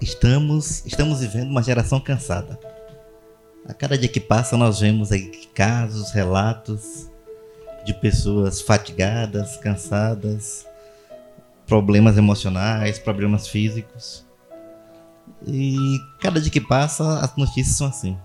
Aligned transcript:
estamos, 0.00 0.84
estamos 0.86 1.20
vivendo 1.20 1.50
uma 1.50 1.62
geração 1.62 2.00
cansada. 2.00 2.58
A 3.66 3.74
cada 3.74 3.98
dia 3.98 4.08
que 4.08 4.20
passa, 4.20 4.56
nós 4.56 4.80
vemos 4.80 5.12
aí 5.12 5.30
casos, 5.54 6.10
relatos 6.10 7.10
de 7.84 7.92
pessoas 7.94 8.60
fatigadas, 8.60 9.56
cansadas, 9.56 10.66
problemas 11.66 12.16
emocionais, 12.16 12.98
problemas 12.98 13.48
físicos. 13.48 14.26
E 15.46 15.76
cada 16.20 16.40
dia 16.40 16.50
que 16.50 16.60
passa, 16.60 17.20
as 17.20 17.36
notícias 17.36 17.76
são 17.76 17.86
assim. 17.86 18.18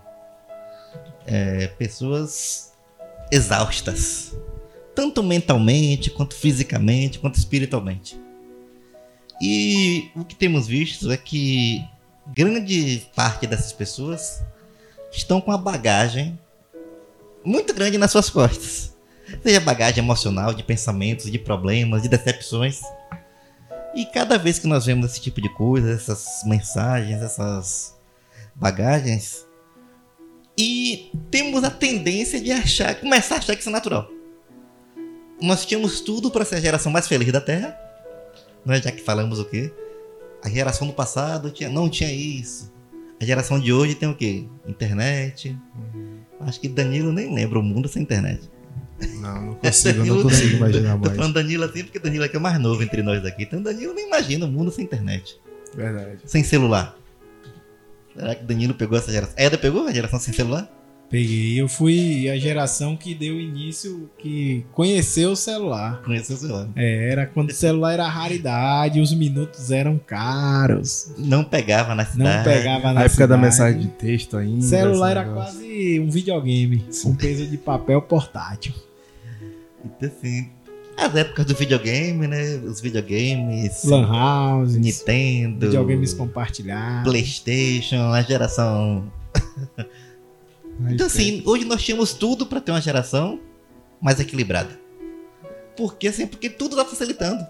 É, 1.25 1.67
pessoas 1.67 2.73
exaustas, 3.31 4.35
tanto 4.95 5.23
mentalmente, 5.23 6.09
quanto 6.09 6.35
fisicamente, 6.35 7.19
quanto 7.19 7.35
espiritualmente. 7.35 8.19
E 9.45 10.09
o 10.15 10.23
que 10.23 10.35
temos 10.35 10.67
visto 10.67 11.11
é 11.11 11.17
que 11.17 11.85
grande 12.27 13.05
parte 13.13 13.45
dessas 13.45 13.73
pessoas 13.73 14.41
estão 15.11 15.41
com 15.41 15.51
a 15.51 15.57
bagagem 15.57 16.39
muito 17.43 17.73
grande 17.73 17.97
nas 17.97 18.09
suas 18.09 18.29
costas. 18.29 18.95
Seja 19.43 19.59
bagagem 19.59 20.01
emocional, 20.01 20.53
de 20.53 20.63
pensamentos, 20.63 21.29
de 21.29 21.37
problemas, 21.37 22.03
de 22.03 22.07
decepções. 22.07 22.79
E 23.93 24.05
cada 24.05 24.37
vez 24.37 24.59
que 24.59 24.67
nós 24.67 24.85
vemos 24.85 25.11
esse 25.11 25.19
tipo 25.19 25.41
de 25.41 25.49
coisa, 25.49 25.91
essas 25.91 26.45
mensagens, 26.45 27.21
essas 27.21 27.99
bagagens, 28.55 29.45
e 30.57 31.11
temos 31.29 31.65
a 31.65 31.69
tendência 31.69 32.39
de 32.39 32.49
achar, 32.49 32.95
começar 32.95 33.35
a 33.35 33.37
achar 33.39 33.55
que 33.55 33.59
isso 33.59 33.69
é 33.69 33.73
natural. 33.73 34.09
Nós 35.41 35.65
tínhamos 35.65 35.99
tudo 35.99 36.31
para 36.31 36.45
ser 36.45 36.55
a 36.55 36.61
geração 36.61 36.89
mais 36.89 37.09
feliz 37.09 37.29
da 37.29 37.41
Terra, 37.41 37.82
nós 38.65 38.81
já 38.81 38.91
que 38.91 39.01
falamos 39.01 39.39
o 39.39 39.45
quê? 39.45 39.71
A 40.43 40.49
geração 40.49 40.87
do 40.87 40.93
passado 40.93 41.51
tinha, 41.51 41.69
não 41.69 41.89
tinha 41.89 42.11
isso. 42.11 42.71
A 43.19 43.25
geração 43.25 43.59
de 43.59 43.71
hoje 43.71 43.95
tem 43.95 44.09
o 44.09 44.15
quê? 44.15 44.45
Internet. 44.67 45.57
Uhum. 45.93 46.17
Acho 46.41 46.59
que 46.59 46.67
Danilo 46.67 47.11
nem 47.11 47.33
lembra 47.33 47.59
o 47.59 47.63
mundo 47.63 47.87
sem 47.87 48.01
internet. 48.01 48.49
Não, 49.19 49.41
não 49.41 49.53
consigo, 49.55 49.97
Danilo, 49.99 50.15
não 50.15 50.23
consigo 50.23 50.55
imaginar 50.57 50.97
mais. 50.97 51.09
Tô 51.09 51.15
falando 51.15 51.33
Danilo 51.33 51.63
assim 51.63 51.83
porque 51.83 51.99
Danilo 51.99 52.23
aqui 52.25 52.35
é 52.35 52.39
o 52.39 52.41
mais 52.41 52.59
novo 52.59 52.83
entre 52.83 53.01
nós 53.01 53.23
aqui. 53.25 53.43
Então 53.43 53.61
Danilo 53.61 53.93
nem 53.93 54.07
imagina 54.07 54.45
o 54.45 54.49
mundo 54.49 54.71
sem 54.71 54.83
internet. 54.83 55.39
Verdade. 55.73 56.19
Sem 56.25 56.43
celular. 56.43 56.97
Será 58.15 58.35
que 58.35 58.43
Danilo 58.43 58.73
pegou 58.73 58.97
essa 58.97 59.11
geração? 59.11 59.35
Eda 59.37 59.57
pegou 59.57 59.87
a 59.87 59.91
geração 59.91 60.19
sem 60.19 60.33
celular? 60.33 60.69
Peguei. 61.13 61.61
Eu 61.61 61.67
fui 61.67 62.27
a 62.27 62.35
geração 62.39 62.97
que 62.97 63.13
deu 63.13 63.39
início, 63.39 64.09
que 64.17 64.65
conheceu 64.73 65.33
o 65.33 65.35
celular. 65.35 66.01
Conheceu 66.03 66.35
o 66.35 66.39
celular. 66.39 66.69
É, 66.75 67.11
era 67.11 67.27
quando 67.27 67.51
o 67.51 67.53
celular 67.53 67.93
era 67.93 68.07
raridade, 68.07 68.99
os 68.99 69.13
minutos 69.13 69.69
eram 69.69 69.99
caros. 69.99 71.11
Não 71.15 71.43
pegava 71.43 71.93
na 71.93 72.03
cidade. 72.03 72.37
Não 72.37 72.43
pegava 72.43 72.93
na 72.93 73.01
A 73.01 73.03
época 73.03 73.09
cidade. 73.09 73.29
da 73.29 73.37
mensagem 73.37 73.81
de 73.81 73.87
texto 73.89 74.37
ainda. 74.37 74.63
Celular 74.63 75.11
era 75.11 75.25
quase 75.25 75.99
um 75.99 76.09
videogame, 76.09 76.83
com 77.03 77.15
peso 77.15 77.45
de 77.45 77.59
papel 77.59 78.01
portátil. 78.01 78.73
Então, 79.85 80.09
assim, 80.09 80.49
as 80.97 81.15
épocas 81.15 81.45
do 81.45 81.53
videogame, 81.53 82.25
né? 82.25 82.55
Os 82.65 82.81
videogames, 82.81 83.83
Lan 83.83 84.07
House, 84.11 84.75
Nintendo, 84.77 85.67
videogames 85.67 86.11
compartilhados. 86.11 87.03
PlayStation, 87.03 88.11
a 88.11 88.21
geração. 88.23 89.03
Então, 90.89 91.07
assim, 91.07 91.41
hoje 91.45 91.65
nós 91.65 91.81
tínhamos 91.81 92.13
tudo 92.13 92.45
para 92.45 92.59
ter 92.59 92.71
uma 92.71 92.81
geração 92.81 93.39
mais 94.01 94.19
equilibrada. 94.19 94.79
Por 95.75 95.95
quê? 95.95 96.07
Assim, 96.07 96.27
porque 96.27 96.49
tudo 96.49 96.79
está 96.79 96.85
facilitando. 96.85 97.45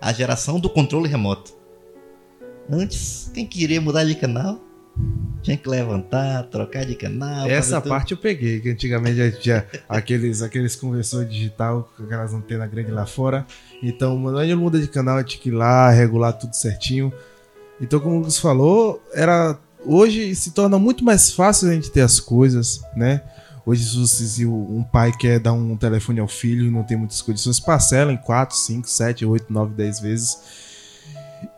A 0.00 0.12
geração 0.12 0.58
do 0.58 0.70
controle 0.70 1.08
remoto. 1.08 1.54
Antes, 2.70 3.30
quem 3.34 3.46
queria 3.46 3.80
mudar 3.80 4.04
de 4.04 4.14
canal 4.14 4.60
tinha 5.42 5.56
que 5.56 5.68
levantar, 5.68 6.44
trocar 6.44 6.84
de 6.84 6.94
canal. 6.94 7.48
Essa 7.48 7.80
parte 7.80 8.12
eu 8.12 8.18
peguei, 8.18 8.60
que 8.60 8.70
antigamente 8.70 9.16
já 9.16 9.32
tinha 9.32 9.66
aqueles, 9.88 10.40
aqueles 10.40 10.76
conversores 10.76 11.28
digital 11.28 11.90
com 11.96 12.04
aquelas 12.04 12.32
antenas 12.32 12.70
grandes 12.70 12.92
lá 12.92 13.06
fora. 13.06 13.44
Então, 13.82 14.28
a 14.38 14.44
gente 14.44 14.54
muda 14.54 14.78
de 14.78 14.86
canal, 14.86 15.22
tinha 15.24 15.42
que 15.42 15.48
ir 15.48 15.52
lá, 15.52 15.90
regular 15.90 16.32
tudo 16.32 16.54
certinho. 16.54 17.12
Então, 17.80 17.98
como 17.98 18.16
o 18.16 18.18
Lucas 18.18 18.38
falou, 18.38 19.02
era 19.12 19.58
hoje 19.84 20.34
se 20.34 20.52
torna 20.52 20.78
muito 20.78 21.04
mais 21.04 21.32
fácil 21.32 21.70
a 21.70 21.74
gente 21.74 21.90
ter 21.90 22.00
as 22.00 22.20
coisas, 22.20 22.80
né? 22.96 23.22
Hoje, 23.64 23.84
se 24.08 24.44
um 24.44 24.82
pai 24.82 25.12
quer 25.16 25.38
dar 25.38 25.52
um 25.52 25.76
telefone 25.76 26.18
ao 26.18 26.26
filho, 26.26 26.70
não 26.70 26.82
tem 26.82 26.96
muitas 26.96 27.22
condições, 27.22 27.60
parcela 27.60 28.12
em 28.12 28.16
4, 28.16 28.56
5, 28.56 28.88
7, 28.88 29.24
8, 29.24 29.52
9, 29.52 29.74
10 29.74 30.00
vezes. 30.00 30.38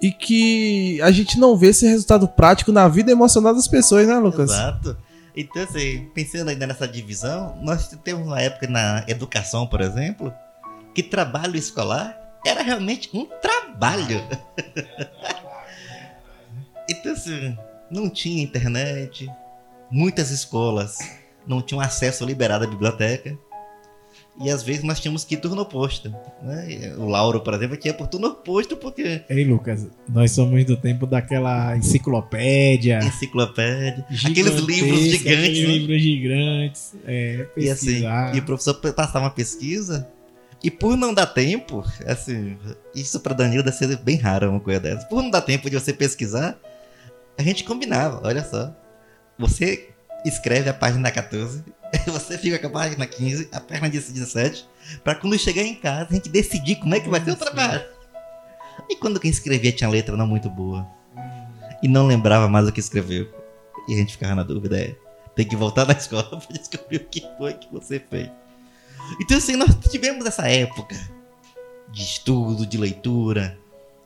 E 0.00 0.12
que 0.12 1.00
a 1.00 1.10
gente 1.10 1.38
não 1.38 1.56
vê 1.56 1.68
esse 1.68 1.86
resultado 1.86 2.28
prático 2.28 2.70
na 2.70 2.86
vida 2.88 3.10
emocional 3.10 3.54
das 3.54 3.66
pessoas, 3.66 4.06
né, 4.06 4.18
Lucas? 4.18 4.50
Exato. 4.50 4.98
Então, 5.34 5.62
assim, 5.62 6.10
pensando 6.14 6.50
ainda 6.50 6.66
nessa 6.66 6.86
divisão, 6.86 7.58
nós 7.62 7.88
temos 8.04 8.26
uma 8.26 8.40
época 8.40 8.68
na 8.68 9.04
educação, 9.08 9.66
por 9.66 9.80
exemplo, 9.80 10.32
que 10.94 11.02
trabalho 11.02 11.56
escolar 11.56 12.16
era 12.46 12.62
realmente 12.62 13.08
um 13.14 13.26
trabalho. 13.40 14.22
então, 16.88 17.12
assim, 17.12 17.56
não 17.94 18.10
tinha 18.10 18.42
internet, 18.42 19.30
muitas 19.90 20.30
escolas 20.30 20.98
não 21.46 21.62
tinham 21.62 21.80
acesso 21.80 22.24
liberado 22.24 22.64
à 22.64 22.68
biblioteca. 22.68 23.38
E 24.42 24.50
às 24.50 24.64
vezes 24.64 24.82
nós 24.82 24.98
tínhamos 24.98 25.22
que 25.22 25.34
ir 25.34 25.38
turno 25.38 25.62
oposto. 25.62 26.12
Né? 26.42 26.92
O 26.98 27.06
Lauro, 27.06 27.40
por 27.40 27.54
exemplo, 27.54 27.76
tinha 27.76 27.94
por 27.94 28.08
turno 28.08 28.26
oposto 28.26 28.76
porque 28.76 29.22
Ei, 29.30 29.44
Lucas, 29.44 29.86
nós 30.08 30.32
somos 30.32 30.64
do 30.64 30.76
tempo 30.76 31.06
daquela 31.06 31.76
enciclopédia. 31.76 32.98
enciclopédia, 32.98 34.04
aqueles 34.24 34.54
livros 34.54 34.98
gigantes. 34.98 35.20
Aqueles 35.20 35.58
né? 35.60 35.64
livros 35.66 36.02
gigantes. 36.02 36.94
É, 37.06 37.46
E 37.56 37.70
assim, 37.70 38.02
e 38.34 38.38
o 38.40 38.42
professor 38.42 38.74
passava 38.74 39.26
uma 39.26 39.30
pesquisa, 39.30 40.08
e 40.64 40.68
por 40.68 40.96
não 40.96 41.14
dar 41.14 41.26
tempo, 41.26 41.84
assim, 42.04 42.56
isso 42.92 43.20
para 43.20 43.34
Danilo 43.34 43.62
deve 43.62 43.76
ser 43.76 43.96
bem 43.98 44.16
raro 44.16 44.50
uma 44.50 44.58
coisa 44.58 44.80
dessa. 44.80 45.06
Por 45.06 45.22
não 45.22 45.30
dar 45.30 45.42
tempo 45.42 45.70
de 45.70 45.78
você 45.78 45.92
pesquisar, 45.92 46.58
a 47.36 47.42
gente 47.42 47.64
combinava, 47.64 48.20
olha 48.26 48.44
só. 48.44 48.74
Você 49.38 49.90
escreve 50.24 50.68
a 50.70 50.74
página 50.74 51.10
14, 51.10 51.64
você 52.06 52.38
fica 52.38 52.58
com 52.58 52.66
a 52.68 52.70
página 52.70 53.06
15, 53.06 53.48
a 53.52 53.60
página 53.60 53.88
17, 53.88 54.68
para 55.02 55.14
quando 55.14 55.38
chegar 55.38 55.62
em 55.62 55.74
casa 55.74 56.08
a 56.10 56.14
gente 56.14 56.28
decidir 56.28 56.76
como 56.76 56.94
é 56.94 57.00
que 57.00 57.08
vai 57.08 57.22
ser 57.22 57.32
o 57.32 57.36
trabalho. 57.36 57.84
E 58.88 58.96
quando 58.96 59.20
quem 59.20 59.30
escrevia 59.30 59.72
tinha 59.72 59.88
letra 59.88 60.16
não 60.16 60.26
muito 60.26 60.48
boa, 60.48 60.86
e 61.82 61.88
não 61.88 62.06
lembrava 62.06 62.48
mais 62.48 62.68
o 62.68 62.72
que 62.72 62.80
escreveu, 62.80 63.28
e 63.88 63.94
a 63.94 63.96
gente 63.96 64.12
ficava 64.12 64.34
na 64.34 64.42
dúvida, 64.42 64.80
é, 64.80 64.96
tem 65.34 65.46
que 65.46 65.56
voltar 65.56 65.86
na 65.86 65.92
escola 65.98 66.38
para 66.38 66.56
descobrir 66.56 66.96
o 66.96 67.04
que 67.04 67.26
foi 67.36 67.54
que 67.54 67.70
você 67.72 67.98
fez. 67.98 68.30
Então, 69.20 69.36
assim, 69.36 69.56
nós 69.56 69.74
tivemos 69.90 70.24
essa 70.24 70.48
época 70.48 70.96
de 71.90 72.02
estudo, 72.02 72.66
de 72.66 72.78
leitura. 72.78 73.58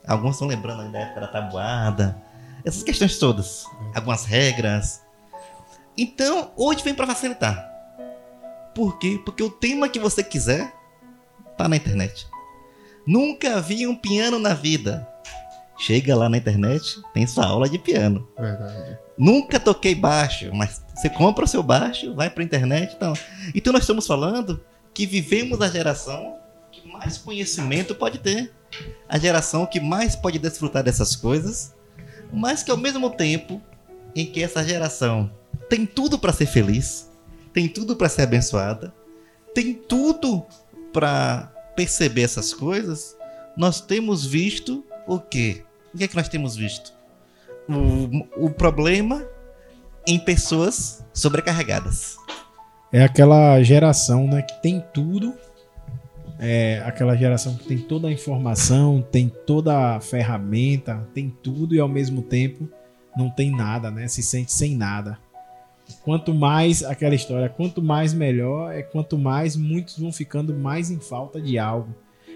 Alguns 0.06 0.33
estão 0.33 0.49
lembrando 0.49 0.83
ainda 0.83 0.93
da 0.93 1.05
época 1.05 1.21
da 1.21 1.28
tabuada. 1.28 2.22
Essas 2.65 2.83
questões 2.83 3.19
todas. 3.19 3.65
Algumas 3.95 4.25
regras. 4.25 5.03
Então, 5.97 6.53
hoje 6.57 6.83
vem 6.83 6.95
para 6.95 7.07
facilitar. 7.07 7.69
Por 8.75 8.99
quê? 8.99 9.21
Porque 9.25 9.43
o 9.43 9.51
tema 9.51 9.89
que 9.89 9.99
você 9.99 10.23
quiser 10.23 10.73
tá 11.57 11.69
na 11.69 11.77
internet. 11.77 12.27
Nunca 13.07 13.61
vi 13.61 13.87
um 13.87 13.97
piano 13.97 14.39
na 14.39 14.55
vida. 14.55 15.09
Chega 15.79 16.15
lá 16.17 16.29
na 16.29 16.37
internet, 16.37 17.01
tem 17.15 17.27
sua 17.27 17.47
aula 17.47 17.69
de 17.69 17.79
piano. 17.79 18.29
Verdade. 18.39 18.99
Nunca 19.17 19.61
toquei 19.61 19.95
baixo, 19.95 20.51
mas 20.53 20.83
você 20.95 21.09
compra 21.09 21.45
o 21.45 21.49
seu 21.49 21.63
baixo, 21.63 22.15
vai 22.15 22.29
pra 22.29 22.43
internet 22.43 22.93
e 22.93 22.97
tal. 22.97 23.15
Então 23.55 23.73
nós 23.73 23.83
estamos 23.83 24.07
falando 24.07 24.65
que 24.93 25.07
vivemos 25.07 25.61
a 25.61 25.69
geração 25.69 26.37
que 26.71 26.87
mais 26.89 27.17
conhecimento 27.17 27.95
pode 27.95 28.19
ter. 28.19 28.53
A 29.09 29.19
geração 29.19 29.65
que 29.65 29.81
mais 29.81 30.15
pode 30.15 30.39
desfrutar 30.39 30.83
dessas 30.83 31.17
coisas, 31.17 31.75
mas 32.33 32.62
que 32.62 32.71
ao 32.71 32.77
mesmo 32.77 33.11
tempo 33.11 33.60
em 34.15 34.27
que 34.27 34.42
essa 34.42 34.65
geração 34.65 35.30
tem 35.69 35.84
tudo 35.86 36.19
para 36.19 36.33
ser 36.33 36.47
feliz, 36.47 37.10
tem 37.53 37.69
tudo 37.69 37.97
para 37.97 38.09
ser 38.09 38.22
abençoada, 38.22 38.92
tem 39.54 39.75
tudo 39.75 40.45
para 40.92 41.53
perceber 41.77 42.22
essas 42.22 42.53
coisas, 42.53 43.16
nós 43.57 43.80
temos 43.80 44.25
visto 44.25 44.84
o 45.07 45.19
quê? 45.19 45.65
O 45.95 45.98
que 45.98 46.04
é 46.04 46.09
que 46.09 46.16
nós 46.16 46.28
temos 46.28 46.57
visto? 46.57 46.98
o, 47.69 48.47
o 48.47 48.51
problema 48.51 49.25
em 50.07 50.19
pessoas 50.19 51.04
sobrecarregadas. 51.13 52.16
É 52.91 53.03
aquela 53.03 53.63
geração, 53.63 54.27
né, 54.27 54.41
que 54.42 54.63
tem 54.63 54.83
tudo. 54.95 55.34
É 56.39 56.81
aquela 56.85 57.17
geração 57.17 57.57
que 57.57 57.65
tem 57.65 57.79
toda 57.79 58.07
a 58.09 58.13
informação, 58.13 59.03
tem 59.03 59.29
toda 59.29 59.97
a 59.97 60.01
ferramenta, 60.01 61.07
tem 61.13 61.29
tudo 61.43 61.75
e 61.75 61.81
ao 61.81 61.89
mesmo 61.89 62.23
tempo 62.23 62.69
não 63.17 63.29
tem 63.29 63.51
nada, 63.51 63.91
né? 63.91 64.07
Se 64.07 64.23
sente 64.23 64.53
sem 64.53 64.77
nada. 64.77 65.19
Quanto 66.05 66.33
mais 66.33 66.85
aquela 66.85 67.15
história, 67.15 67.49
quanto 67.49 67.83
mais 67.83 68.15
melhor, 68.15 68.73
é 68.73 68.83
quanto 68.83 69.19
mais 69.19 69.57
muitos 69.57 69.99
vão 69.99 70.13
ficando 70.13 70.55
mais 70.55 70.91
em 70.91 71.01
falta 71.01 71.41
de 71.41 71.59
algo 71.59 71.95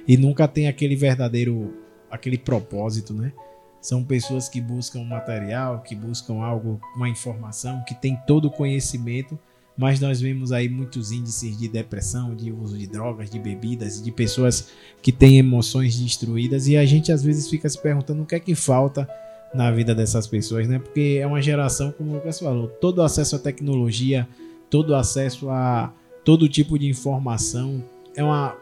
e 0.09 0.17
nunca 0.17 0.49
tem 0.49 0.67
aquele 0.67 0.97
verdadeiro, 0.97 1.77
aquele 2.11 2.39
propósito, 2.39 3.15
né? 3.15 3.33
São 3.81 4.05
pessoas 4.05 4.49
que 4.49 4.61
buscam 4.61 5.05
material, 5.05 5.81
que 5.81 5.95
buscam 5.95 6.43
algo, 6.43 6.81
uma 6.97 7.09
informação, 7.09 7.83
que 7.87 7.95
tem 7.95 8.17
todo 8.27 8.47
o 8.47 8.51
conhecimento, 8.51 9.39
mas 9.77 10.01
nós 10.01 10.21
vemos 10.21 10.53
aí 10.53 10.69
muitos 10.69 11.13
índices 11.13 11.59
de 11.59 11.69
depressão, 11.69 12.35
de 12.35 12.53
uso 12.53 12.77
de 12.77 12.87
drogas, 12.87 13.31
de 13.31 13.39
bebidas, 13.39 14.03
de 14.03 14.13
pessoas 14.13 14.69
que 15.01 15.11
têm 15.11 15.39
emoções 15.39 15.99
destruídas 15.99 16.69
e 16.69 16.77
a 16.77 16.85
gente 16.85 17.11
às 17.11 17.23
vezes 17.23 17.49
fica 17.49 17.69
se 17.69 17.81
perguntando 17.81 18.23
o 18.23 18.27
que 18.27 18.35
é 18.35 18.41
que 18.41 18.55
falta 18.55 19.09
na 19.55 19.71
vida 19.71 19.95
dessas 19.95 20.27
pessoas, 20.27 20.67
né? 20.69 20.79
Porque 20.79 21.19
é 21.21 21.27
uma 21.27 21.43
geração, 21.43 21.93
como 21.93 22.11
o 22.11 22.15
Lucas 22.15 22.39
falou, 22.39 22.69
todo 22.69 23.03
acesso 23.03 23.37
à 23.37 23.39
tecnologia, 23.39 24.29
todo 24.71 24.95
acesso 24.95 25.51
a 25.51 25.93
todo 26.25 26.49
tipo 26.49 26.79
de 26.79 26.87
informação, 26.89 27.83
é 28.17 28.23
uma 28.23 28.57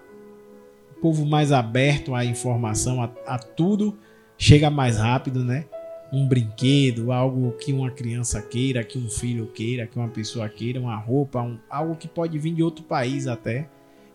um 0.97 1.01
povo 1.01 1.25
mais 1.25 1.51
aberto 1.51 2.15
à 2.15 2.25
informação, 2.25 3.03
a, 3.03 3.11
a 3.27 3.39
tudo 3.39 3.97
chega 4.37 4.69
mais 4.69 4.99
rápido, 4.99 5.45
né? 5.45 5.65
Um 6.13 6.27
brinquedo, 6.27 7.13
algo 7.13 7.53
que 7.53 7.73
uma 7.73 7.91
criança 7.91 8.43
queira, 8.43 8.83
que 8.83 8.99
um 8.99 9.09
filho 9.09 9.47
queira, 9.47 9.87
que 9.87 9.97
uma 9.97 10.09
pessoa 10.09 10.49
queira, 10.49 10.81
uma 10.81 10.97
roupa, 10.97 11.41
um, 11.41 11.59
algo 11.69 11.95
que 11.95 12.09
pode 12.09 12.39
vir 12.39 12.55
de 12.55 12.63
outro 12.63 12.85
país 12.85 13.27
até. 13.27 13.69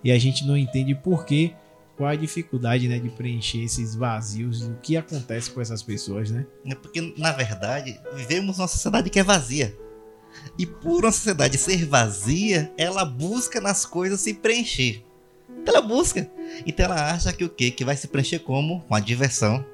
E 0.04 0.12
a 0.12 0.20
gente 0.20 0.46
não 0.46 0.58
entende 0.58 0.94
por 0.94 1.26
quê, 1.26 1.54
qual 1.96 2.10
a 2.10 2.16
dificuldade 2.16 2.88
né, 2.88 3.00
de 3.00 3.10
preencher 3.10 3.64
esses 3.64 3.96
vazios, 3.96 4.64
o 4.64 4.76
que 4.82 4.98
acontece 4.98 5.50
com 5.50 5.62
essas 5.62 5.82
pessoas, 5.82 6.30
né? 6.30 6.46
É 6.66 6.76
porque, 6.76 7.14
na 7.18 7.32
verdade, 7.32 8.00
vivemos 8.14 8.60
uma 8.60 8.68
sociedade 8.68 9.10
que 9.10 9.20
é 9.20 9.24
vazia. 9.24 9.76
E 10.58 10.66
por 10.66 11.06
uma 11.06 11.12
sociedade 11.12 11.58
ser 11.58 11.86
vazia, 11.86 12.72
ela 12.78 13.06
busca 13.06 13.62
nas 13.62 13.86
coisas 13.86 14.20
se 14.20 14.34
preencher. 14.34 15.04
Então 15.50 15.76
ela 15.76 15.86
busca. 15.86 16.30
Então 16.66 16.86
ela 16.86 17.12
acha 17.12 17.32
que 17.32 17.44
o 17.44 17.50
quê? 17.50 17.72
Que 17.72 17.86
vai 17.86 17.96
se 17.96 18.08
preencher 18.08 18.40
como? 18.40 18.82
Com 18.82 18.96
a 18.96 19.00
diversão, 19.00 19.66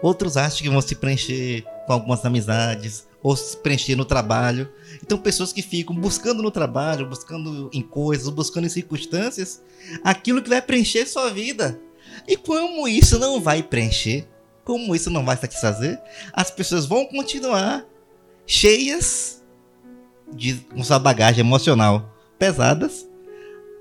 Outros 0.00 0.36
acham 0.36 0.62
que 0.62 0.68
vão 0.68 0.80
se 0.80 0.94
preencher 0.94 1.64
com 1.86 1.92
algumas 1.92 2.24
amizades 2.24 3.06
ou 3.22 3.36
se 3.36 3.56
preencher 3.56 3.96
no 3.96 4.04
trabalho. 4.04 4.70
Então, 5.02 5.18
pessoas 5.18 5.52
que 5.52 5.62
ficam 5.62 5.94
buscando 5.94 6.42
no 6.42 6.50
trabalho, 6.50 7.06
buscando 7.06 7.70
em 7.72 7.82
coisas, 7.82 8.28
buscando 8.28 8.66
em 8.66 8.70
circunstâncias, 8.70 9.62
aquilo 10.02 10.42
que 10.42 10.48
vai 10.48 10.60
preencher 10.60 11.06
sua 11.06 11.30
vida. 11.30 11.78
E 12.26 12.36
como 12.36 12.88
isso 12.88 13.18
não 13.18 13.40
vai 13.40 13.62
preencher, 13.62 14.26
como 14.64 14.94
isso 14.94 15.10
não 15.10 15.24
vai 15.24 15.36
satisfazer, 15.36 16.00
as 16.32 16.50
pessoas 16.50 16.86
vão 16.86 17.06
continuar 17.06 17.84
cheias 18.46 19.42
de 20.32 20.54
com 20.54 20.82
sua 20.82 20.98
bagagem 20.98 21.40
emocional 21.40 22.10
pesadas 22.38 23.06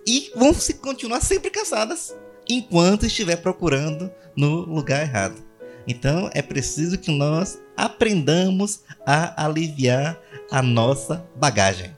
e 0.05 0.31
vão 0.35 0.53
se 0.53 0.75
continuar 0.75 1.21
sempre 1.21 1.49
cansadas 1.49 2.15
enquanto 2.47 3.05
estiver 3.05 3.37
procurando 3.37 4.11
no 4.35 4.61
lugar 4.65 5.01
errado. 5.01 5.50
Então 5.87 6.29
é 6.33 6.41
preciso 6.41 6.97
que 6.97 7.11
nós 7.11 7.59
aprendamos 7.75 8.83
a 9.05 9.45
aliviar 9.45 10.17
a 10.51 10.61
nossa 10.61 11.25
bagagem. 11.35 11.95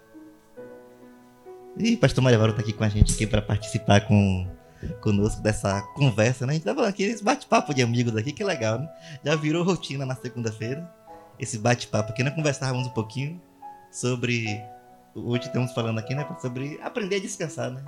E 1.77 1.97
pastor 1.97 2.23
Maria 2.23 2.37
está 2.37 2.61
aqui 2.61 2.71
com 2.71 2.83
a 2.83 2.89
gente 2.89 3.13
aqui 3.13 3.25
para 3.25 3.41
participar 3.41 4.01
com 4.01 4.47
conosco 5.01 5.41
dessa 5.41 5.81
conversa, 5.95 6.45
né? 6.45 6.51
A 6.51 6.55
gente 6.55 6.63
tá 6.63 6.75
falando 6.75 6.89
aqui 6.89 7.03
esse 7.03 7.23
bate-papo 7.23 7.73
de 7.73 7.81
amigos 7.81 8.15
aqui, 8.15 8.31
que 8.31 8.43
legal, 8.43 8.79
né? 8.79 8.89
Já 9.23 9.35
virou 9.35 9.63
rotina 9.63 10.05
na 10.05 10.15
segunda-feira. 10.15 10.89
Esse 11.39 11.57
bate-papo 11.57 12.11
aqui, 12.11 12.23
nós 12.23 12.33
conversávamos 12.35 12.87
um 12.87 12.91
pouquinho 12.91 13.41
sobre. 13.91 14.61
Hoje 15.15 15.47
estamos 15.47 15.71
falando 15.73 15.99
aqui, 15.99 16.13
né? 16.13 16.27
Sobre 16.41 16.79
aprender 16.83 17.17
a 17.17 17.19
descansar, 17.19 17.71
né? 17.71 17.83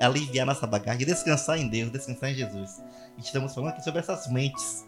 Aliviar 0.00 0.46
nossa 0.46 0.66
bagagem, 0.66 1.04
descansar 1.04 1.58
em 1.58 1.68
Deus, 1.68 1.90
descansar 1.90 2.30
em 2.30 2.34
Jesus. 2.34 2.80
Estamos 3.18 3.54
falando 3.54 3.70
aqui 3.70 3.82
sobre 3.82 4.00
essas 4.00 4.30
mentes 4.30 4.86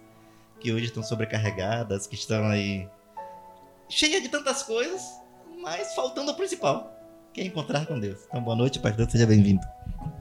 que 0.61 0.73
hoje 0.73 0.85
estão 0.85 1.03
sobrecarregadas, 1.03 2.07
que 2.07 2.15
estão 2.15 2.45
aí 2.45 2.87
cheias 3.89 4.23
de 4.23 4.29
tantas 4.29 4.63
coisas, 4.63 5.03
mas 5.61 5.95
faltando 5.95 6.31
o 6.31 6.35
principal, 6.35 6.95
que 7.33 7.41
é 7.41 7.45
encontrar 7.45 7.87
com 7.87 7.99
Deus. 7.99 8.21
Então, 8.29 8.43
boa 8.43 8.55
noite, 8.55 8.79
pastor, 8.79 9.11
seja 9.11 9.27
bem-vindo. 9.27 9.67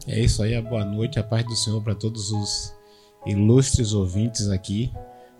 É 0.07 0.19
isso 0.19 0.41
aí, 0.41 0.55
a 0.55 0.61
boa 0.61 0.85
noite, 0.85 1.19
a 1.19 1.23
paz 1.23 1.45
do 1.45 1.55
Senhor 1.55 1.83
para 1.83 1.93
todos 1.93 2.31
os 2.31 2.73
ilustres 3.25 3.93
ouvintes 3.93 4.49
aqui 4.49 4.91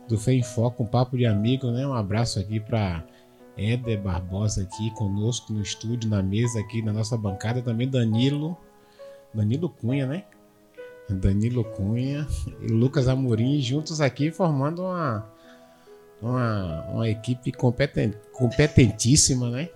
do 0.08 0.18
Fé 0.18 0.34
em 0.34 0.44
Foco, 0.44 0.84
um 0.84 0.88
papo 0.88 1.18
de 1.18 1.26
amigo, 1.26 1.72
né? 1.72 1.88
Um 1.88 1.94
abraço 1.94 2.40
aqui 2.40 2.60
para 2.60 3.04
Éder 3.58 4.02
Barbosa 4.02 4.64
aqui 4.64 4.92
conosco 4.92 5.54
no 5.54 5.62
estúdio, 5.62 6.10
na 6.10 6.22
mesa 6.22 6.60
aqui, 6.60 6.82
na 6.82 6.92
nossa 6.92 7.18
bancada, 7.18 7.62
também 7.62 7.88
Danilo, 7.88 8.58
Danilo 9.34 9.70
Cunha, 9.70 10.06
né? 10.06 10.26
Danilo 11.14 11.64
Cunha 11.64 12.28
e 12.62 12.68
Lucas 12.68 13.08
Amorim 13.08 13.62
juntos 13.62 14.02
aqui 14.02 14.32
formando 14.32 14.84
uma, 14.84 15.26
uma, 16.22 16.86
uma 16.90 17.10
equipe 17.10 17.52
competent, 17.52 18.16
competentíssima, 18.34 19.50
né? 19.50 19.70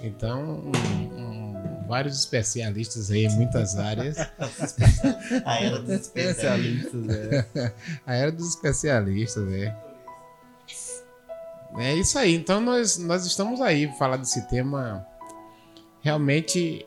Então, 0.00 0.62
um, 0.64 1.20
um, 1.20 1.86
vários 1.86 2.18
especialistas 2.18 3.10
aí 3.10 3.24
em 3.24 3.34
muitas 3.36 3.76
áreas. 3.76 4.16
A 5.44 5.60
era 5.60 5.78
dos 5.80 5.90
especialistas, 5.90 7.08
é. 7.08 7.72
A 8.06 8.14
era 8.14 8.32
dos 8.32 8.48
especialistas, 8.48 9.52
é. 9.52 9.76
É 11.78 11.94
isso 11.94 12.18
aí. 12.18 12.34
Então, 12.34 12.60
nós, 12.60 12.98
nós 12.98 13.24
estamos 13.24 13.60
aí 13.60 13.86
para 13.86 13.96
falar 13.96 14.16
desse 14.18 14.46
tema 14.48 15.06
realmente 16.02 16.84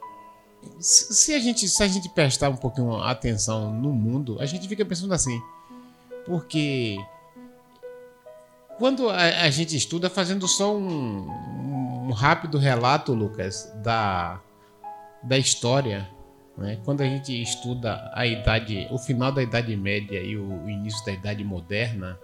se 0.79 1.33
a 1.33 1.39
gente 1.39 1.67
se 1.67 1.81
a 1.83 1.87
gente 1.87 2.09
prestar 2.09 2.49
um 2.49 2.55
pouquinho 2.55 2.95
atenção 2.97 3.73
no 3.73 3.91
mundo, 3.91 4.37
a 4.39 4.45
gente 4.45 4.67
fica 4.67 4.85
pensando 4.85 5.13
assim, 5.13 5.41
porque 6.25 6.97
quando 8.77 9.09
a, 9.09 9.43
a 9.43 9.49
gente 9.49 9.75
estuda 9.75 10.09
fazendo 10.09 10.47
só 10.47 10.75
um, 10.75 11.27
um, 12.07 12.11
rápido 12.11 12.57
relato, 12.57 13.13
Lucas, 13.13 13.71
da 13.83 14.41
da 15.23 15.37
história, 15.37 16.07
né? 16.57 16.79
Quando 16.85 17.01
a 17.01 17.05
gente 17.05 17.41
estuda 17.41 18.11
a 18.13 18.25
idade, 18.27 18.87
o 18.91 18.97
final 18.97 19.31
da 19.31 19.41
Idade 19.41 19.75
Média 19.75 20.19
e 20.19 20.37
o, 20.37 20.63
o 20.63 20.69
início 20.69 21.03
da 21.05 21.11
Idade 21.11 21.43
Moderna, 21.43 22.19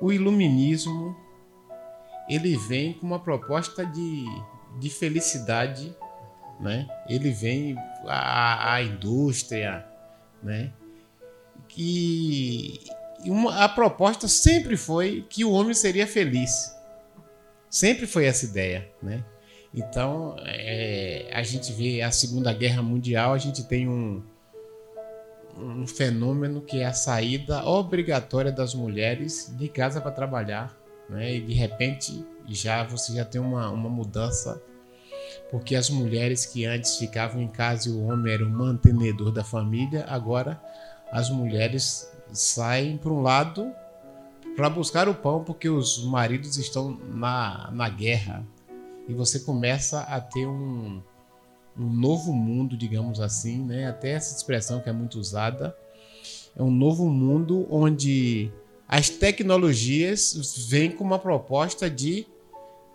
o 0.00 0.12
Iluminismo 0.12 1.16
ele 2.28 2.56
vem 2.56 2.92
com 2.92 3.06
uma 3.06 3.18
proposta 3.18 3.84
de, 3.84 4.24
de 4.78 4.90
felicidade 4.90 5.94
né? 6.62 6.86
Ele 7.08 7.30
vem 7.32 7.76
a, 8.06 8.74
a 8.74 8.82
indústria, 8.82 9.84
né? 10.42 10.72
Que 11.68 12.80
uma, 13.26 13.64
a 13.64 13.68
proposta 13.68 14.28
sempre 14.28 14.76
foi 14.76 15.26
que 15.28 15.44
o 15.44 15.50
homem 15.50 15.74
seria 15.74 16.06
feliz. 16.06 16.74
Sempre 17.68 18.06
foi 18.06 18.26
essa 18.26 18.44
ideia, 18.44 18.88
né? 19.02 19.24
Então, 19.74 20.36
é, 20.40 21.30
a 21.32 21.42
gente 21.42 21.72
vê 21.72 22.02
a 22.02 22.12
Segunda 22.12 22.52
Guerra 22.52 22.82
Mundial, 22.82 23.32
a 23.32 23.38
gente 23.38 23.64
tem 23.64 23.88
um, 23.88 24.22
um 25.56 25.86
fenômeno 25.86 26.60
que 26.60 26.80
é 26.80 26.84
a 26.84 26.92
saída 26.92 27.64
obrigatória 27.64 28.52
das 28.52 28.74
mulheres 28.74 29.52
de 29.58 29.68
casa 29.68 30.00
para 30.00 30.10
trabalhar, 30.12 30.76
né? 31.08 31.34
E 31.34 31.40
de 31.40 31.54
repente 31.54 32.24
já 32.46 32.84
você 32.84 33.14
já 33.14 33.24
tem 33.24 33.40
uma, 33.40 33.70
uma 33.70 33.88
mudança 33.88 34.62
porque 35.52 35.76
as 35.76 35.90
mulheres 35.90 36.46
que 36.46 36.64
antes 36.64 36.96
ficavam 36.96 37.42
em 37.42 37.46
casa 37.46 37.90
e 37.90 37.92
o 37.92 38.06
homem 38.06 38.32
era 38.32 38.42
o 38.42 38.48
mantenedor 38.48 39.30
da 39.30 39.44
família, 39.44 40.06
agora 40.08 40.58
as 41.12 41.28
mulheres 41.28 42.10
saem 42.32 42.96
para 42.96 43.12
um 43.12 43.20
lado 43.20 43.70
para 44.56 44.70
buscar 44.70 45.10
o 45.10 45.14
pão 45.14 45.44
porque 45.44 45.68
os 45.68 46.02
maridos 46.06 46.56
estão 46.56 46.98
na, 47.06 47.70
na 47.70 47.90
guerra. 47.90 48.42
E 49.06 49.12
você 49.12 49.40
começa 49.40 50.00
a 50.00 50.22
ter 50.22 50.46
um, 50.46 51.02
um 51.78 51.86
novo 51.86 52.32
mundo, 52.32 52.74
digamos 52.74 53.20
assim, 53.20 53.62
né? 53.62 53.86
até 53.86 54.12
essa 54.12 54.34
expressão 54.34 54.80
que 54.80 54.88
é 54.88 54.92
muito 54.92 55.18
usada. 55.18 55.76
É 56.56 56.62
um 56.62 56.70
novo 56.70 57.10
mundo 57.10 57.66
onde 57.70 58.50
as 58.88 59.10
tecnologias 59.10 60.66
vêm 60.70 60.90
com 60.90 61.04
uma 61.04 61.18
proposta 61.18 61.90
de 61.90 62.26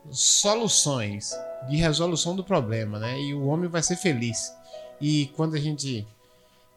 soluções 0.10 1.36
de 1.70 1.76
resolução 1.76 2.36
do 2.36 2.44
problema, 2.44 3.00
né? 3.00 3.20
E 3.20 3.34
o 3.34 3.46
homem 3.46 3.70
vai 3.70 3.82
ser 3.82 3.96
feliz. 3.96 4.54
E 5.02 5.30
quando 5.36 5.56
a 5.56 5.60
gente. 5.60 6.06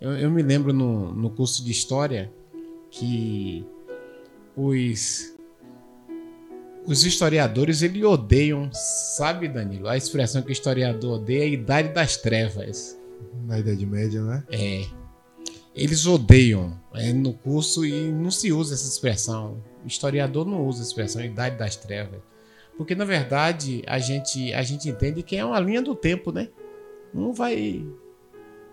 Eu, 0.00 0.12
eu 0.12 0.30
me 0.30 0.42
lembro 0.42 0.72
no, 0.72 1.12
no 1.12 1.30
curso 1.30 1.64
de 1.64 1.70
história 1.70 2.30
que 2.90 3.64
os. 4.56 5.34
Os 6.86 7.04
historiadores 7.04 7.82
ele 7.82 8.02
odeiam, 8.04 8.70
sabe, 8.72 9.46
Danilo? 9.46 9.86
A 9.86 9.98
expressão 9.98 10.40
que 10.40 10.48
o 10.48 10.52
historiador 10.52 11.20
odeia 11.20 11.42
é 11.42 11.44
a 11.44 11.48
idade 11.48 11.88
das 11.90 12.16
trevas. 12.16 12.98
Na 13.46 13.58
Idade 13.58 13.84
Média, 13.84 14.22
né? 14.22 14.42
É. 14.50 14.86
Eles 15.74 16.06
odeiam 16.06 16.76
é, 16.94 17.12
no 17.12 17.34
curso 17.34 17.84
e 17.84 18.10
não 18.10 18.30
se 18.30 18.50
usa 18.50 18.74
essa 18.74 18.88
expressão. 18.88 19.62
O 19.84 19.86
historiador 19.86 20.46
não 20.46 20.66
usa 20.66 20.82
a 20.82 20.86
expressão 20.86 21.22
idade 21.22 21.56
das 21.56 21.76
trevas. 21.76 22.20
Porque 22.76 22.94
na 22.94 23.04
verdade 23.04 23.82
a 23.86 23.98
gente, 23.98 24.52
a 24.52 24.62
gente 24.62 24.88
entende 24.88 25.22
que 25.22 25.36
é 25.36 25.44
uma 25.44 25.60
linha 25.60 25.82
do 25.82 25.94
tempo, 25.94 26.32
né? 26.32 26.48
Um 27.14 27.32
vai 27.32 27.86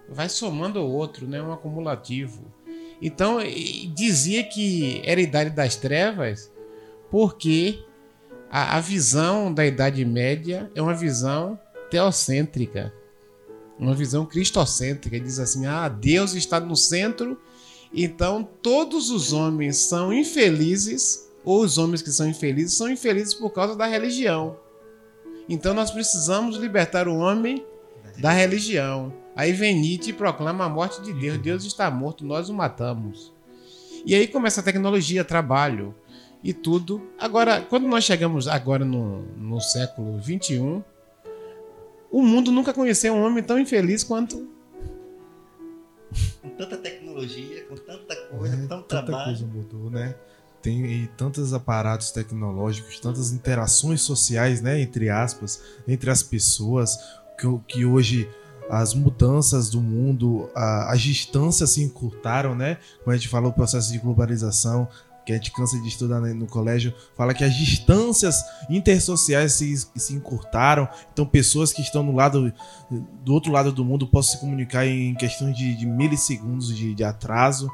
vai 0.10 0.30
somando 0.30 0.80
ao 0.80 0.90
outro, 0.90 1.28
né? 1.28 1.42
Um 1.42 1.52
acumulativo. 1.52 2.46
Então 3.02 3.40
dizia 3.94 4.44
que 4.44 5.02
era 5.06 5.20
a 5.20 5.24
idade 5.24 5.52
das 5.52 5.76
trevas 5.76 6.52
Porque 7.12 7.80
a, 8.50 8.78
a 8.78 8.80
visão 8.80 9.54
da 9.54 9.66
Idade 9.66 10.04
Média 10.06 10.72
é 10.74 10.82
uma 10.82 10.94
visão 10.94 11.60
teocêntrica, 11.90 12.94
uma 13.78 13.94
visão 13.94 14.26
cristocêntrica. 14.26 15.20
Diz 15.20 15.40
assim: 15.40 15.66
ah, 15.66 15.88
Deus 15.88 16.34
está 16.34 16.60
no 16.60 16.76
centro, 16.76 17.40
então 17.94 18.48
todos 18.62 19.10
os 19.10 19.34
homens 19.34 19.78
são 19.78 20.14
infelizes, 20.14 21.27
ou 21.48 21.62
os 21.64 21.78
homens 21.78 22.02
que 22.02 22.12
são 22.12 22.28
infelizes 22.28 22.74
são 22.78 22.90
infelizes 22.90 23.34
por 23.34 23.50
causa 23.52 23.74
da 23.74 23.86
religião. 23.86 24.58
Então 25.48 25.74
nós 25.74 25.90
precisamos 25.90 26.58
libertar 26.58 27.08
o 27.08 27.16
homem 27.16 27.66
da 28.18 28.32
religião. 28.32 29.14
Aí 29.34 29.54
vem 29.54 29.80
Nietzsche 29.80 30.10
e 30.10 30.14
proclama 30.14 30.66
a 30.66 30.70
morte 30.70 31.02
de 31.02 31.14
Deus. 31.14 31.38
Deus 31.38 31.64
está 31.64 31.90
morto, 31.90 32.26
nós 32.26 32.50
o 32.50 32.54
matamos. 32.54 33.32
E 34.06 34.14
aí 34.14 34.28
começa 34.28 34.60
a 34.60 34.64
tecnologia, 34.64 35.24
trabalho 35.24 35.96
e 36.44 36.54
tudo. 36.54 37.02
Agora, 37.18 37.62
quando 37.62 37.88
nós 37.88 38.04
chegamos 38.04 38.48
agora 38.48 38.84
no, 38.84 39.22
no 39.38 39.62
século 39.62 40.20
21, 40.20 40.84
o 42.12 42.22
mundo 42.22 42.52
nunca 42.52 42.74
conheceu 42.74 43.14
um 43.14 43.24
homem 43.24 43.42
tão 43.44 43.58
infeliz 43.58 44.04
quanto. 44.04 44.50
Com 46.42 46.50
tanta 46.50 46.78
tecnologia, 46.78 47.64
com 47.66 47.76
tanta 47.76 48.16
coisa, 48.16 48.54
É, 48.54 48.58
com 48.58 48.68
tanto 48.68 48.84
tanta 48.88 49.04
trabalho. 49.06 49.26
coisa 49.26 49.46
mudou, 49.46 49.90
né? 49.90 50.16
Tem 50.68 51.10
tantos 51.16 51.54
aparatos 51.54 52.12
tecnológicos, 52.12 53.00
tantas 53.00 53.32
interações 53.32 54.02
sociais, 54.02 54.62
né, 54.62 54.82
entre 54.82 55.10
aspas, 55.10 55.62
entre 55.88 56.10
as 56.10 56.22
pessoas, 56.22 56.98
que, 57.40 57.48
que 57.70 57.86
hoje 57.86 58.30
as 58.70 58.94
mudanças 58.94 59.70
do 59.70 59.80
mundo, 59.82 60.50
a- 60.54 60.92
as 60.92 61.00
distâncias 61.02 61.70
se 61.70 61.82
encurtaram, 61.82 62.54
né? 62.54 62.80
Como 63.02 63.14
a 63.14 63.16
gente 63.16 63.30
falou, 63.30 63.52
o 63.52 63.54
processo 63.54 63.94
de 63.94 63.98
globalização, 63.98 64.90
que 65.26 65.32
a 65.32 65.36
gente 65.36 65.54
cansa 65.54 65.80
de 65.80 65.88
estudar 65.88 66.20
né, 66.20 66.34
no 66.34 66.48
colégio, 66.48 66.94
fala 67.16 67.34
que 67.34 67.46
as 67.46 67.56
distâncias 67.56 68.36
intersociais 68.70 69.54
se, 69.54 69.74
se 69.96 70.14
encurtaram. 70.16 70.86
Então, 71.14 71.26
pessoas 71.26 71.72
que 71.72 71.82
estão 71.82 72.04
no 72.04 72.14
lado 72.14 72.52
do 73.24 73.34
outro 73.34 73.54
lado 73.54 73.72
do 73.72 73.86
mundo 73.86 74.06
possam 74.06 74.34
se 74.34 74.40
comunicar 74.42 74.86
em 74.86 75.16
questões 75.16 75.56
de, 75.56 75.78
de 75.78 75.86
milissegundos 75.86 76.76
de, 76.76 76.94
de 76.94 77.06
atraso 77.06 77.72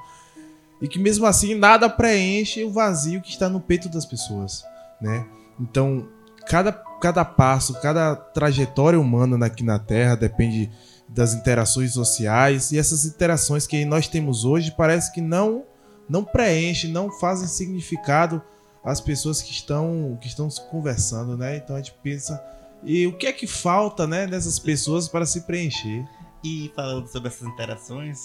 e 0.84 0.88
que 0.90 1.00
mesmo 1.00 1.26
assim 1.26 1.56
nada 1.56 1.90
preenche 1.90 2.62
o 2.66 2.70
vazio 2.70 3.22
que 3.22 3.30
está 3.30 3.48
no 3.48 3.62
peito 3.62 3.88
das 3.88 4.06
pessoas, 4.06 4.66
né? 5.00 5.26
Então, 5.58 6.06
cada, 6.46 6.74
cada 6.74 7.24
passo, 7.24 7.80
cada 7.80 8.14
trajetória 8.14 9.00
humana 9.00 9.46
aqui 9.46 9.64
na 9.64 9.80
Terra 9.80 10.16
depende 10.16 10.70
das 11.08 11.34
interações 11.34 11.94
sociais 11.94 12.74
e 12.74 12.78
essas 12.78 13.06
interações 13.06 13.66
que 13.66 13.86
nós 13.86 14.10
temos 14.10 14.44
hoje 14.44 14.74
parece 14.76 15.14
que 15.14 15.22
não 15.22 15.64
não 16.10 16.22
preenche, 16.22 16.90
não 16.90 17.10
fazem 17.10 17.48
significado 17.48 18.42
às 18.84 19.00
pessoas 19.00 19.42
que 19.42 19.54
estão 19.54 20.18
que 20.20 20.28
estão 20.28 20.50
se 20.50 20.62
conversando, 20.70 21.38
né? 21.38 21.56
Então 21.56 21.78
a 21.78 21.80
gente 21.80 21.96
pensa 22.04 22.44
e 22.84 23.08
o 23.08 23.18
que 23.18 23.26
é 23.26 23.32
que 23.32 23.48
falta, 23.48 24.06
né, 24.06 24.28
dessas 24.28 24.60
pessoas 24.60 25.08
para 25.08 25.26
se 25.26 25.42
preencher? 25.42 26.06
E 26.44 26.70
falando 26.76 27.08
sobre 27.08 27.30
essas 27.30 27.48
interações, 27.48 28.20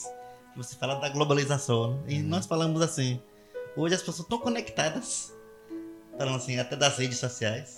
você 0.58 0.74
fala 0.74 0.96
da 0.96 1.08
globalização, 1.08 1.92
né? 1.92 2.02
E 2.08 2.18
nós 2.22 2.44
falamos 2.44 2.82
assim, 2.82 3.22
hoje 3.76 3.94
as 3.94 4.00
pessoas 4.00 4.20
estão 4.20 4.38
conectadas, 4.38 5.32
falando 6.18 6.36
assim, 6.36 6.58
até 6.58 6.74
das 6.74 6.98
redes 6.98 7.18
sociais. 7.18 7.76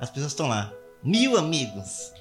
As 0.00 0.10
pessoas 0.10 0.32
estão 0.32 0.48
lá, 0.48 0.72
mil 1.02 1.38
amigos. 1.38 2.12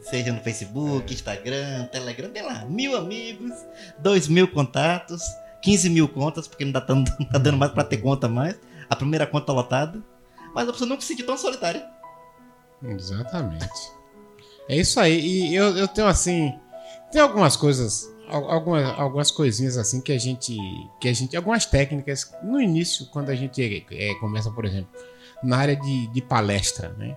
Seja 0.00 0.32
no 0.32 0.40
Facebook, 0.40 1.12
Instagram, 1.12 1.86
Telegram, 1.86 2.30
tem 2.30 2.42
lá, 2.42 2.64
mil 2.64 2.96
amigos, 2.96 3.52
dois 3.98 4.28
mil 4.28 4.48
contatos, 4.48 5.22
15 5.60 5.90
mil 5.90 6.08
contas, 6.08 6.48
porque 6.48 6.64
não, 6.64 6.80
tão, 6.80 6.96
não 7.18 7.26
tá 7.26 7.36
dando 7.36 7.58
mais 7.58 7.72
pra 7.72 7.84
ter 7.84 7.98
conta 7.98 8.28
mais. 8.28 8.58
A 8.88 8.96
primeira 8.96 9.26
conta 9.26 9.52
lotada. 9.52 10.02
Mas 10.54 10.68
a 10.68 10.72
pessoa 10.72 10.88
nunca 10.88 11.02
se 11.02 11.08
sentiu 11.08 11.26
tão 11.26 11.36
solitária. 11.36 11.86
Exatamente. 12.82 13.92
É 14.68 14.76
isso 14.76 14.98
aí. 14.98 15.20
E 15.20 15.54
eu, 15.54 15.76
eu 15.76 15.86
tenho 15.86 16.06
assim. 16.06 16.58
Tem 17.12 17.20
algumas 17.20 17.56
coisas. 17.56 18.10
Al- 18.30 18.50
Algumas, 18.50 18.98
algumas 18.98 19.30
coisinhas 19.30 19.76
assim 19.76 20.00
que 20.00 20.12
a 20.12 20.18
gente. 20.18 20.56
Que 21.00 21.08
a 21.08 21.12
gente. 21.12 21.36
Algumas 21.36 21.66
técnicas. 21.66 22.32
No 22.42 22.60
início, 22.60 23.06
quando 23.06 23.30
a 23.30 23.34
gente 23.34 23.84
é, 23.90 24.14
começa, 24.14 24.50
por 24.50 24.64
exemplo, 24.64 24.88
na 25.42 25.56
área 25.58 25.76
de, 25.76 26.06
de 26.08 26.22
palestra, 26.22 26.90
né? 26.98 27.16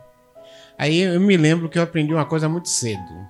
Aí 0.77 0.99
eu 1.01 1.19
me 1.19 1.37
lembro 1.37 1.69
que 1.69 1.77
eu 1.77 1.83
aprendi 1.83 2.13
uma 2.13 2.25
coisa 2.25 2.49
muito 2.49 2.69
cedo. 2.69 3.27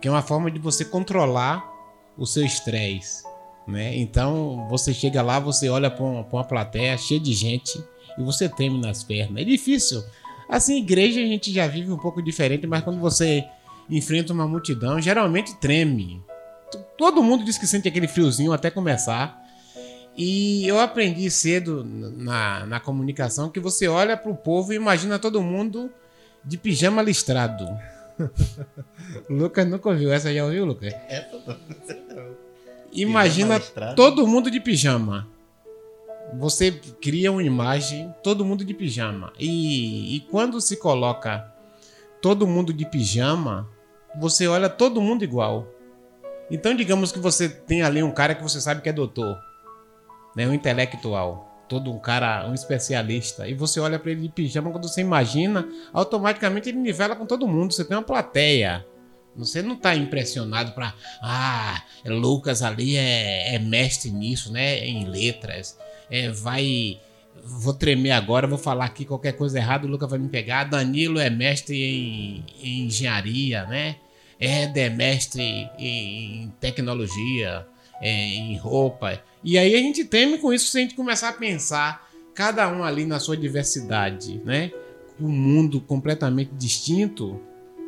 Que 0.00 0.08
é 0.08 0.10
uma 0.10 0.22
forma 0.22 0.50
de 0.50 0.58
você 0.58 0.84
controlar 0.84 1.64
o 2.18 2.26
seu 2.26 2.44
estresse. 2.44 3.24
Né? 3.66 3.96
Então 3.96 4.66
você 4.68 4.94
chega 4.94 5.22
lá, 5.22 5.40
você 5.40 5.68
olha 5.68 5.90
para 5.90 6.04
uma, 6.04 6.20
uma 6.30 6.44
plateia 6.44 6.96
cheia 6.96 7.18
de 7.18 7.32
gente 7.32 7.82
e 8.16 8.22
você 8.22 8.48
treme 8.48 8.78
nas 8.80 9.02
pernas. 9.02 9.42
É 9.42 9.44
difícil. 9.44 10.02
Assim, 10.48 10.78
igreja 10.78 11.20
a 11.20 11.24
gente 11.26 11.52
já 11.52 11.66
vive 11.66 11.90
um 11.90 11.96
pouco 11.98 12.22
diferente, 12.22 12.66
mas 12.66 12.84
quando 12.84 13.00
você 13.00 13.44
enfrenta 13.90 14.32
uma 14.32 14.46
multidão, 14.46 15.00
geralmente 15.00 15.56
treme. 15.56 16.22
Todo 16.96 17.22
mundo 17.22 17.44
diz 17.44 17.58
que 17.58 17.66
sente 17.66 17.88
aquele 17.88 18.08
friozinho 18.08 18.52
até 18.52 18.70
começar. 18.70 19.44
E 20.16 20.66
eu 20.66 20.80
aprendi 20.80 21.30
cedo 21.30 21.84
na, 21.84 22.64
na 22.64 22.80
comunicação 22.80 23.50
que 23.50 23.60
você 23.60 23.86
olha 23.86 24.16
pro 24.16 24.34
povo 24.34 24.72
e 24.72 24.76
imagina 24.76 25.18
todo 25.18 25.42
mundo 25.42 25.90
de 26.42 26.56
pijama 26.56 27.02
listrado. 27.02 27.66
Lucas 29.28 29.68
nunca 29.68 29.90
ouviu 29.90 30.10
essa, 30.10 30.32
já 30.32 30.44
ouviu, 30.44 30.64
Lucas? 30.64 30.94
Essa 31.08 31.38
não. 32.14 32.34
Imagina 32.92 33.60
todo 33.94 34.26
mundo 34.26 34.50
de 34.50 34.58
pijama. 34.58 35.28
Você 36.38 36.72
cria 36.72 37.30
uma 37.30 37.42
imagem, 37.42 38.12
todo 38.22 38.44
mundo 38.44 38.64
de 38.64 38.72
pijama. 38.72 39.32
E, 39.38 40.16
e 40.16 40.20
quando 40.20 40.60
se 40.62 40.76
coloca 40.76 41.52
todo 42.22 42.46
mundo 42.46 42.72
de 42.72 42.86
pijama, 42.86 43.68
você 44.18 44.46
olha 44.46 44.68
todo 44.68 45.00
mundo 45.00 45.22
igual. 45.22 45.68
Então, 46.50 46.74
digamos 46.74 47.10
que 47.10 47.18
você 47.18 47.48
tem 47.48 47.82
ali 47.82 48.02
um 48.02 48.12
cara 48.12 48.34
que 48.34 48.42
você 48.42 48.60
sabe 48.60 48.80
que 48.80 48.88
é 48.88 48.92
doutor, 48.92 49.36
né, 50.34 50.46
um 50.46 50.54
intelectual, 50.54 51.64
todo 51.68 51.92
um 51.92 51.98
cara, 51.98 52.46
um 52.48 52.54
especialista, 52.54 53.48
e 53.48 53.54
você 53.54 53.80
olha 53.80 53.98
para 53.98 54.12
ele 54.12 54.22
de 54.22 54.28
pijama, 54.28 54.70
quando 54.70 54.88
você 54.88 55.00
imagina, 55.00 55.68
automaticamente 55.92 56.68
ele 56.68 56.78
nivela 56.78 57.16
com 57.16 57.26
todo 57.26 57.48
mundo. 57.48 57.72
Você 57.72 57.84
tem 57.84 57.96
uma 57.96 58.02
plateia. 58.02 58.86
Você 59.34 59.60
não 59.60 59.76
tá 59.76 59.94
impressionado 59.94 60.72
para 60.72 60.94
ah, 61.22 61.82
Lucas 62.06 62.62
ali 62.62 62.96
é, 62.96 63.54
é 63.54 63.58
mestre 63.58 64.10
nisso, 64.10 64.50
né? 64.50 64.78
Em 64.78 65.04
letras. 65.04 65.78
É, 66.10 66.30
vai. 66.30 66.98
Vou 67.44 67.74
tremer 67.74 68.12
agora, 68.12 68.46
vou 68.46 68.56
falar 68.56 68.86
aqui 68.86 69.04
qualquer 69.04 69.32
coisa 69.32 69.58
errada, 69.58 69.86
o 69.86 69.90
Lucas 69.90 70.08
vai 70.08 70.18
me 70.18 70.28
pegar. 70.28 70.64
Danilo 70.64 71.20
é 71.20 71.28
mestre 71.28 71.76
em, 71.76 72.44
em 72.62 72.86
engenharia, 72.86 73.66
né? 73.66 73.96
É 74.38 74.90
mestre 74.90 75.42
em, 75.42 75.70
em 75.78 76.54
tecnologia, 76.60 77.66
é, 78.00 78.10
em 78.10 78.56
roupa. 78.56 79.22
E 79.42 79.56
aí 79.56 79.74
a 79.74 79.78
gente 79.78 80.04
teme 80.04 80.38
com 80.38 80.52
isso 80.52 80.66
se 80.66 80.78
a 80.78 80.80
gente 80.82 80.94
começar 80.94 81.30
a 81.30 81.32
pensar, 81.32 82.08
cada 82.34 82.68
um 82.68 82.84
ali 82.84 83.06
na 83.06 83.18
sua 83.18 83.36
diversidade, 83.36 84.40
né? 84.44 84.70
Um 85.20 85.28
mundo 85.28 85.80
completamente 85.80 86.50
distinto. 86.52 87.40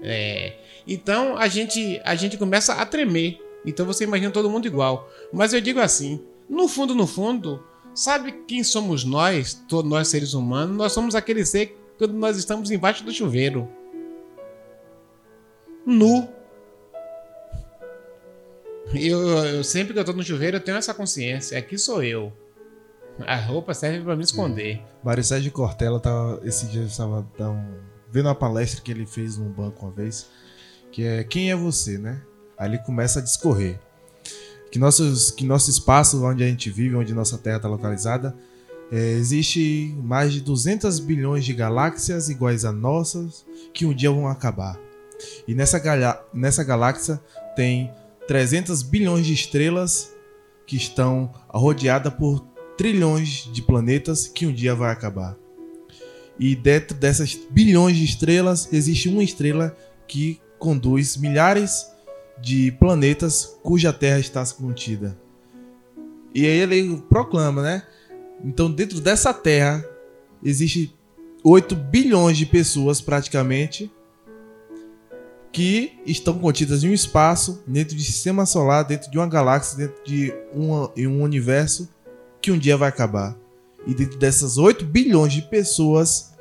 É, 0.03 0.57
então 0.87 1.37
a 1.37 1.49
gente, 1.49 2.01
a 2.05 2.15
gente 2.15 2.39
começa 2.39 2.75
a 2.75 2.87
tremer. 2.87 3.39
Então 3.67 3.85
você 3.85 4.05
imagina 4.05 4.31
todo 4.31 4.49
mundo 4.49 4.67
igual. 4.67 5.11
Mas 5.33 5.53
eu 5.53 5.61
digo 5.61 5.81
assim: 5.81 6.23
no 6.49 6.67
fundo, 6.67 6.95
no 6.95 7.07
fundo, 7.07 7.63
sabe 7.95 8.33
quem 8.47 8.65
somos 8.65 9.05
nós, 9.05 9.53
todos 9.69 9.91
nós 9.91 10.09
seres 10.09 10.33
humanos? 10.33 10.77
Nós 10.77 10.93
somos 10.93 11.15
aquele 11.15 11.45
ser 11.45 11.77
quando 11.99 12.15
nós 12.15 12.39
estamos 12.39 12.71
embaixo 12.71 13.05
do 13.05 13.13
chuveiro. 13.13 13.69
Nu. 15.85 16.29
Eu, 18.95 19.21
eu- 19.45 19.65
sempre 19.65 19.93
que 19.93 19.99
eu 19.99 20.05
tô 20.05 20.13
no 20.13 20.23
chuveiro, 20.23 20.57
eu 20.57 20.61
tenho 20.61 20.77
essa 20.79 20.95
consciência. 20.95 21.59
Aqui 21.59 21.77
sou 21.79 22.03
eu. 22.03 22.33
A 23.27 23.37
roupa 23.37 23.75
serve 23.75 24.01
para 24.05 24.15
me 24.17 24.23
esconder. 24.23 24.81
Mário 25.03 25.23
Sérgio 25.25 25.51
Cortella 25.51 25.99
tava, 26.01 26.41
esse 26.45 26.67
dia 26.67 26.83
estava 26.85 27.27
tava 27.37 27.59
vendo 28.11 28.27
uma 28.27 28.35
palestra 28.35 28.81
que 28.81 28.91
ele 28.91 29.05
fez 29.07 29.37
num 29.37 29.51
banco 29.51 29.85
uma 29.85 29.93
vez, 29.93 30.27
que 30.93 31.05
é 31.05 31.25
Quem 31.25 31.51
é 31.51 31.57
você, 31.57 31.99
né? 31.99 32.23
Aí 32.57 32.69
ele 32.71 32.79
começa 32.79 33.19
a 33.19 33.23
discorrer. 33.23 33.79
Que, 34.71 34.79
nossos, 34.79 35.31
que 35.31 35.45
nosso 35.45 35.71
espaço 35.71 36.23
onde 36.25 36.45
a 36.45 36.47
gente 36.47 36.71
vive, 36.71 36.95
onde 36.95 37.13
nossa 37.15 37.39
Terra 37.39 37.57
está 37.57 37.69
localizada, 37.69 38.37
é, 38.93 38.97
existe 39.13 39.95
mais 40.03 40.33
de 40.33 40.41
200 40.41 40.99
bilhões 41.01 41.45
de 41.45 41.53
galáxias 41.55 42.29
iguais 42.29 42.65
a 42.65 42.73
nossas 42.73 43.45
que 43.73 43.85
um 43.87 43.95
dia 43.95 44.11
vão 44.11 44.29
acabar. 44.29 44.79
E 45.47 45.55
nessa, 45.55 45.79
galha- 45.79 46.21
nessa 46.33 46.63
galáxia 46.63 47.21
tem 47.57 47.91
300 48.29 48.83
bilhões 48.83 49.27
de 49.27 49.33
estrelas 49.33 50.13
que 50.67 50.77
estão 50.77 51.33
rodeadas 51.49 52.13
por 52.13 52.47
trilhões 52.77 53.51
de 53.51 53.63
planetas 53.63 54.29
que 54.29 54.47
um 54.47 54.53
dia 54.53 54.75
vai 54.75 54.93
acabar. 54.93 55.35
E 56.39 56.55
dentro 56.55 56.95
dessas 56.95 57.35
bilhões 57.51 57.97
de 57.97 58.05
estrelas, 58.05 58.71
existe 58.71 59.09
uma 59.09 59.25
estrela 59.25 59.75
que 60.07 60.41
conduz 60.59 61.17
milhares 61.17 61.87
de 62.41 62.71
planetas 62.73 63.59
cuja 63.63 63.93
Terra 63.93 64.21
está 64.21 64.45
contida. 64.47 65.19
E 66.35 66.47
aí 66.47 66.59
ele 66.59 67.03
proclama, 67.09 67.63
né? 67.63 67.83
Então, 68.45 68.71
dentro 68.71 69.01
dessa 69.01 69.33
Terra, 69.33 69.85
existe 70.45 70.95
8 71.43 71.75
bilhões 71.75 72.37
de 72.37 72.45
pessoas 72.45 73.01
praticamente 73.01 73.91
que 75.53 75.99
estão 76.05 76.39
contidas 76.39 76.85
em 76.85 76.91
um 76.91 76.95
espaço, 76.95 77.63
dentro 77.67 77.97
de 77.97 78.05
sistema 78.05 78.45
solar, 78.45 78.85
dentro 78.85 79.11
de 79.11 79.19
uma 79.19 79.27
galáxia, 79.27 79.79
dentro 79.79 80.05
de 80.05 80.33
uma, 80.53 80.91
em 80.97 81.07
um 81.07 81.23
universo 81.23 81.89
que 82.41 82.53
um 82.53 82.59
dia 82.59 82.77
vai 82.77 82.89
acabar. 82.89 83.35
E 83.87 83.95
dentro 83.95 84.19
dessas 84.19 84.59
8 84.59 84.85
bilhões 84.85 85.33
de 85.33 85.43
pessoas, 85.43 86.35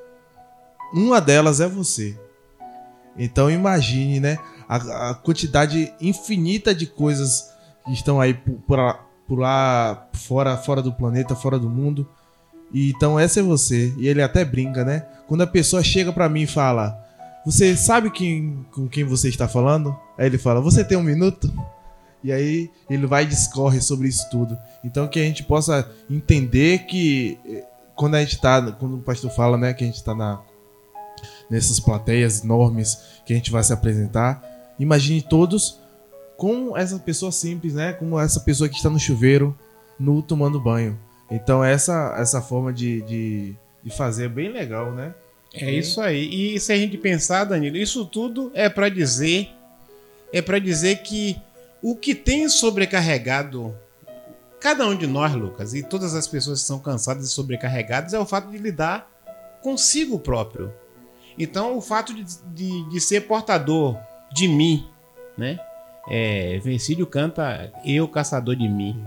uma 0.94 1.20
delas 1.20 1.62
é 1.62 1.68
você. 1.68 2.18
Então 3.18 3.50
imagine, 3.50 4.20
né? 4.20 4.38
A, 4.68 5.10
a 5.10 5.16
quantidade 5.16 5.94
infinita 6.00 6.76
de 6.76 6.86
coisas 6.86 7.52
que 7.86 7.94
estão 7.94 8.20
aí 8.20 8.34
por, 8.34 8.56
por, 8.68 9.00
por 9.28 9.40
lá 9.40 10.08
fora, 10.14 10.58
fora 10.58 10.82
do 10.82 10.92
planeta, 10.94 11.36
fora 11.36 11.58
do 11.58 11.70
mundo. 11.70 12.08
E 12.72 12.90
então 12.92 13.20
essa 13.20 13.40
é 13.40 13.44
você. 13.44 13.94
E 13.98 14.08
ele 14.08 14.22
até 14.22 14.44
brinca, 14.44 14.84
né? 14.84 15.06
Quando 15.28 15.42
a 15.42 15.48
pessoa 15.48 15.82
chega 15.82 16.12
pra 16.12 16.30
mim 16.30 16.42
e 16.42 16.48
fala: 16.48 17.07
Você 17.48 17.78
sabe 17.78 18.12
quem, 18.12 18.66
com 18.74 18.90
quem 18.90 19.06
você 19.06 19.30
está 19.30 19.48
falando? 19.48 19.98
Aí 20.18 20.26
ele 20.26 20.38
fala: 20.38 20.60
Você 20.60 20.84
tem 20.84 20.98
um 20.98 21.02
minuto? 21.02 21.50
E 22.22 22.30
aí 22.30 22.70
ele 22.90 23.08
vai 23.08 23.24
e 23.24 23.28
discorre 23.28 23.80
sobre 23.80 24.10
isso 24.10 24.30
tudo. 24.30 24.58
Então 24.84 25.08
que 25.08 25.18
a 25.18 25.24
gente 25.24 25.44
possa 25.44 25.90
entender 26.10 26.80
que 26.80 27.40
eh, 27.46 27.64
quando 27.96 28.16
a 28.16 28.20
gente 28.20 28.42
tá, 28.42 28.70
quando 28.74 28.98
o 28.98 29.02
pastor 29.02 29.32
fala, 29.32 29.58
né, 29.58 29.74
que 29.74 29.82
a 29.82 29.88
gente 29.88 30.04
tá 30.04 30.14
na 30.14 30.42
nessas 31.50 31.80
plateias 31.80 32.44
enormes 32.44 32.98
que 33.26 33.32
a 33.32 33.36
gente 33.38 33.50
vai 33.50 33.64
se 33.64 33.72
apresentar, 33.72 34.44
imagine 34.78 35.22
todos 35.22 35.80
com 36.36 36.76
essa 36.76 37.00
pessoa 37.00 37.32
simples, 37.32 37.76
né, 37.76 37.94
como 37.94 38.20
essa 38.20 38.42
pessoa 38.42 38.68
que 38.68 38.76
está 38.76 38.90
no 38.90 39.00
chuveiro, 39.00 39.58
no 39.98 40.22
tomando 40.22 40.60
banho. 40.60 41.00
Então 41.32 41.64
essa 41.64 42.14
essa 42.18 42.42
forma 42.42 42.74
de, 42.74 43.02
de, 43.04 43.56
de 43.82 43.90
fazer 43.90 44.26
é 44.26 44.30
bem 44.30 44.52
legal, 44.52 44.92
né? 44.92 45.16
É 45.66 45.72
isso 45.72 46.02
aí. 46.02 46.56
E 46.56 46.60
se 46.60 46.72
a 46.72 46.76
gente 46.78 46.98
pensar, 46.98 47.44
Danilo, 47.44 47.78
isso 47.78 48.06
tudo 48.06 48.52
é 48.54 48.70
para 48.70 48.90
dizer 48.90 49.50
é 50.34 50.42
para 50.42 50.60
dizer 50.60 51.04
que 51.04 51.40
o 51.82 51.96
que 51.96 52.14
tem 52.14 52.50
sobrecarregado 52.50 53.74
cada 54.60 54.86
um 54.86 54.96
de 54.96 55.08
nós, 55.08 55.34
Lucas, 55.34 55.74
e 55.74 55.84
todas 55.84 56.16
as 56.16 56.28
pessoas 56.28 56.62
que 56.62 56.68
são 56.68 56.80
cansadas 56.80 57.26
e 57.26 57.30
sobrecarregadas 57.30 58.14
é 58.14 58.20
o 58.20 58.26
fato 58.26 58.50
de 58.50 58.58
lidar 58.58 59.10
consigo 59.62 60.20
próprio. 60.20 60.74
Então, 61.38 61.78
o 61.78 61.82
fato 61.82 62.14
de, 62.14 62.26
de, 62.54 62.90
de 62.90 63.00
ser 63.00 63.22
portador 63.22 63.98
de 64.34 64.48
mim, 64.48 64.88
né? 65.38 65.60
É, 66.10 66.58
Vencílio 66.60 67.06
canta 67.06 67.72
Eu, 67.86 68.08
caçador 68.08 68.56
de 68.56 68.68
mim. 68.68 69.06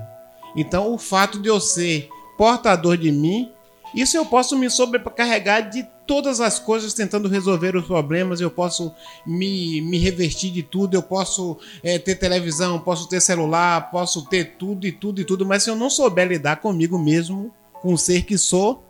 Então, 0.55 0.93
o 0.93 0.99
fato 0.99 1.41
de 1.41 1.49
eu 1.49 1.59
ser 1.59 2.09
portador 2.37 2.97
de 2.97 3.11
mim, 3.11 3.51
isso 3.95 4.17
eu 4.17 4.25
posso 4.27 4.57
me 4.57 4.71
sobrecarregar 4.71 5.69
de 5.69 5.87
todas 6.11 6.41
as 6.41 6.59
coisas 6.59 6.93
tentando 6.93 7.29
resolver 7.29 7.77
os 7.77 7.87
problemas, 7.87 8.41
eu 8.41 8.51
posso 8.51 8.93
me, 9.25 9.81
me 9.81 9.97
revestir 9.97 10.51
de 10.51 10.61
tudo, 10.61 10.95
eu 10.95 11.03
posso 11.05 11.57
é, 11.85 12.01
ter 12.01 12.17
televisão, 12.17 12.81
posso 12.81 13.09
ter 13.09 13.21
celular, 13.21 13.93
posso 13.93 14.27
ter 14.27 14.57
tudo 14.57 14.89
e 14.89 14.91
tudo 14.91 15.21
e 15.21 15.25
tudo, 15.25 15.47
mas 15.47 15.63
se 15.63 15.71
eu 15.71 15.77
não 15.77 15.89
souber 15.89 16.27
lidar 16.27 16.57
comigo 16.57 16.99
mesmo, 16.99 17.55
com 17.75 17.93
o 17.93 17.97
ser 17.97 18.25
que 18.25 18.37
sou, 18.37 18.85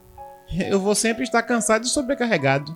eu 0.66 0.80
vou 0.80 0.94
sempre 0.94 1.22
estar 1.22 1.42
cansado 1.42 1.84
e 1.84 1.90
sobrecarregado. 1.90 2.74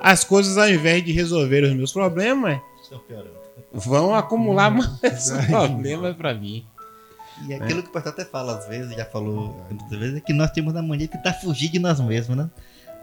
As 0.00 0.24
coisas, 0.24 0.56
ao 0.56 0.70
invés 0.70 1.04
de 1.04 1.12
resolver 1.12 1.64
os 1.64 1.74
meus 1.74 1.92
problemas, 1.92 2.58
vão 3.70 4.14
acumular 4.14 4.70
mais 4.70 5.30
problemas 5.46 6.16
para 6.16 6.32
mim. 6.32 6.64
E 7.46 7.52
aquilo 7.52 7.82
que 7.82 7.90
o 7.90 7.92
pastor 7.92 8.12
até 8.12 8.24
fala 8.24 8.56
às 8.56 8.66
vezes, 8.66 8.96
já 8.96 9.04
falou 9.04 9.62
muitas 9.68 9.98
vezes, 9.98 10.16
é 10.16 10.20
que 10.20 10.32
nós 10.32 10.50
temos 10.52 10.74
a 10.74 10.80
mania 10.80 11.06
de 11.06 11.12
tentar 11.12 11.34
fugir 11.34 11.68
de 11.68 11.78
nós 11.78 12.00
mesmos, 12.00 12.34
né? 12.34 12.48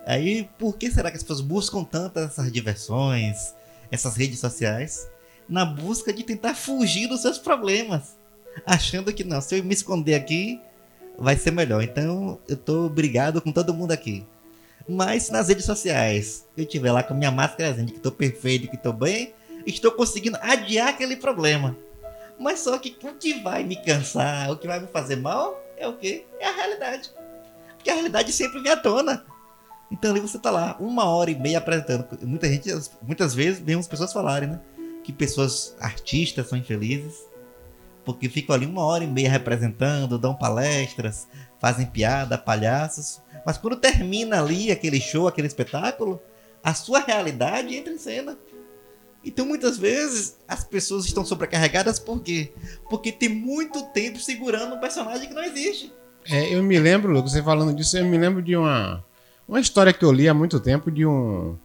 Aí, 0.06 0.50
por 0.58 0.78
que 0.78 0.90
será 0.92 1.12
que 1.12 1.18
as 1.18 1.24
pessoas 1.24 1.42
buscam 1.42 1.84
tanto 1.84 2.20
essas 2.20 2.52
diversões, 2.52 3.54
essas 3.92 4.16
redes 4.16 4.40
sociais, 4.40 5.10
na 5.48 5.66
busca 5.66 6.12
de 6.12 6.24
tentar 6.24 6.56
fugir 6.56 7.08
dos 7.08 7.22
seus 7.22 7.38
problemas? 7.38 8.18
Achando 8.66 9.14
que 9.14 9.24
não, 9.24 9.40
se 9.42 9.58
eu 9.58 9.64
me 9.64 9.74
esconder 9.74 10.16
aqui, 10.16 10.60
vai 11.18 11.38
ser 11.38 11.52
melhor. 11.52 11.84
Então, 11.84 12.40
eu 12.48 12.58
tô 12.58 12.90
brigado 12.90 13.42
com 13.42 13.52
todo 13.52 13.74
mundo 13.74 13.92
aqui. 13.92 14.26
Mas 14.90 15.30
nas 15.30 15.48
redes 15.48 15.66
sociais, 15.66 16.48
eu 16.58 16.64
estiver 16.64 16.92
lá 16.92 17.04
com 17.04 17.14
a 17.14 17.18
minha 17.18 17.32
máscara 17.32 17.74
de 17.74 17.94
que 17.94 18.00
tô 18.00 18.12
perfeito, 18.12 18.68
que 18.68 18.78
tô 18.78 18.92
bem, 18.92 19.34
estou 19.66 19.92
conseguindo 19.92 20.38
adiar 20.42 20.90
aquele 20.90 21.16
problema. 21.16 21.78
Mas 22.40 22.60
só 22.60 22.78
que 22.80 22.98
o 23.04 23.14
que 23.14 23.36
vai 23.42 23.64
me 23.64 23.76
cansar, 23.76 24.52
o 24.52 24.58
que 24.58 24.66
vai 24.66 24.80
me 24.80 24.88
fazer 24.88 25.16
mal, 25.16 25.62
é 25.78 25.88
o 25.88 25.94
quê? 25.94 26.26
É 26.40 26.48
a 26.48 26.52
realidade. 26.52 27.12
Porque 27.76 27.90
a 27.90 27.94
realidade 27.94 28.32
sempre 28.32 28.62
vem 28.62 28.72
à 28.72 28.78
tona. 28.78 29.26
Então 29.92 30.10
ali 30.10 30.22
você 30.22 30.40
tá 30.40 30.50
lá, 30.50 30.78
uma 30.80 31.06
hora 31.06 31.30
e 31.30 31.36
meia 31.36 31.58
apresentando. 31.58 32.08
Muita 32.22 32.48
gente, 32.48 32.70
muitas 33.02 33.36
vezes, 33.36 33.60
vemos 33.60 33.88
pessoas 33.88 34.14
falarem, 34.14 34.50
né? 34.50 34.60
Que 35.04 35.12
pessoas 35.12 35.76
artistas 35.80 36.48
são 36.48 36.58
infelizes. 36.58 37.30
Porque 38.06 38.30
ficam 38.30 38.56
ali 38.56 38.66
uma 38.66 38.84
hora 38.84 39.04
e 39.04 39.08
meia 39.08 39.30
representando, 39.30 40.18
dão 40.18 40.34
palestras, 40.34 41.28
fazem 41.60 41.86
piada, 41.86 42.38
palhaços. 42.38 43.22
Mas 43.46 43.58
quando 43.58 43.76
termina 43.76 44.42
ali 44.42 44.72
aquele 44.72 45.00
show, 45.00 45.28
aquele 45.28 45.48
espetáculo, 45.48 46.20
a 46.64 46.74
sua 46.74 47.00
realidade 47.00 47.76
entra 47.76 47.94
em 47.94 47.98
cena. 47.98 48.38
Então 49.24 49.46
muitas 49.46 49.78
vezes 49.78 50.38
as 50.48 50.64
pessoas 50.64 51.06
estão 51.06 51.24
sobrecarregadas 51.24 52.00
por 52.00 52.24
quê? 52.24 52.54
Porque 52.90 53.12
tem 53.12 53.30
muito 53.30 53.84
tempo 53.90 54.20
segurando 54.20 54.76
um 54.76 54.80
personagem 54.80 55.28
que 55.28 55.34
não 55.34 55.44
existe. 55.44 55.94
É, 56.26 56.56
eu 56.56 56.64
me 56.64 56.80
lembro, 56.80 57.12
Lucas, 57.12 57.32
você 57.32 57.44
falando 57.44 57.76
disso, 57.76 57.98
eu 57.98 58.06
me 58.06 58.18
lembro 58.18 58.42
de 58.42 58.56
uma, 58.56 59.04
uma 59.52 59.60
história 59.60 59.92
que 59.92 60.06
eu 60.06 60.14
li 60.14 60.30
há 60.30 60.34
muito 60.34 60.62
tempo 60.62 60.90
de 60.90 61.06
um. 61.06 61.58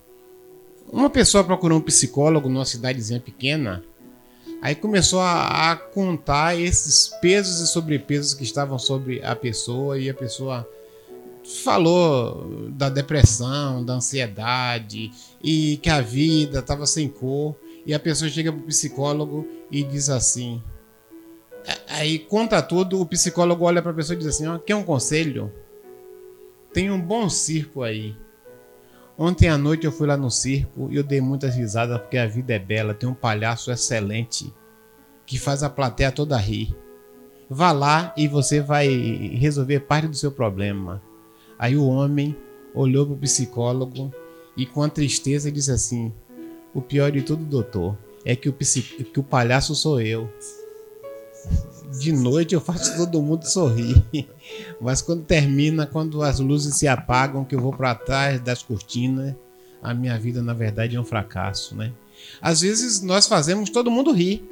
Uma 0.93 1.09
pessoa 1.09 1.45
procurou 1.45 1.79
um 1.79 1.81
psicólogo 1.83 2.49
numa 2.49 2.65
cidadezinha 2.65 3.21
pequena. 3.21 3.85
Aí 4.61 4.75
começou 4.75 5.21
a, 5.21 5.71
a 5.71 5.77
contar 5.77 6.59
esses 6.59 7.09
pesos 7.21 7.61
e 7.61 7.69
sobrepesos 7.69 8.35
que 8.35 8.43
estavam 8.43 8.77
sobre 8.77 9.23
a 9.25 9.37
pessoa 9.37 10.01
e 10.01 10.11
a 10.11 10.15
pessoa 10.15 10.69
falou 11.63 12.69
da 12.71 12.89
depressão, 12.89 13.85
da 13.85 13.95
ansiedade 13.95 15.13
e 15.41 15.77
que 15.77 15.89
a 15.89 16.01
vida 16.01 16.59
estava 16.59 16.87
sem 16.87 17.09
cor. 17.09 17.55
E 17.87 17.95
a 17.95 18.01
pessoa 18.01 18.29
chega 18.29 18.53
pro 18.53 18.63
psicólogo 18.63 19.47
e 19.71 19.85
diz 19.85 20.11
assim: 20.11 20.61
Aí 21.89 22.19
conta 22.19 22.61
tudo, 22.61 23.01
o 23.01 23.07
psicólogo 23.07 23.65
olha 23.65 23.81
pra 23.81 23.95
pessoa 23.95 24.17
e 24.17 24.19
diz 24.19 24.27
assim: 24.27 24.49
ó, 24.49 24.59
quer 24.59 24.75
um 24.75 24.83
conselho? 24.83 25.53
Tem 26.77 26.91
um 26.91 27.01
bom 27.01 27.27
circo 27.31 27.83
aí. 27.83 28.15
Ontem 29.17 29.49
à 29.49 29.57
noite 29.57 29.87
eu 29.87 29.91
fui 29.91 30.07
lá 30.07 30.15
no 30.15 30.31
circo 30.31 30.89
e 30.91 30.97
eu 30.97 31.03
dei 31.03 31.23
muitas 31.23 31.57
risadas 31.57 31.99
porque 31.99 32.19
a 32.19 32.27
vida 32.27 32.53
é 32.53 32.59
bela. 32.59 32.93
Tem 32.93 33.09
um 33.09 33.15
palhaço 33.15 33.73
excelente 33.73 34.53
que 35.25 35.39
faz 35.39 35.63
a 35.63 35.71
plateia 35.71 36.13
toda 36.13 36.37
rir. 36.37 36.77
Vá 37.49 37.73
lá 37.73 38.13
e 38.15 38.29
você 38.29 38.61
vai 38.61 38.89
resolver 38.89 39.81
parte 39.81 40.09
do 40.09 40.17
seu 40.17 40.31
problema. 40.31 41.01
Aí 41.59 41.79
o 41.79 41.87
homem 41.87 42.37
olhou 42.75 43.07
pro 43.07 43.17
psicólogo 43.17 44.13
e 44.55 44.67
com 44.67 44.83
a 44.83 44.91
tristeza 44.91 45.51
disse 45.51 45.71
assim: 45.71 46.13
O 46.75 46.83
pior 46.83 47.11
de 47.11 47.23
tudo, 47.23 47.43
doutor, 47.43 47.97
é 48.23 48.37
que 48.37 48.51
o, 48.51 48.53
que 48.53 49.19
o 49.19 49.23
palhaço 49.25 49.75
sou 49.75 49.99
eu. 49.99 50.31
De 51.91 52.13
noite 52.13 52.55
eu 52.55 52.61
faço 52.61 52.97
todo 52.97 53.23
mundo 53.23 53.45
sorrir. 53.45 54.05
Mas 54.81 55.01
quando 55.01 55.25
termina, 55.25 55.87
quando 55.87 56.23
as 56.23 56.41
luzes 56.41 56.75
se 56.75 56.89
apagam, 56.89 57.45
que 57.45 57.55
eu 57.55 57.61
vou 57.61 57.73
para 57.73 57.95
trás 57.95 58.41
das 58.41 58.63
cortinas, 58.63 59.35
a 59.83 59.95
minha 59.95 60.19
vida 60.19 60.43
na 60.43 60.53
verdade 60.53 60.97
é 60.97 61.01
um 61.01 61.05
fracasso, 61.05 61.75
né? 61.77 61.93
Às 62.41 62.63
vezes 62.63 63.03
nós 63.03 63.27
fazemos 63.27 63.71
todo 63.71 63.91
mundo 63.91 64.13
rir, 64.13 64.45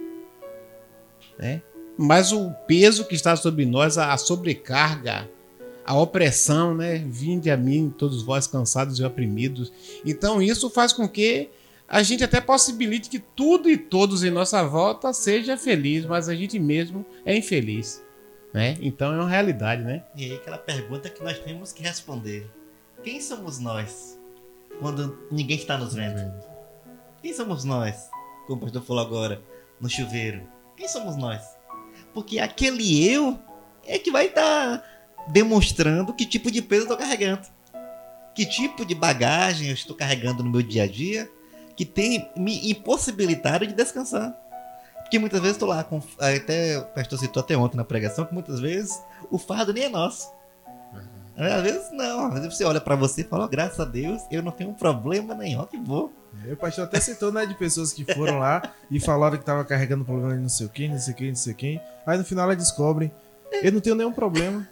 né? 1.39 1.63
Mas 1.97 2.33
o 2.33 2.51
peso 2.67 3.05
que 3.05 3.15
está 3.15 3.37
sobre 3.37 3.65
nós, 3.65 3.99
a 3.99 4.17
sobrecarga, 4.17 5.29
a 5.85 5.97
opressão, 5.97 6.75
né? 6.75 6.99
Vinde 6.99 7.51
a 7.51 7.57
mim, 7.57 7.93
todos 7.97 8.23
vós 8.23 8.47
cansados 8.47 8.99
e 8.99 9.05
oprimidos. 9.05 9.73
Então 10.05 10.41
isso 10.41 10.71
faz 10.71 10.93
com 10.93 11.09
que 11.09 11.51
a 11.89 12.03
gente 12.03 12.25
até 12.25 12.41
possibilite 12.41 13.11
que 13.11 13.19
tudo 13.19 13.71
e 13.71 13.77
todos 13.77 14.25
em 14.25 14.31
nossa 14.31 14.63
volta 14.65 15.13
seja 15.13 15.57
feliz, 15.57 16.05
mas 16.07 16.29
a 16.29 16.35
gente 16.35 16.59
mesmo 16.59 17.05
é 17.25 17.37
infeliz, 17.37 18.03
né? 18.53 18.77
Então 18.81 19.13
é 19.13 19.17
uma 19.17 19.29
realidade, 19.29 19.83
né? 19.83 20.03
E 20.17 20.25
aí 20.25 20.35
aquela 20.35 20.59
pergunta 20.59 21.11
que 21.11 21.23
nós 21.23 21.39
temos 21.39 21.73
que 21.73 21.83
responder. 21.83 22.51
Quem 23.03 23.21
somos 23.21 23.59
nós 23.59 24.19
quando 24.81 25.27
ninguém 25.31 25.59
está 25.59 25.77
nos 25.77 25.95
vendo? 25.95 26.33
Quem 27.23 27.35
somos 27.35 27.65
nós? 27.65 28.09
Como 28.47 28.61
o 28.61 28.65
pastor 28.65 28.83
falou 28.83 29.05
agora, 29.05 29.43
no 29.81 29.89
chuveiro. 29.89 30.43
Quem 30.77 30.89
somos 30.89 31.17
nós? 31.17 31.43
Porque 32.13 32.39
aquele 32.39 33.07
eu 33.07 33.39
é 33.87 33.99
que 33.99 34.11
vai 34.11 34.27
estar 34.27 34.83
demonstrando 35.29 36.15
que 36.15 36.27
tipo 36.27 36.51
de 36.51 36.63
peso 36.63 36.83
eu 36.83 36.85
estou 36.85 36.97
carregando. 36.97 37.47
Que 38.35 38.47
tipo 38.47 38.85
de 38.85 38.95
bagagem 38.95 39.69
eu 39.69 39.75
estou 39.75 39.95
carregando 39.95 40.43
no 40.43 40.51
meu 40.51 40.63
dia 40.63 40.85
a 40.85 40.87
dia 40.87 41.31
que 41.77 41.85
tem 41.85 42.31
me 42.37 42.71
impossibilitado 42.71 43.67
de 43.67 43.73
descansar. 43.73 44.35
Porque 45.03 45.19
muitas 45.19 45.41
vezes 45.41 45.57
estou 45.57 45.69
lá, 45.69 45.85
com, 45.85 46.01
até 46.19 46.79
o 46.79 46.85
pastor 46.87 47.19
citou 47.19 47.43
até 47.43 47.57
ontem 47.57 47.77
na 47.77 47.85
pregação, 47.85 48.25
que 48.25 48.33
muitas 48.33 48.59
vezes 48.61 48.99
o 49.31 49.39
fardo 49.39 49.73
nem 49.73 49.85
é 49.85 49.89
nosso. 49.89 50.33
Às 51.37 51.63
vezes 51.63 51.91
não, 51.93 52.27
às 52.27 52.35
vezes 52.35 52.57
você 52.57 52.65
olha 52.65 52.81
pra 52.81 52.95
você 52.95 53.23
e 53.23 53.25
fala, 53.25 53.45
"Ó, 53.45 53.49
graças 53.49 53.81
a 53.81 53.85
Deus, 53.85 54.23
eu 54.31 54.41
não 54.43 54.53
tenho 54.53 54.73
problema 54.73 55.35
nenhum, 55.35 55.65
que 55.67 55.77
bom. 55.77 56.11
O 56.51 56.57
pastor 56.57 56.85
até 56.85 57.01
citou, 57.01 57.33
né, 57.33 57.45
de 57.45 57.55
pessoas 57.55 57.93
que 57.93 58.05
foram 58.15 58.39
lá 58.39 58.63
e 58.91 59.01
falaram 59.01 59.37
que 59.37 59.45
tava 59.45 59.65
carregando 59.65 60.05
problema 60.05 60.35
de 60.35 60.41
não 60.41 60.49
sei 60.49 60.67
o 60.67 60.69
quem, 60.69 60.89
não 60.89 60.99
sei 60.99 61.15
quem, 61.15 61.29
não 61.29 61.37
sei 61.37 61.55
quem. 61.55 61.81
Aí 62.07 62.17
no 62.17 62.25
final 62.25 62.45
ela 62.45 62.57
descobre, 62.57 63.13
eu 63.63 63.73
não 63.73 63.81
tenho 63.81 63.97
nenhum 63.97 64.13
problema. 64.13 64.69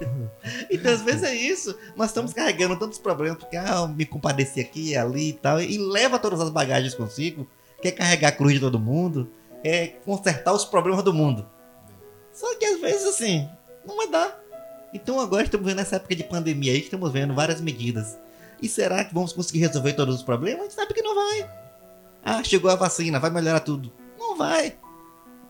Então, 0.70 0.92
às 0.92 1.02
vezes 1.02 1.22
é 1.22 1.34
isso. 1.34 1.76
Nós 1.96 2.08
estamos 2.08 2.32
carregando 2.32 2.78
tantos 2.78 2.98
problemas, 2.98 3.38
porque 3.38 3.56
ah, 3.56 3.86
me 3.86 4.04
compadeci 4.04 4.60
aqui 4.60 4.90
e 4.90 4.96
ali 4.96 5.30
e 5.30 5.32
tal, 5.32 5.60
e 5.60 5.78
leva 5.78 6.18
todas 6.18 6.40
as 6.40 6.50
bagagens 6.50 6.94
consigo, 6.94 7.48
quer 7.80 7.92
carregar 7.92 8.28
a 8.28 8.32
cruz 8.32 8.54
de 8.54 8.60
todo 8.60 8.78
mundo, 8.78 9.30
é 9.62 9.86
consertar 9.86 10.52
os 10.52 10.64
problemas 10.64 11.02
do 11.02 11.14
mundo. 11.14 11.48
Só 12.32 12.54
que 12.56 12.64
às 12.64 12.80
vezes, 12.80 13.06
assim, 13.06 13.48
não 13.86 13.96
vai 13.96 14.08
dar. 14.08 14.42
Então 14.92 15.18
agora 15.18 15.44
estamos 15.44 15.66
vendo 15.66 15.80
essa 15.80 15.96
época 15.96 16.14
de 16.14 16.24
pandemia 16.24 16.72
aí, 16.72 16.80
estamos 16.80 17.10
vendo 17.12 17.34
várias 17.34 17.60
medidas. 17.60 18.16
E 18.62 18.68
será 18.68 19.04
que 19.04 19.12
vamos 19.12 19.32
conseguir 19.32 19.58
resolver 19.60 19.92
todos 19.94 20.16
os 20.16 20.22
problemas? 20.22 20.60
A 20.60 20.62
gente 20.64 20.74
sabe 20.74 20.94
que 20.94 21.02
não 21.02 21.14
vai. 21.14 21.50
Ah, 22.24 22.42
chegou 22.42 22.70
a 22.70 22.76
vacina, 22.76 23.18
vai 23.18 23.30
melhorar 23.30 23.60
tudo. 23.60 23.92
Não 24.18 24.36
vai. 24.36 24.76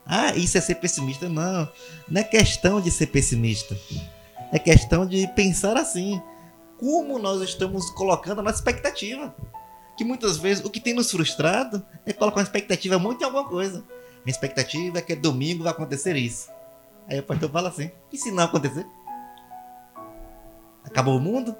Ah, 0.06 0.34
isso 0.34 0.58
é 0.58 0.60
ser 0.60 0.76
pessimista. 0.76 1.28
Não. 1.28 1.68
Não 2.08 2.20
é 2.20 2.24
questão 2.24 2.80
de 2.80 2.90
ser 2.90 3.06
pessimista. 3.06 3.76
É 4.54 4.58
questão 4.60 5.04
de 5.04 5.26
pensar 5.34 5.76
assim. 5.76 6.22
Como 6.78 7.18
nós 7.18 7.42
estamos 7.42 7.90
colocando 7.90 8.38
a 8.38 8.42
nossa 8.42 8.58
expectativa. 8.58 9.34
Que 9.96 10.04
muitas 10.04 10.36
vezes 10.36 10.64
o 10.64 10.70
que 10.70 10.78
tem 10.78 10.94
nos 10.94 11.10
frustrado 11.10 11.84
é 12.06 12.12
colocar 12.12 12.38
uma 12.38 12.44
expectativa 12.44 12.96
muito 12.96 13.20
em 13.20 13.24
alguma 13.24 13.48
coisa. 13.48 13.84
Minha 14.24 14.32
expectativa 14.32 14.98
é 14.98 15.02
que 15.02 15.16
domingo 15.16 15.64
vai 15.64 15.72
acontecer 15.72 16.14
isso. 16.14 16.48
Aí 17.08 17.18
o 17.18 17.22
pastor 17.24 17.50
fala 17.50 17.68
assim: 17.68 17.90
e 18.12 18.16
se 18.16 18.30
não 18.30 18.44
acontecer? 18.44 18.86
Acabou 20.84 21.16
o 21.16 21.20
mundo? 21.20 21.56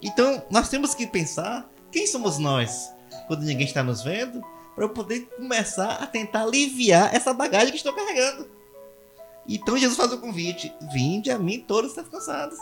Então 0.00 0.44
nós 0.52 0.68
temos 0.68 0.94
que 0.94 1.04
pensar 1.04 1.68
quem 1.90 2.06
somos 2.06 2.38
nós 2.38 2.92
quando 3.26 3.42
ninguém 3.42 3.66
está 3.66 3.82
nos 3.82 4.02
vendo 4.04 4.40
para 4.76 4.84
eu 4.84 4.90
poder 4.90 5.22
começar 5.36 5.94
a 5.94 6.06
tentar 6.06 6.42
aliviar 6.42 7.12
essa 7.12 7.34
bagagem 7.34 7.70
que 7.70 7.76
estou 7.76 7.92
carregando. 7.92 8.57
Então 9.48 9.78
Jesus 9.78 9.96
faz 9.96 10.12
o 10.12 10.18
convite: 10.18 10.72
vinde 10.92 11.30
a 11.30 11.38
mim 11.38 11.60
todos 11.60 11.96
os 11.96 12.08
cansados. 12.08 12.58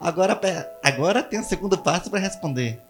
Agora, 0.00 0.38
agora 0.84 1.22
tem 1.22 1.40
o 1.40 1.44
segundo 1.44 1.76
passo 1.76 2.10
para 2.10 2.20
responder. 2.20 2.80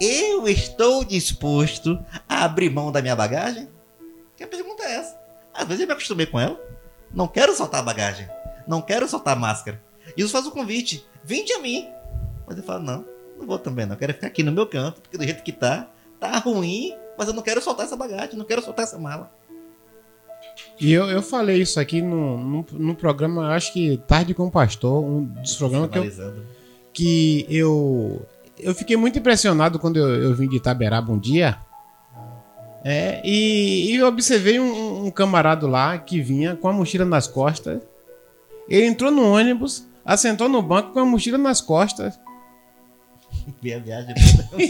Eu 0.00 0.48
estou 0.48 1.04
disposto 1.04 1.98
a 2.28 2.44
abrir 2.44 2.70
mão 2.70 2.90
da 2.90 3.02
minha 3.02 3.14
bagagem? 3.14 3.68
Que 4.36 4.44
a 4.44 4.48
pergunta 4.48 4.82
é 4.82 4.96
essa. 4.96 5.20
Às 5.52 5.66
vezes 5.66 5.82
eu 5.82 5.86
me 5.86 5.92
acostumei 5.92 6.26
com 6.26 6.40
ela. 6.40 6.58
Não 7.12 7.28
quero 7.28 7.54
soltar 7.54 7.80
a 7.80 7.84
bagagem. 7.84 8.28
Não 8.66 8.82
quero 8.82 9.08
soltar 9.08 9.36
a 9.36 9.40
máscara. 9.40 9.82
Jesus 10.16 10.32
faz 10.32 10.46
o 10.46 10.50
convite: 10.50 11.06
vinde 11.22 11.52
a 11.52 11.60
mim. 11.60 11.88
Mas 12.46 12.56
eu 12.56 12.64
falo: 12.64 12.82
não, 12.82 13.04
não 13.38 13.46
vou 13.46 13.58
também 13.58 13.86
não. 13.86 13.96
Quero 13.96 14.14
ficar 14.14 14.26
aqui 14.26 14.42
no 14.42 14.52
meu 14.52 14.66
canto, 14.66 15.00
porque 15.00 15.16
do 15.16 15.24
jeito 15.24 15.42
que 15.42 15.52
tá, 15.52 15.88
tá 16.18 16.38
ruim, 16.38 16.96
mas 17.18 17.28
eu 17.28 17.34
não 17.34 17.42
quero 17.42 17.62
soltar 17.62 17.86
essa 17.86 17.96
bagagem, 17.96 18.36
não 18.36 18.44
quero 18.44 18.62
soltar 18.62 18.84
essa 18.84 18.98
mala. 18.98 19.30
E 20.80 20.92
eu, 20.92 21.06
eu 21.06 21.22
falei 21.22 21.60
isso 21.60 21.78
aqui 21.78 22.00
no, 22.00 22.38
no, 22.38 22.66
no 22.72 22.94
programa, 22.94 23.48
acho 23.54 23.72
que 23.72 23.96
Tarde 24.06 24.34
com 24.34 24.46
o 24.46 24.50
Pastor, 24.50 25.04
um 25.04 25.24
dos 25.24 25.56
programas 25.56 25.90
que 25.90 25.98
eu, 25.98 26.34
que 26.92 27.46
eu 27.48 28.26
eu 28.58 28.74
fiquei 28.74 28.96
muito 28.96 29.18
impressionado 29.18 29.78
quando 29.78 29.98
eu, 29.98 30.22
eu 30.22 30.34
vim 30.34 30.48
de 30.48 30.56
Itaberaba 30.56 31.12
um 31.12 31.18
dia. 31.18 31.58
É, 32.84 33.20
e, 33.24 33.90
e 33.90 33.96
eu 33.96 34.06
observei 34.06 34.60
um, 34.60 35.06
um 35.06 35.10
camarada 35.10 35.66
lá 35.66 35.98
que 35.98 36.20
vinha 36.20 36.54
com 36.54 36.68
a 36.68 36.72
mochila 36.72 37.04
nas 37.04 37.26
costas. 37.26 37.82
Ele 38.68 38.86
entrou 38.86 39.10
no 39.10 39.28
ônibus, 39.28 39.86
assentou 40.04 40.48
no 40.48 40.62
banco 40.62 40.92
com 40.92 41.00
a 41.00 41.04
mochila 41.04 41.36
nas 41.36 41.60
costas. 41.60 42.18
Vi 43.60 43.74
a 43.74 43.78
viagem. 43.78 44.14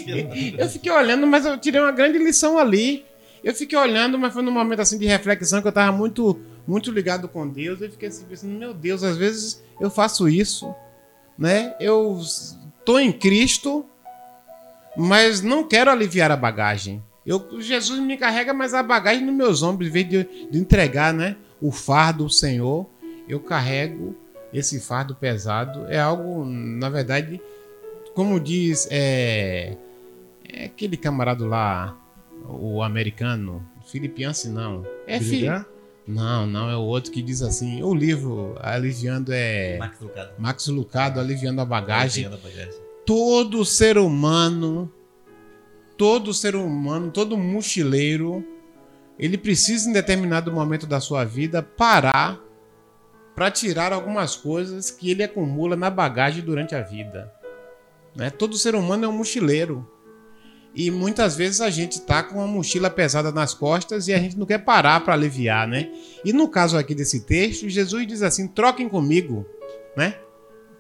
Eu 0.59 0.68
fiquei 0.68 0.90
olhando, 0.90 1.27
mas 1.27 1.46
eu 1.46 1.57
tirei 1.59 1.81
uma 1.81 1.92
grande 1.92 2.18
lição 2.18 2.59
ali. 2.59 3.05
Eu 3.47 3.55
fiquei 3.55 3.79
olhando, 3.79 4.19
mas 4.19 4.35
foi 4.35 4.43
num 4.43 4.51
momento 4.51 4.81
assim 4.81 4.99
de 4.99 5.07
reflexão 5.07 5.63
que 5.63 5.69
eu 5.69 5.73
tava 5.73 5.97
muito, 5.97 6.37
muito 6.67 6.91
ligado 6.91 7.29
com 7.29 7.49
Deus. 7.49 7.81
Eu 7.81 7.89
fiquei 7.89 8.09
assim 8.09 8.25
pensando, 8.25 8.59
meu 8.59 8.75
Deus, 8.75 9.05
às 9.05 9.17
vezes 9.17 9.63
eu 9.81 9.89
faço 9.89 10.29
isso, 10.29 10.75
né? 11.39 11.77
Eu 11.79 12.21
tô 12.85 12.99
em 12.99 13.13
Cristo, 13.13 13.87
mas 14.97 15.43
não 15.43 15.63
quero 15.63 15.93
aliviar 15.93 16.33
a 16.33 16.37
bagagem. 16.37 17.01
Eu, 17.25 17.61
Jesus 17.61 18.01
me 18.01 18.17
carrega, 18.17 18.53
mas 18.53 18.75
a 18.75 18.83
bagagem 18.83 19.25
nos 19.25 19.37
meus 19.37 19.63
ombros, 19.63 19.91
em 19.91 19.93
vez 19.93 20.09
de, 20.09 20.25
de 20.51 20.59
entregar, 20.59 21.15
né? 21.15 21.37
O 21.63 21.71
fardo 21.71 22.25
do 22.25 22.31
Senhor, 22.31 22.85
eu 23.29 23.39
carrego 23.39 24.17
esse 24.53 24.81
fardo 24.81 25.15
pesado. 25.15 25.87
É 25.89 26.01
algo, 26.01 26.45
na 26.45 26.91
verdade, 26.91 27.41
como 28.13 28.41
diz, 28.41 28.89
é, 28.91 29.77
é 30.53 30.65
aquele 30.65 30.97
camarada 30.97 31.47
lá, 31.47 31.97
o 32.49 32.83
americano, 32.83 33.65
Felipe 33.87 34.23
Yancey, 34.23 34.51
não. 34.51 34.85
É 35.07 35.19
Filipe. 35.19 35.37
Brigar? 35.39 35.67
Não, 36.07 36.47
não, 36.47 36.71
é 36.71 36.77
o 36.77 36.83
outro 36.83 37.11
que 37.11 37.21
diz 37.21 37.43
assim. 37.43 37.83
O 37.83 37.93
livro 37.93 38.57
Aliviando 38.61 39.33
é. 39.33 39.77
Max 39.79 40.01
Lucado. 40.01 40.31
Max 40.39 40.67
Lucado 40.69 41.21
Aliviando 41.21 41.61
a 41.61 41.65
Bagagem. 41.65 42.27
Aliviando 42.27 42.47
a 42.47 42.49
bagagem. 42.49 42.81
Todo 43.05 43.65
ser 43.65 43.99
humano, 43.99 44.93
todo 45.97 46.33
ser 46.33 46.55
humano, 46.55 47.11
todo 47.11 47.37
mochileiro, 47.37 48.45
ele 49.19 49.37
precisa 49.37 49.89
em 49.89 49.93
determinado 49.93 50.53
momento 50.53 50.87
da 50.87 51.01
sua 51.01 51.25
vida 51.25 51.63
parar 51.63 52.41
para 53.35 53.51
tirar 53.51 53.93
algumas 53.93 54.37
coisas 54.37 54.91
que 54.91 55.11
ele 55.11 55.23
acumula 55.23 55.77
na 55.77 55.91
bagagem 55.91 56.43
durante 56.43 56.75
a 56.75 56.83
vida. 56.83 57.33
Né? 58.15 58.31
Todo 58.31 58.57
ser 58.57 58.75
humano 58.75 59.05
é 59.05 59.09
um 59.09 59.13
mochileiro. 59.13 59.87
E 60.77 60.91
muitas 60.91 61.35
vezes 61.35 61.62
a 61.62 61.71
gente 61.71 62.03
tá 62.03 62.23
com 62.23 62.35
uma 62.35 62.47
mochila 62.47 62.91
pesada 62.91 63.33
nas 63.33 63.55
costas 63.55 64.09
e 64.09 64.12
a 64.12 64.19
gente 64.19 64.37
não 64.37 64.45
quer 64.45 64.59
parar 64.59 65.01
para 65.01 65.15
aliviar, 65.15 65.67
né? 65.67 65.91
E 66.23 66.35
no 66.35 66.47
caso 66.49 66.77
aqui 66.77 66.95
desse 66.95 67.21
texto, 67.21 67.67
Jesus 67.67 68.07
diz 68.07 68.21
assim: 68.21 68.47
troquem 68.47 68.87
comigo, 68.87 69.47
né? 69.97 70.19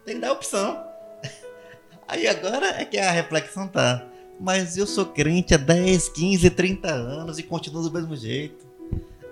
Tem 0.04 0.16
que 0.16 0.20
dar 0.20 0.32
opção. 0.32 0.84
Aí 2.06 2.28
agora 2.28 2.66
é 2.78 2.84
que 2.84 2.98
a 2.98 3.10
reflexão 3.10 3.66
tá. 3.66 4.06
Mas 4.38 4.76
eu 4.76 4.86
sou 4.86 5.06
crente 5.06 5.54
há 5.54 5.56
10, 5.56 6.10
15, 6.10 6.50
30 6.50 6.92
anos 6.92 7.38
e 7.38 7.42
continuo 7.42 7.82
do 7.82 7.90
mesmo 7.90 8.14
jeito. 8.14 8.66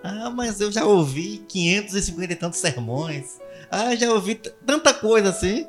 Ah, 0.03 0.31
mas 0.31 0.63
eu 0.63 0.73
já 0.73 0.87
ouvi 0.87 1.45
550 1.47 2.33
e 2.33 2.37
tantos 2.37 2.59
sermões. 2.59 3.39
Ah, 3.71 3.95
já 3.95 4.11
ouvi 4.11 4.41
tanta 4.65 4.95
coisa 4.95 5.29
assim. 5.29 5.67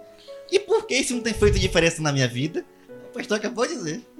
E 0.49 0.57
por 0.57 0.87
que 0.87 0.95
isso 0.95 1.13
não 1.13 1.21
tem 1.21 1.33
feito 1.33 1.59
diferença 1.59 2.01
na 2.01 2.13
minha 2.13 2.29
vida? 2.29 2.63
O 3.09 3.13
pastor 3.13 3.35
acabou 3.35 3.67
de 3.67 3.73
dizer. 3.73 4.14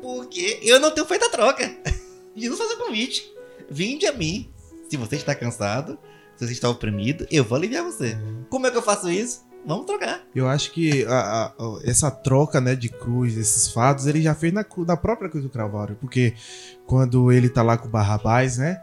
Porque 0.00 0.60
eu 0.62 0.78
não 0.80 0.90
tenho 0.90 1.06
feito 1.06 1.24
a 1.24 1.30
troca. 1.30 1.70
Jesus 2.36 2.58
faz 2.58 2.72
o 2.72 2.76
convite. 2.78 3.32
Vinde 3.70 4.06
a 4.06 4.12
mim. 4.12 4.50
Se 4.88 4.96
você 4.96 5.16
está 5.16 5.34
cansado, 5.34 5.98
se 6.36 6.46
você 6.46 6.52
está 6.52 6.68
oprimido, 6.68 7.26
eu 7.30 7.44
vou 7.44 7.56
aliviar 7.56 7.84
você. 7.84 8.16
Como 8.48 8.66
é 8.66 8.70
que 8.70 8.76
eu 8.76 8.82
faço 8.82 9.10
isso? 9.10 9.46
Vamos 9.66 9.86
trocar. 9.86 10.22
Eu 10.34 10.48
acho 10.48 10.70
que 10.72 11.04
a- 11.04 11.52
a- 11.58 11.80
essa 11.84 12.10
troca 12.10 12.60
né, 12.60 12.74
de 12.74 12.88
cruz, 12.88 13.36
esses 13.36 13.68
fatos, 13.70 14.06
ele 14.06 14.22
já 14.22 14.34
fez 14.34 14.52
na, 14.52 14.64
na 14.86 14.96
própria 14.96 15.28
cruz 15.28 15.44
do 15.44 15.50
Calvário. 15.50 15.96
Porque 16.00 16.32
quando 16.86 17.30
ele 17.32 17.48
tá 17.50 17.62
lá 17.62 17.76
com 17.76 17.88
o 17.88 17.90
Barrabás, 17.90 18.56
né? 18.56 18.80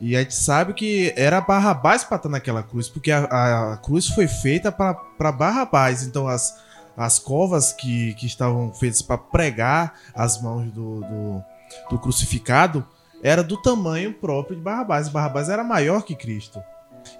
E 0.00 0.16
a 0.16 0.20
gente 0.20 0.34
sabe 0.34 0.72
que 0.74 1.12
era 1.16 1.40
Barrabás 1.40 2.02
pra 2.02 2.16
estar 2.16 2.28
naquela 2.28 2.62
cruz, 2.64 2.88
porque 2.88 3.12
a, 3.12 3.24
a- 3.26 3.72
a 3.74 3.76
cruz 3.76 4.08
foi 4.08 4.26
feita 4.26 4.72
para 4.72 5.30
Barrabás. 5.30 6.02
Então 6.02 6.26
as, 6.26 6.52
as 6.96 7.18
covas 7.18 7.72
que, 7.72 8.14
que 8.14 8.26
estavam 8.26 8.72
feitas 8.72 9.02
para 9.02 9.18
pregar 9.18 9.94
as 10.14 10.40
mãos 10.40 10.70
do, 10.72 11.00
do, 11.00 11.44
do 11.90 11.98
crucificado 11.98 12.86
era 13.22 13.42
do 13.42 13.56
tamanho 13.60 14.12
próprio 14.12 14.56
de 14.56 14.62
Barrabás. 14.62 15.08
Barrabás 15.08 15.48
era 15.48 15.64
maior 15.64 16.02
que 16.02 16.14
Cristo. 16.14 16.62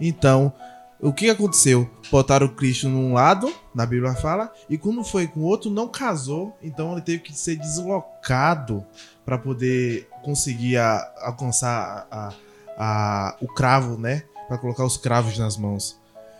Então, 0.00 0.52
o 1.00 1.12
que 1.12 1.28
aconteceu? 1.28 1.90
Botaram 2.10 2.48
Cristo 2.48 2.88
num 2.88 3.12
lado, 3.12 3.52
na 3.74 3.84
Bíblia 3.84 4.14
fala, 4.14 4.52
e 4.70 4.78
quando 4.78 5.02
foi 5.04 5.26
com 5.26 5.40
o 5.40 5.44
outro, 5.44 5.70
não 5.70 5.88
casou, 5.88 6.56
então 6.62 6.92
ele 6.92 7.02
teve 7.02 7.18
que 7.20 7.36
ser 7.36 7.56
deslocado 7.56 8.84
para 9.24 9.36
poder 9.38 10.08
conseguir 10.22 10.76
a- 10.78 11.12
alcançar 11.22 12.06
a- 12.10 12.32
a- 12.78 13.36
o 13.40 13.46
cravo, 13.48 13.98
né? 13.98 14.22
Para 14.48 14.58
colocar 14.58 14.84
os 14.84 14.96
cravos 14.96 15.38
nas 15.38 15.56
mãos. 15.56 15.98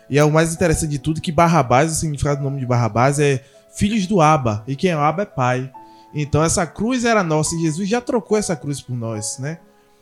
E 0.08 0.18
é 0.18 0.24
o 0.24 0.30
mais 0.30 0.52
interessante 0.52 0.90
de 0.90 0.98
tudo 0.98 1.20
que 1.20 1.32
Barrabás, 1.32 1.92
o 1.92 1.94
significado 1.94 2.40
do 2.40 2.44
nome 2.44 2.60
de 2.60 2.66
Barrabás 2.66 3.18
é 3.18 3.44
filhos 3.74 4.06
do 4.06 4.20
Aba, 4.20 4.62
e 4.66 4.76
quem 4.76 4.90
é 4.90 4.96
o 4.96 5.00
Aba 5.00 5.22
é 5.22 5.26
pai. 5.26 5.70
Então 6.14 6.42
essa 6.42 6.66
cruz 6.66 7.04
era 7.04 7.24
nossa 7.24 7.56
e 7.56 7.62
Jesus 7.62 7.88
já 7.88 8.00
trocou 8.00 8.38
essa 8.38 8.54
cruz 8.54 8.80
por 8.80 8.96
nós, 8.96 9.38
né? 9.38 9.58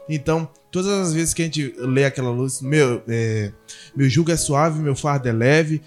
Então, 0.08 0.48
todas 0.70 0.90
as 0.90 1.12
vezes 1.12 1.32
que 1.32 1.42
a 1.42 1.44
gente 1.44 1.74
lê 1.78 2.04
aquela 2.04 2.30
luz, 2.30 2.60
meu, 2.60 3.02
é, 3.08 3.52
meu 3.94 4.08
jugo 4.08 4.30
é 4.30 4.36
suave, 4.36 4.80
meu 4.80 4.96
fardo 4.96 5.28
é 5.28 5.32
leve. 5.32 5.80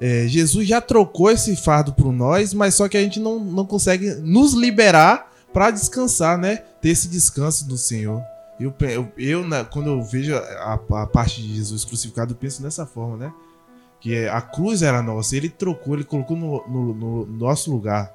É, 0.00 0.26
Jesus 0.28 0.66
já 0.66 0.80
trocou 0.80 1.30
esse 1.30 1.56
fardo 1.56 1.92
por 1.92 2.12
nós, 2.12 2.54
mas 2.54 2.76
só 2.76 2.88
que 2.88 2.96
a 2.96 3.02
gente 3.02 3.18
não, 3.18 3.40
não 3.40 3.66
consegue 3.66 4.14
nos 4.14 4.54
liberar 4.54 5.32
para 5.52 5.70
descansar, 5.70 6.38
né? 6.38 6.62
Ter 6.80 6.90
esse 6.90 7.08
descanso 7.08 7.66
do 7.66 7.76
Senhor. 7.76 8.22
Eu, 8.60 8.72
eu, 8.80 9.12
eu, 9.18 9.44
quando 9.70 9.90
eu 9.90 10.02
vejo 10.02 10.36
a, 10.36 10.74
a 10.74 11.06
parte 11.06 11.42
de 11.42 11.56
Jesus 11.56 11.84
crucificado, 11.84 12.32
eu 12.32 12.36
penso 12.36 12.62
dessa 12.62 12.86
forma, 12.86 13.16
né? 13.16 13.32
Que 14.00 14.14
é, 14.14 14.28
a 14.28 14.40
cruz 14.40 14.82
era 14.82 15.02
nossa. 15.02 15.36
Ele 15.36 15.48
trocou, 15.48 15.94
ele 15.94 16.04
colocou 16.04 16.36
no, 16.36 16.66
no- 16.68 16.94
no 16.94 17.26
nosso 17.26 17.70
lugar. 17.70 18.14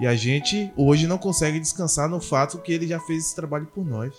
E 0.00 0.06
a 0.06 0.14
gente 0.14 0.72
hoje 0.76 1.06
não 1.06 1.16
consegue 1.18 1.58
descansar 1.60 2.08
no 2.08 2.20
fato 2.20 2.58
que 2.58 2.72
ele 2.72 2.86
já 2.86 2.98
fez 3.00 3.26
esse 3.26 3.34
trabalho 3.36 3.66
por 3.66 3.84
nós. 3.86 4.12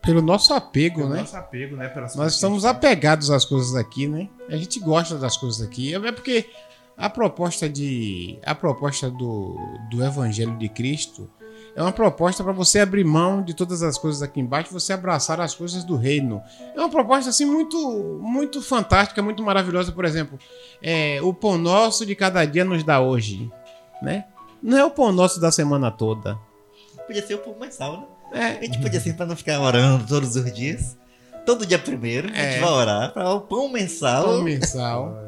Pelo 0.00 0.22
nosso 0.22 0.54
apego, 0.54 1.00
Pelo 1.00 1.08
né? 1.10 1.20
nosso 1.20 1.36
apego, 1.36 1.74
né? 1.76 1.92
Nós 2.14 2.34
estamos 2.34 2.64
apegados 2.64 3.28
às 3.30 3.44
coisas 3.44 3.74
aqui, 3.74 4.06
né? 4.06 4.28
A 4.48 4.56
gente 4.56 4.78
gosta 4.78 5.18
das 5.18 5.36
coisas 5.36 5.60
aqui. 5.60 5.92
É 5.94 6.12
porque 6.12 6.48
a 6.96 7.10
proposta 7.10 7.68
de 7.68 8.38
a 8.46 8.54
proposta 8.54 9.10
do, 9.10 9.56
do 9.90 10.04
Evangelho 10.04 10.56
de 10.56 10.68
Cristo 10.68 11.28
é 11.76 11.82
uma 11.82 11.92
proposta 11.92 12.42
para 12.42 12.52
você 12.52 12.80
abrir 12.80 13.04
mão 13.04 13.42
de 13.42 13.54
todas 13.54 13.82
as 13.82 13.98
coisas 13.98 14.22
aqui 14.22 14.40
embaixo, 14.40 14.72
você 14.72 14.92
abraçar 14.94 15.40
as 15.40 15.54
coisas 15.54 15.84
do 15.84 15.94
reino. 15.94 16.42
É 16.74 16.80
uma 16.80 16.88
proposta 16.88 17.30
assim 17.30 17.44
muito 17.44 18.18
muito 18.22 18.62
fantástica, 18.62 19.22
muito 19.22 19.42
maravilhosa. 19.42 19.92
Por 19.92 20.04
exemplo, 20.06 20.38
é, 20.82 21.20
o 21.22 21.34
pão 21.34 21.58
nosso 21.58 22.06
de 22.06 22.14
cada 22.16 22.44
dia 22.44 22.64
nos 22.64 22.82
dá 22.82 23.00
hoje, 23.00 23.50
né? 24.02 24.24
Não 24.62 24.78
é 24.78 24.84
o 24.84 24.90
pão 24.90 25.12
nosso 25.12 25.38
da 25.38 25.52
semana 25.52 25.90
toda. 25.90 26.38
Podia 27.06 27.24
ser 27.24 27.34
o 27.34 27.38
pão 27.38 27.54
mensal, 27.60 28.08
né? 28.32 28.56
É, 28.56 28.58
A 28.58 28.62
gente 28.64 28.80
podia 28.80 28.98
ser 29.00 29.14
pra 29.14 29.26
não 29.26 29.36
ficar 29.36 29.60
orando 29.60 30.04
todos 30.06 30.34
os 30.34 30.52
dias. 30.52 30.96
Todo 31.44 31.64
dia 31.64 31.78
primeiro, 31.78 32.26
a 32.28 32.32
gente 32.32 32.56
É. 32.56 32.58
vai 32.60 32.70
orar 32.72 33.12
para 33.12 33.30
o 33.34 33.40
pão 33.42 33.68
mensal. 33.68 34.24
pão 34.24 34.42
mensal. 34.42 35.14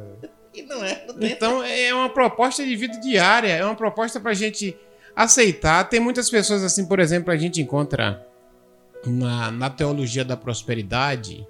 E 0.54 0.62
não 0.62 0.82
é, 0.82 1.04
não 1.06 1.14
tem. 1.14 1.30
Então 1.30 1.62
é 1.62 1.94
uma 1.94 2.08
proposta 2.08 2.64
de 2.64 2.74
vida 2.74 2.98
diária, 2.98 3.48
é 3.48 3.64
uma 3.64 3.76
proposta 3.76 4.18
pra 4.18 4.34
gente 4.34 4.76
aceitar. 5.18 5.82
Tem 5.88 5.98
muitas 5.98 6.30
pessoas 6.30 6.62
assim, 6.62 6.86
por 6.86 7.00
exemplo, 7.00 7.32
a 7.32 7.36
gente 7.36 7.60
encontra 7.60 8.24
na, 9.04 9.50
na 9.50 9.68
teologia 9.68 10.24
da 10.24 10.36
prosperidade, 10.36 11.44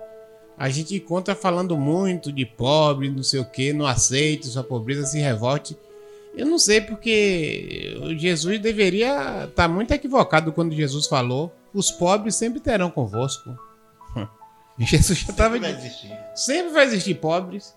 a 0.56 0.70
gente 0.70 0.96
encontra 0.96 1.34
falando 1.34 1.76
muito 1.76 2.32
de 2.32 2.46
pobre, 2.46 3.10
não 3.10 3.22
sei 3.22 3.40
o 3.40 3.44
que, 3.44 3.74
não 3.74 3.86
aceite 3.86 4.46
sua 4.46 4.64
pobreza, 4.64 5.06
se 5.06 5.18
revolte. 5.18 5.76
Eu 6.34 6.46
não 6.46 6.58
sei 6.58 6.80
porque 6.80 7.96
Jesus 8.16 8.58
deveria 8.58 9.44
estar 9.44 9.68
muito 9.68 9.92
equivocado 9.92 10.50
quando 10.52 10.74
Jesus 10.74 11.06
falou: 11.06 11.52
os 11.74 11.90
pobres 11.90 12.36
sempre 12.36 12.60
terão 12.60 12.90
convosco. 12.90 13.50
Jesus 14.78 15.18
já 15.18 15.30
estava 15.30 15.58
existir. 15.58 16.16
sempre 16.34 16.72
vai 16.72 16.86
existir 16.86 17.14
pobres. 17.14 17.76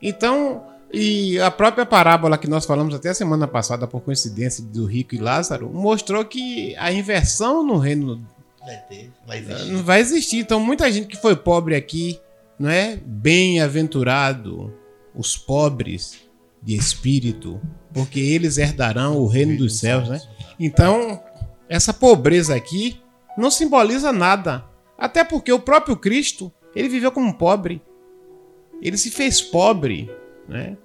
Então, 0.00 0.71
e 0.92 1.40
a 1.40 1.50
própria 1.50 1.86
parábola 1.86 2.36
que 2.36 2.46
nós 2.46 2.66
falamos 2.66 2.94
até 2.94 3.08
a 3.08 3.14
semana 3.14 3.48
passada, 3.48 3.86
por 3.86 4.02
coincidência, 4.02 4.62
do 4.62 4.84
rico 4.84 5.14
e 5.14 5.18
Lázaro, 5.18 5.70
mostrou 5.72 6.24
que 6.24 6.76
a 6.76 6.92
inversão 6.92 7.64
no 7.64 7.78
reino 7.78 8.22
Vai 8.64 8.76
ter, 8.88 9.10
vai 9.26 9.38
eh, 9.38 9.40
existir. 9.40 9.72
não 9.72 9.82
vai 9.82 10.00
existir. 10.00 10.38
Então, 10.38 10.60
muita 10.60 10.90
gente 10.92 11.08
que 11.08 11.16
foi 11.16 11.34
pobre 11.34 11.74
aqui, 11.74 12.20
não 12.58 12.70
é? 12.70 12.96
Bem-aventurado 13.04 14.72
os 15.14 15.36
pobres 15.36 16.20
de 16.62 16.76
espírito, 16.76 17.60
porque 17.92 18.20
eles 18.20 18.58
herdarão 18.58 19.16
o 19.18 19.26
reino 19.26 19.56
dos 19.56 19.78
céus, 19.78 20.08
né? 20.08 20.20
Então, 20.60 21.20
essa 21.68 21.92
pobreza 21.92 22.54
aqui 22.54 23.00
não 23.36 23.50
simboliza 23.50 24.12
nada. 24.12 24.64
Até 24.96 25.24
porque 25.24 25.52
o 25.52 25.58
próprio 25.58 25.96
Cristo, 25.96 26.52
ele 26.76 26.88
viveu 26.88 27.10
como 27.10 27.34
pobre. 27.34 27.82
Ele 28.80 28.96
se 28.96 29.10
fez 29.10 29.40
pobre, 29.40 30.08
né? 30.48 30.76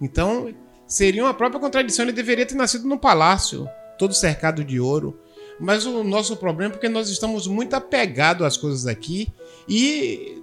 Então, 0.00 0.54
seria 0.86 1.24
uma 1.24 1.34
própria 1.34 1.60
contradição. 1.60 2.04
Ele 2.04 2.12
deveria 2.12 2.46
ter 2.46 2.54
nascido 2.54 2.86
num 2.86 2.98
palácio, 2.98 3.68
todo 3.98 4.14
cercado 4.14 4.64
de 4.64 4.78
ouro. 4.78 5.18
Mas 5.58 5.86
o 5.86 6.04
nosso 6.04 6.36
problema 6.36 6.72
é 6.72 6.74
porque 6.74 6.88
nós 6.88 7.08
estamos 7.08 7.46
muito 7.46 7.74
apegados 7.74 8.46
às 8.46 8.56
coisas 8.56 8.86
aqui 8.86 9.32
e 9.66 10.42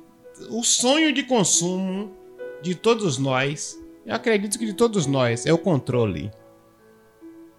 o 0.49 0.63
sonho 0.63 1.13
de 1.13 1.23
consumo 1.23 2.11
de 2.61 2.73
todos 2.73 3.17
nós, 3.17 3.79
eu 4.05 4.15
acredito 4.15 4.57
que 4.57 4.65
de 4.65 4.73
todos 4.73 5.05
nós, 5.05 5.45
é 5.45 5.53
o 5.53 5.57
controle. 5.57 6.31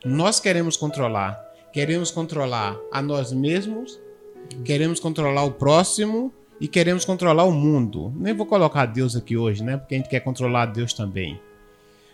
Nós 0.04 0.40
queremos 0.40 0.76
controlar. 0.76 1.40
Queremos 1.72 2.10
controlar 2.10 2.78
a 2.92 3.02
nós 3.02 3.32
mesmos, 3.32 4.00
queremos 4.64 5.00
controlar 5.00 5.44
o 5.44 5.50
próximo 5.50 6.32
e 6.64 6.68
queremos 6.68 7.04
controlar 7.04 7.44
o 7.44 7.52
mundo. 7.52 8.10
Nem 8.16 8.32
vou 8.34 8.46
colocar 8.46 8.86
Deus 8.86 9.14
aqui 9.14 9.36
hoje, 9.36 9.62
né? 9.62 9.76
Porque 9.76 9.94
a 9.94 9.98
gente 9.98 10.08
quer 10.08 10.20
controlar 10.20 10.66
Deus 10.66 10.94
também. 10.94 11.38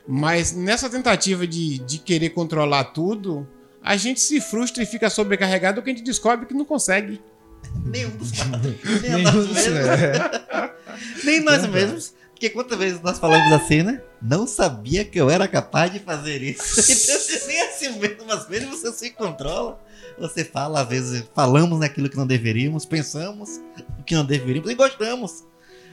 Mas 0.08 0.52
nessa 0.52 0.90
tentativa 0.90 1.46
de, 1.46 1.78
de 1.78 1.98
querer 1.98 2.30
controlar 2.30 2.84
tudo, 2.84 3.46
a 3.82 3.96
gente 3.96 4.18
se 4.20 4.40
frustra 4.40 4.82
e 4.82 4.86
fica 4.86 5.08
sobrecarregado 5.08 5.76
porque 5.76 5.90
a 5.90 5.94
gente 5.94 6.04
descobre 6.04 6.46
que 6.46 6.54
não 6.54 6.64
consegue. 6.64 7.20
Nenhum 7.86 8.10
dos 8.16 8.32
quatro. 8.32 8.74
Nem, 9.02 9.10
Nenhum 9.12 9.22
nós 9.22 9.34
dos- 9.34 9.54
mesmos, 9.54 9.76
É. 9.86 10.70
nem 11.24 11.40
nós 11.44 11.66
mesmos. 11.68 12.14
Porque 12.32 12.50
quantas 12.50 12.78
vezes 12.78 13.00
nós 13.02 13.18
falamos 13.18 13.52
assim, 13.52 13.82
né? 13.82 14.00
Não 14.20 14.46
sabia 14.46 15.04
que 15.04 15.20
eu 15.20 15.28
era 15.30 15.46
capaz 15.46 15.92
de 15.92 15.98
fazer 16.00 16.42
isso. 16.42 16.80
Então, 16.80 17.46
nem 17.46 17.62
assim 17.62 17.98
mesmo, 17.98 18.32
às 18.32 18.48
vezes 18.48 18.68
você 18.68 18.90
se 18.92 19.10
controla. 19.10 19.78
Você 20.20 20.44
fala, 20.44 20.83
às 20.83 20.88
vezes, 20.88 21.24
falamos 21.35 21.78
naquilo 21.80 22.09
que 22.11 22.16
não 22.16 22.26
deveríamos, 22.26 22.85
pensamos 22.85 23.61
o 23.98 24.02
que 24.04 24.14
não 24.14 24.24
deveríamos 24.24 24.70
e 24.70 24.74
gostamos. 24.74 25.44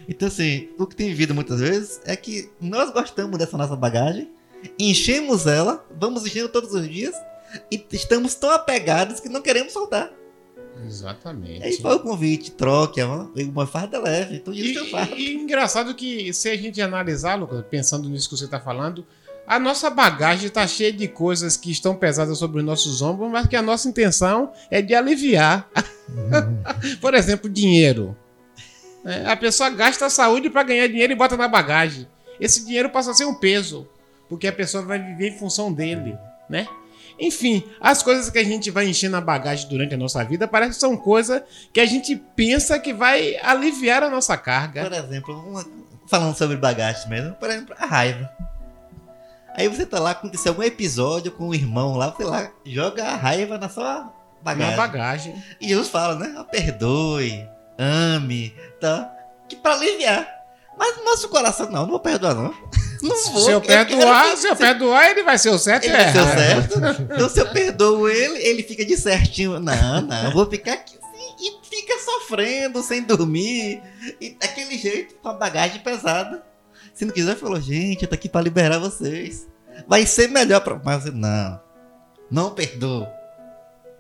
Então, 0.10 0.28
assim, 0.28 0.70
o 0.78 0.86
que 0.86 0.96
tem 0.96 1.08
vivido 1.10 1.34
muitas 1.34 1.60
vezes 1.60 2.00
é 2.06 2.16
que 2.16 2.50
nós 2.62 2.92
gostamos 2.92 3.38
dessa 3.40 3.58
nossa 3.58 3.76
bagagem, 3.76 4.30
enchemos 4.80 5.46
ela, 5.48 5.86
vamos 6.00 6.26
enchendo 6.26 6.50
todos 6.50 6.74
os 6.74 6.88
dias 6.88 7.16
e 7.72 7.84
estamos 7.92 8.36
tão 8.36 8.52
apegados 8.52 9.20
que 9.20 9.30
não 9.30 9.42
queremos 9.42 9.72
soltar. 9.74 10.12
Exatamente. 10.86 11.64
Aí 11.64 11.74
foi 11.82 11.96
o 11.96 12.00
convite, 12.00 12.52
troque, 12.52 13.00
é 13.02 13.06
uma, 13.06 13.32
uma 13.36 13.66
farda 13.68 14.00
leve. 14.00 14.44
Isso 14.48 14.52
E, 14.54 14.72
que 14.74 14.80
eu 14.80 14.86
faço. 14.90 15.14
e- 15.16 15.30
e 15.32 15.36
engraçado 15.36 15.94
que 15.96 16.32
se 16.34 16.50
a 16.50 16.56
gente 16.58 16.80
analisar, 16.82 17.36
Lucas, 17.36 17.64
pensando 17.70 18.08
nisso 18.10 18.30
que 18.30 18.38
você 18.38 18.46
está 18.46 18.60
falando, 18.60 19.06
a 19.48 19.58
nossa 19.58 19.90
bagagem 19.90 20.48
está 20.48 20.68
cheia 20.68 20.92
de 20.92 21.08
coisas 21.08 21.56
que 21.56 21.72
estão 21.72 21.96
pesadas 21.96 22.38
sobre 22.38 22.60
os 22.60 22.66
nossos 22.66 23.02
ombros, 23.02 23.32
mas 23.32 23.48
que 23.48 23.56
a 23.56 23.62
nossa 23.62 23.88
intenção 23.88 24.52
é 24.70 24.82
de 24.82 24.94
aliviar. 24.94 25.70
Por 27.02 27.14
exemplo, 27.14 27.50
dinheiro. 27.50 28.16
É, 29.06 29.26
a 29.32 29.38
pessoa 29.38 29.70
gasta 29.70 30.06
a 30.06 30.10
saúde 30.10 30.50
para 30.50 30.64
ganhar 30.64 30.88
dinheiro 30.88 31.14
e 31.14 31.16
bota 31.16 31.38
na 31.38 31.48
bagagem. 31.48 32.06
Esse 32.40 32.66
dinheiro 32.66 32.90
passa 32.90 33.12
a 33.12 33.14
ser 33.14 33.26
um 33.26 33.34
peso, 33.36 33.88
porque 34.28 34.48
a 34.48 34.52
pessoa 34.54 34.84
vai 34.84 35.00
viver 35.00 35.30
em 35.30 35.38
função 35.40 35.72
dele, 35.72 36.18
né? 36.50 36.68
Enfim, 37.20 37.64
as 37.82 38.04
coisas 38.04 38.30
que 38.30 38.38
a 38.38 38.44
gente 38.44 38.70
vai 38.70 38.88
encher 38.88 39.10
na 39.10 39.20
bagagem 39.22 39.68
durante 39.70 39.96
a 39.96 39.98
nossa 39.98 40.24
vida 40.24 40.48
parece 40.48 40.74
que 40.74 40.80
são 40.80 40.96
coisas 40.96 41.42
que 41.74 41.80
a 41.80 41.86
gente 41.86 42.16
pensa 42.36 42.78
que 42.78 42.94
vai 42.94 43.38
aliviar 43.42 44.04
a 44.04 44.10
nossa 44.10 44.38
carga. 44.38 44.84
Por 44.84 44.94
exemplo, 44.94 45.34
uma- 45.50 45.66
falando 46.08 46.38
sobre 46.38 46.58
bagagem 46.58 47.10
mesmo, 47.10 47.34
por 47.36 47.50
exemplo, 47.50 47.74
a 47.80 47.86
raiva. 47.88 48.30
Aí 49.58 49.68
você 49.68 49.86
tá 49.86 50.00
lá, 50.00 50.12
aconteceu 50.12 50.52
algum 50.52 50.62
episódio 50.64 51.32
com 51.32 51.50
o 51.50 51.56
irmão 51.56 51.96
lá, 51.98 52.12
você 52.12 52.24
lá 52.24 52.52
joga 52.66 53.04
a 53.06 53.16
raiva 53.16 53.58
na 53.58 53.68
sua 53.68 54.14
bagagem. 54.44 54.72
Na 54.72 54.78
bagagem. 54.78 55.44
E 55.60 55.68
Jesus 55.70 55.90
fala, 55.90 56.16
né? 56.16 56.36
"Ah, 56.38 56.44
Perdoe, 56.44 57.44
ame, 57.78 58.54
tá? 58.80 59.12
Que 59.50 59.56
pra 59.56 59.74
aliviar. 59.74 60.28
Mas 60.78 60.96
no 60.98 61.06
nosso 61.06 61.28
coração, 61.30 61.66
não, 61.72 61.82
não 61.82 61.90
vou 61.90 62.00
perdoar, 62.00 62.36
não. 62.36 62.54
Não 63.02 63.32
vou. 63.32 63.42
Se 63.46 63.52
eu 63.52 63.62
quero- 63.62 63.88
perdoar, 63.90 64.38
se 64.38 64.48
eu 64.48 64.56
perdoar, 64.56 65.10
ele 65.12 65.24
vai 65.24 65.38
ser 65.38 65.50
o 65.50 65.58
certo 65.60 65.86
Ele 65.86 65.94
eu 65.94 65.98
vai 66.04 66.12
ser 66.14 66.20
o 66.20 66.26
certo. 66.26 67.02
Então 67.14 67.30
se 67.30 67.40
eu 67.40 67.48
perdoo 67.52 68.08
ele, 68.10 68.38
ele 68.40 68.64
fica 68.64 68.84
de 68.86 68.96
certinho. 68.98 69.60
Não, 69.60 70.02
não, 70.02 70.24
eu 70.26 70.32
vou 70.32 70.48
ficar 70.50 70.74
aqui 70.74 70.98
assim, 70.98 71.36
e 71.40 71.66
fica 71.68 71.94
sofrendo, 72.00 72.82
sem 72.84 73.04
dormir. 73.04 73.82
E 74.22 74.32
daquele 74.40 74.78
jeito, 74.78 75.16
com 75.16 75.30
a 75.30 75.34
bagagem 75.34 75.80
pesada. 75.82 76.44
Se 76.98 77.06
não 77.06 77.14
quiser, 77.14 77.36
falou, 77.36 77.62
gente, 77.62 78.02
eu 78.02 78.10
tô 78.10 78.16
aqui 78.16 78.28
pra 78.28 78.42
liberar 78.42 78.80
vocês. 78.80 79.48
Vai 79.88 80.04
ser 80.08 80.30
melhor 80.30 80.62
pra. 80.62 80.82
Mas 80.84 81.04
você, 81.04 81.12
não. 81.12 81.62
Não 82.32 82.56
perdoa. 82.56 83.08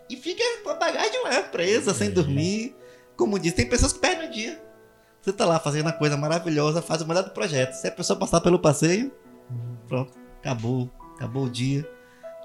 E 0.09 0.15
fica 0.15 0.43
com 0.63 0.71
a 0.71 0.73
bagagem 0.73 1.23
lá, 1.23 1.43
presa, 1.43 1.93
sem 1.93 2.09
dormir. 2.09 2.75
Como 3.15 3.37
diz, 3.37 3.53
tem 3.53 3.69
pessoas 3.69 3.93
que 3.93 3.99
perdem 3.99 4.27
o 4.27 4.31
dia. 4.31 4.59
Você 5.21 5.31
tá 5.31 5.45
lá 5.45 5.59
fazendo 5.59 5.89
a 5.89 5.93
coisa 5.93 6.17
maravilhosa, 6.17 6.81
faz 6.81 7.03
o 7.03 7.07
melhor 7.07 7.23
do 7.23 7.29
projeto. 7.29 7.73
Se 7.73 7.87
a 7.87 7.91
pessoa 7.91 8.17
passar 8.17 8.41
pelo 8.41 8.57
passeio, 8.57 9.13
pronto, 9.87 10.17
acabou. 10.39 10.89
Acabou 11.17 11.43
o 11.43 11.49
dia. 11.51 11.87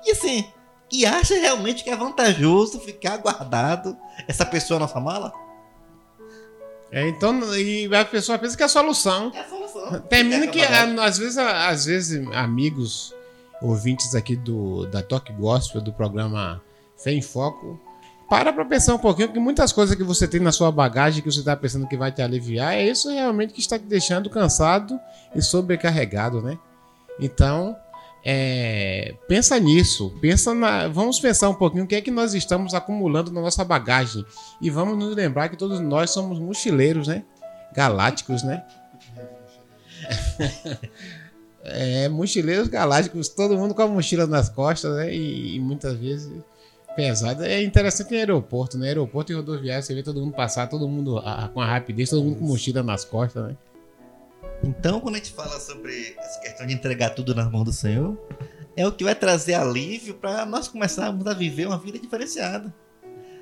E 0.05 0.11
assim, 0.11 0.45
e 0.93 1.07
acha 1.07 1.35
realmente 1.35 1.83
que 1.83 1.89
é 1.89 1.97
vantajoso 1.97 2.79
ficar 2.79 3.17
guardado 3.17 3.97
essa 4.29 4.45
pessoa 4.45 4.79
na 4.79 4.87
sua 4.87 5.01
mala? 5.01 5.33
É, 6.93 7.09
então, 7.09 7.41
e 7.57 7.89
a 7.95 8.05
pessoa 8.05 8.39
pensa 8.39 8.55
que 8.57 8.63
é 8.63 8.67
a 8.67 8.69
solução. 8.69 9.33
É 9.35 9.41
a 9.41 9.45
solução. 9.49 10.01
Termina 10.03 10.47
que, 10.47 10.59
com 10.59 10.65
a 10.65 10.69
bagagem. 10.69 10.99
a- 10.99 11.05
às 11.05 11.19
vezes, 11.19 11.39
a- 11.39 11.69
às 11.69 11.85
vezes, 11.87 12.27
amigos, 12.35 13.15
ouvintes 13.63 14.15
aqui 14.15 14.37
do, 14.37 14.85
da 14.87 15.03
Toque 15.03 15.33
Gospel, 15.33 15.81
do 15.81 15.93
programa 15.93 16.61
Fé 17.03 17.13
em 17.13 17.23
Foco, 17.23 17.81
para 18.29 18.53
pra 18.53 18.65
pensar 18.65 18.95
um 18.95 18.99
pouquinho 18.99 19.33
que 19.33 19.39
muitas 19.41 19.73
coisas 19.73 19.95
que 19.97 20.03
você 20.05 20.29
tem 20.29 20.41
na 20.41 20.53
sua 20.53 20.71
bagagem 20.71 21.23
que 21.23 21.31
você 21.33 21.43
tá 21.43 21.57
pensando 21.57 21.87
que 21.89 21.97
vai 21.97 22.13
te 22.13 22.21
aliviar, 22.23 22.75
é 22.75 22.85
isso 22.87 23.11
realmente 23.11 23.53
que 23.55 23.61
está 23.61 23.79
te 23.79 23.85
deixando 23.87 24.29
cansado 24.31 24.99
e 25.35 25.41
sobrecarregado, 25.41 26.43
né? 26.43 26.59
Então, 27.21 27.75
é, 28.25 29.15
pensa 29.27 29.59
nisso, 29.59 30.13
pensa 30.21 30.55
na, 30.55 30.87
vamos 30.89 31.19
pensar 31.19 31.49
um 31.49 31.55
pouquinho 31.55 31.85
o 31.85 31.87
que 31.87 31.97
é 31.97 32.01
que 32.01 32.11
nós 32.11 32.35
estamos 32.35 32.75
acumulando 32.75 33.33
na 33.33 33.41
nossa 33.41 33.65
bagagem 33.65 34.25
e 34.61 34.71
vamos 34.71 34.97
nos 34.97 35.17
lembrar 35.17 35.49
que 35.49 35.57
todos 35.57 35.81
nós 35.81 36.11
somos 36.11 36.39
mochileiros, 36.39 37.09
né? 37.09 37.25
Galácticos, 37.75 38.43
né? 38.43 38.63
É, 41.65 42.09
mochileiros 42.09 42.67
galácticos, 42.67 43.29
todo 43.29 43.57
mundo 43.57 43.73
com 43.73 43.83
a 43.83 43.87
mochila 43.87 44.27
nas 44.27 44.49
costas, 44.49 44.97
né? 44.97 45.15
E, 45.15 45.55
e 45.55 45.61
muitas 45.61 45.97
vezes 45.97 46.29
pesada. 46.97 47.47
É 47.47 47.63
interessante 47.63 48.13
em 48.13 48.19
aeroporto, 48.19 48.77
né? 48.77 48.89
Aeroporto 48.89 49.31
e 49.31 49.37
rodoviário, 49.37 49.81
você 49.81 49.95
vê 49.95 50.03
todo 50.03 50.21
mundo 50.21 50.35
passar, 50.35 50.67
todo 50.67 50.89
mundo 50.89 51.19
a- 51.19 51.49
com 51.55 51.61
a 51.61 51.67
rapidez, 51.67 52.11
todo 52.11 52.25
mundo 52.25 52.41
com 52.41 52.47
mochila 52.47 52.83
nas 52.83 53.05
costas, 53.05 53.45
né? 53.47 53.57
Então, 54.63 55.01
quando 55.01 55.17
a 55.17 55.19
gente 55.19 55.33
fala 55.33 55.59
sobre 55.59 56.15
essa 56.19 56.41
questão 56.41 56.67
de 56.67 56.75
entregar 56.75 57.11
tudo 57.11 57.35
nas 57.35 57.51
mãos 57.51 57.65
do 57.65 57.73
Senhor, 57.73 58.17
é 58.77 58.87
o 58.87 58.93
que 58.93 59.05
vai 59.05 59.15
trazer 59.15 59.55
alívio 59.55 60.15
para 60.15 60.47
nós 60.47 60.69
começarmos 60.69 61.27
a 61.27 61.35
viver 61.35 61.67
uma 61.67 61.79
vida 61.79 61.99
diferenciada. 61.99 62.73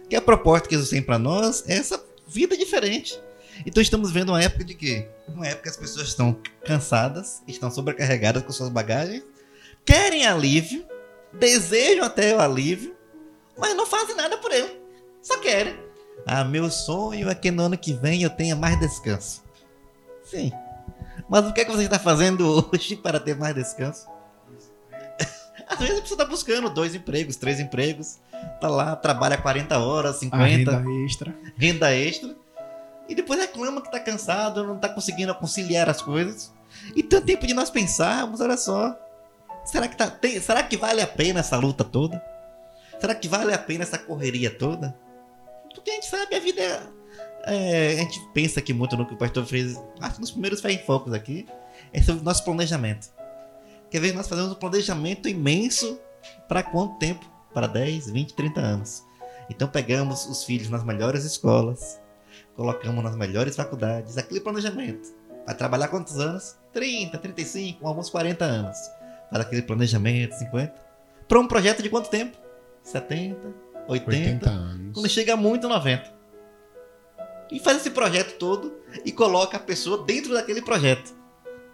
Que 0.09 0.17
a 0.17 0.21
proposta 0.21 0.69
que 0.69 0.75
Jesus 0.75 0.91
tem 0.91 1.03
para 1.03 1.19
nós 1.19 1.65
é 1.69 1.75
essa 1.75 2.03
vida 2.27 2.57
diferente. 2.57 3.21
Então 3.67 3.83
estamos 3.83 4.11
vendo 4.11 4.31
uma 4.31 4.43
época 4.43 4.65
de 4.65 4.75
quê? 4.75 5.09
Uma 5.29 5.47
época 5.47 5.65
que 5.65 5.69
as 5.69 5.77
pessoas 5.77 6.09
estão 6.09 6.37
cansadas, 6.65 7.43
estão 7.47 7.71
sobrecarregadas 7.71 8.43
com 8.43 8.53
suas 8.53 8.71
bagagens, 8.71 9.23
querem 9.85 10.27
alívio, 10.27 10.85
desejam 11.33 12.05
até 12.05 12.35
o 12.35 12.41
alívio, 12.41 12.97
mas 13.59 13.77
não 13.77 13.87
fazem 13.87 14.17
nada 14.17 14.39
por 14.39 14.51
ele. 14.51 14.81
Só 15.21 15.39
querem. 15.39 15.79
Ah, 16.27 16.45
meu 16.45 16.71
sonho 16.71 17.29
é 17.29 17.35
que 17.35 17.51
no 17.51 17.65
ano 17.65 17.77
que 17.77 17.93
vem 17.93 18.23
eu 18.23 18.31
tenha 18.31 18.57
mais 18.57 18.79
descanso. 18.81 19.43
Sim. 20.25 20.51
Mas 21.31 21.47
o 21.47 21.53
que 21.53 21.61
é 21.61 21.65
que 21.65 21.71
você 21.71 21.85
está 21.85 21.99
fazendo 21.99 22.69
hoje 22.73 22.97
para 22.97 23.21
ter 23.21 23.37
mais 23.37 23.55
descanso? 23.55 24.07
Às 25.69 25.79
vezes 25.79 25.99
a 25.99 26.03
pessoa 26.03 26.17
está 26.17 26.25
buscando 26.25 26.69
dois 26.69 26.95
empregos, 26.97 27.37
três 27.37 27.61
empregos, 27.61 28.19
tá 28.61 28.69
lá, 28.69 28.97
trabalha 28.97 29.39
40 29.39 29.79
horas, 29.79 30.17
A 30.17 30.19
50, 30.19 30.45
renda 30.45 30.79
renda, 30.79 31.05
extra. 31.07 31.35
extra, 31.95 32.37
e 33.09 33.15
depois 33.15 33.39
reclama 33.39 33.81
que 33.81 33.87
está 33.87 34.01
cansado, 34.01 34.67
não 34.67 34.75
está 34.77 34.89
conseguindo 34.89 35.33
conciliar 35.37 35.89
as 35.89 36.03
coisas. 36.03 36.53
Então 36.97 37.21
é 37.21 37.23
tempo 37.23 37.47
de 37.47 37.55
nós 37.55 37.71
pensarmos, 37.71 38.41
olha 38.41 38.57
só, 38.57 38.97
será 39.65 39.87
que, 39.87 39.97
tá, 39.97 40.09
tem- 40.11 40.41
será 40.41 40.63
que 40.65 40.77
vale 40.77 41.01
a 41.03 41.07
pena 41.07 41.39
essa 41.41 41.57
luta 41.57 41.85
toda? 41.85 42.21
Será 42.99 43.15
que 43.15 43.29
vale 43.29 43.55
a 43.55 43.59
pena 43.59 43.85
essa 43.85 43.97
correria 43.99 44.51
toda? 44.51 44.97
Porque 45.73 45.91
a 45.91 45.95
gente 45.95 46.07
sabe, 46.07 46.35
a 46.35 46.41
vida 46.41 46.61
é, 46.61 46.81
é, 47.45 47.95
a 47.95 48.03
gente 48.03 48.21
pensa 48.33 48.61
aqui 48.61 48.73
muito 48.73 48.97
no 48.97 49.07
que 49.07 49.15
o 49.15 49.17
pastor 49.17 49.45
fez, 49.45 49.81
acho 50.01 50.15
que 50.15 50.21
nos 50.21 50.31
primeiros 50.31 50.61
fé 50.61 50.73
em 50.73 50.79
focos 50.79 51.13
aqui, 51.13 51.47
é 51.93 52.03
sobre 52.03 52.21
o 52.21 52.25
nosso 52.25 52.45
planejamento. 52.45 53.09
Quer 53.91 54.01
ver, 54.01 54.15
nós 54.15 54.29
fazemos 54.29 54.53
um 54.53 54.55
planejamento 54.55 55.29
imenso 55.29 55.99
para 56.49 56.63
quanto 56.63 56.99
tempo? 56.99 57.29
Para 57.53 57.67
10, 57.67 58.11
20, 58.11 58.35
30 58.35 58.61
anos. 58.61 59.05
Então 59.49 59.67
pegamos 59.67 60.27
os 60.27 60.45
filhos 60.45 60.69
nas 60.69 60.85
melhores 60.85 61.25
escolas, 61.25 62.01
colocamos 62.55 63.03
nas 63.03 63.17
melhores 63.17 63.57
faculdades, 63.57 64.17
aquele 64.17 64.41
planejamento. 64.41 65.13
Vai 65.45 65.55
trabalhar 65.57 65.89
quantos 65.89 66.19
anos? 66.19 66.57
30, 66.73 67.19
35, 67.19 67.87
alguns 67.87 68.09
40 68.09 68.45
anos. 68.45 68.79
Faz 69.31 69.43
aquele 69.45 69.63
planejamento, 69.63 70.35
50. 70.35 70.75
Para 71.27 71.41
um 71.41 71.49
projeto 71.49 71.83
de 71.83 71.89
quanto 71.89 72.09
tempo? 72.09 72.37
70, 72.85 73.37
80, 73.89 74.11
80 74.11 74.51
anos. 74.51 74.95
quando 74.95 75.09
chega 75.09 75.37
muito 75.37 75.69
90. 75.69 76.20
E 77.51 77.59
faz 77.59 77.79
esse 77.79 77.91
projeto 77.91 78.39
todo 78.39 78.73
e 79.05 79.11
coloca 79.13 79.57
a 79.57 79.61
pessoa 79.61 80.05
dentro 80.05 80.33
daquele 80.33 80.63
projeto. 80.63 81.15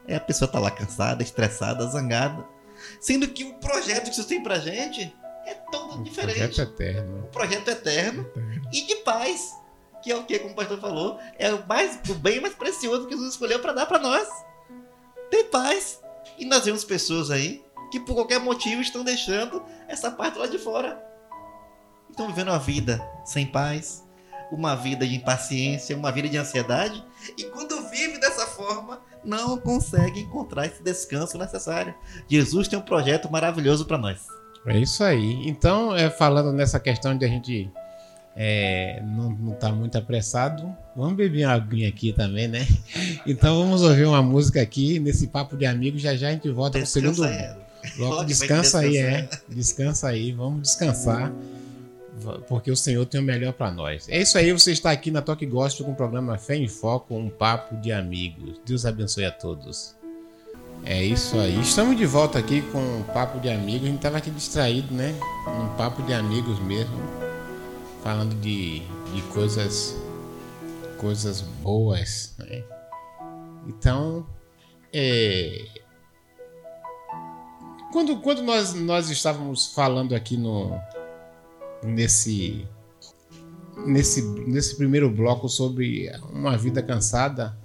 É 0.07 0.17
a 0.17 0.21
pessoa 0.21 0.51
tá 0.51 0.59
lá 0.59 0.71
cansada, 0.71 1.23
estressada, 1.23 1.87
zangada. 1.89 2.47
Sendo 3.01 3.27
que 3.29 3.45
o 3.45 3.55
projeto 3.55 4.11
que 4.11 4.17
você 4.17 4.25
tem 4.25 4.43
pra 4.43 4.59
gente 4.59 5.15
é 5.45 5.55
todo 5.71 5.99
Um 5.99 6.03
diferente. 6.03 6.39
projeto 6.39 6.61
eterno. 6.61 7.19
Um 7.19 7.31
projeto 7.31 7.69
eterno 7.69 8.31
e 8.73 8.83
de 8.87 8.97
paz. 8.97 9.53
Que 10.03 10.13
é 10.13 10.17
o 10.17 10.25
que, 10.25 10.39
como 10.39 10.53
o 10.53 10.57
pastor 10.57 10.79
falou, 10.79 11.19
é 11.37 11.53
o, 11.53 11.67
mais, 11.67 11.99
o 12.09 12.15
bem 12.15 12.41
mais 12.41 12.55
precioso 12.55 13.07
que 13.07 13.15
Jesus 13.15 13.33
escolheu 13.33 13.59
para 13.59 13.73
dar 13.73 13.87
para 13.87 13.99
nós. 13.99 14.29
Ter 15.31 15.45
paz. 15.45 16.01
E 16.39 16.45
nós 16.45 16.65
vemos 16.65 16.85
pessoas 16.85 17.31
aí 17.31 17.65
que 17.91 17.99
por 17.99 18.15
qualquer 18.15 18.39
motivo 18.39 18.81
estão 18.81 19.03
deixando 19.03 19.65
essa 19.89 20.11
parte 20.11 20.39
lá 20.39 20.47
de 20.47 20.59
fora. 20.59 21.03
Estão 22.11 22.29
vivendo 22.29 22.49
uma 22.49 22.59
vida 22.59 23.05
sem 23.25 23.47
paz, 23.47 24.05
uma 24.51 24.75
vida 24.75 25.07
de 25.07 25.15
impaciência, 25.15 25.97
uma 25.97 26.13
vida 26.13 26.29
de 26.29 26.37
ansiedade. 26.37 27.03
E 27.37 27.45
quando 27.45 27.89
vive 27.89 28.19
dessa 28.19 28.47
forma, 28.47 29.01
não 29.25 29.59
consegue 29.59 30.21
encontrar 30.21 30.67
esse 30.67 30.83
descanso 30.83 31.37
necessário. 31.37 31.95
Jesus 32.29 32.69
tem 32.69 32.79
um 32.79 32.83
projeto 32.83 33.31
maravilhoso 33.31 33.85
para 33.85 33.99
nós. 33.99 34.27
É 34.67 34.79
isso 34.79 35.03
aí. 35.05 35.49
Então, 35.49 35.95
é, 35.95 36.11
falando 36.11 36.53
nessa 36.53 36.81
questão 36.81 37.17
de 37.17 37.25
a 37.25 37.29
gente 37.29 37.71
é, 38.35 39.01
não, 39.03 39.31
não 39.31 39.53
tá 39.55 39.73
muito 39.73 39.97
apressado, 39.97 40.77
vamos 40.95 41.15
beber 41.15 41.47
uma 41.47 41.55
aguinha 41.55 41.89
aqui 41.89 42.13
também, 42.13 42.47
né? 42.47 42.67
Então 43.27 43.59
vamos 43.59 43.83
ouvir 43.83 44.05
uma 44.05 44.23
música 44.23 44.61
aqui 44.61 44.99
nesse 44.99 45.29
papo 45.29 45.57
de 45.57 45.65
amigos. 45.65 46.03
Já 46.03 46.15
já 46.15 46.29
a 46.29 46.33
gente 46.33 46.51
volta 46.51 46.79
pro 46.79 46.87
segundo 46.87 47.23
Descansa 47.23 47.57
aí. 47.83 47.97
bloco. 47.97 48.25
Descansa 48.25 48.79
aí, 48.81 48.97
é. 48.99 49.29
Descansa 49.49 50.09
aí, 50.09 50.33
vamos 50.33 50.63
descansar. 50.63 51.33
Porque 52.49 52.71
o 52.71 52.77
Senhor 52.77 53.05
tem 53.07 53.21
o 53.21 53.25
melhor 53.25 53.53
para 53.53 53.71
nós. 53.71 54.09
É 54.09 54.21
isso 54.21 54.39
aí, 54.39 54.53
você 54.53 54.73
está 54.73 54.91
aqui 54.91 55.11
na 55.11 55.21
Toque 55.21 55.47
Gospel 55.47 55.87
com 55.87 55.93
o 55.93 55.97
programa 55.97 56.39
Fé 56.39 56.57
em 56.57 56.69
Foco, 56.69 57.15
um 57.15 57.29
papo 57.29 57.77
de 57.77 57.93
amigos. 57.93 58.61
Deus 58.65 58.87
abençoe 58.87 59.25
a 59.25 59.31
todos. 59.31 59.95
É 60.85 61.03
isso 61.03 61.39
aí. 61.39 61.61
Estamos 61.61 61.97
de 61.97 62.07
volta 62.07 62.39
aqui 62.39 62.63
com 62.71 62.79
um 62.79 63.03
papo 63.03 63.41
de 63.41 63.49
amigos. 63.49 63.83
A 63.83 63.87
gente 63.87 63.97
estava 63.97 64.19
aqui 64.19 64.31
distraído, 64.31 64.95
né? 64.95 65.15
Um 65.49 65.77
papo 65.77 66.03
de 66.03 66.15
amigos 66.15 66.59
mesmo. 66.61 66.97
Falando 68.03 68.35
de, 68.41 68.81
de 69.13 69.23
coisas 69.33 69.97
coisas 70.97 71.41
boas, 71.41 72.35
né? 72.39 72.65
Então, 73.67 74.27
é, 74.93 75.67
quando, 77.93 78.17
quando 78.21 78.43
nós, 78.43 78.75
nós 78.75 79.11
estávamos 79.11 79.73
falando 79.73 80.15
aqui 80.15 80.37
no 80.37 80.79
nesse 81.87 82.67
nesse 83.87 84.23
nesse 84.23 84.77
primeiro 84.77 85.11
bloco 85.11 85.49
sobre 85.49 86.11
uma 86.33 86.57
vida 86.57 86.83
cansada, 86.83 87.57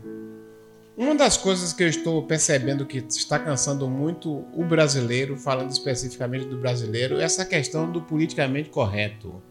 uma 0.98 1.16
das 1.16 1.36
coisas 1.36 1.74
que 1.74 1.82
eu 1.82 1.88
estou 1.88 2.22
percebendo 2.24 2.86
que 2.86 3.00
está 3.00 3.40
cansando 3.40 3.90
muito 3.90 4.46
o 4.54 4.64
brasileiro, 4.64 5.36
falando 5.36 5.72
especificamente 5.72 6.46
do 6.46 6.58
brasileiro, 6.58 7.20
é 7.20 7.24
essa 7.24 7.44
questão 7.44 7.92
do 7.92 8.02
politicamente 8.02 8.70
correto. 8.70 9.42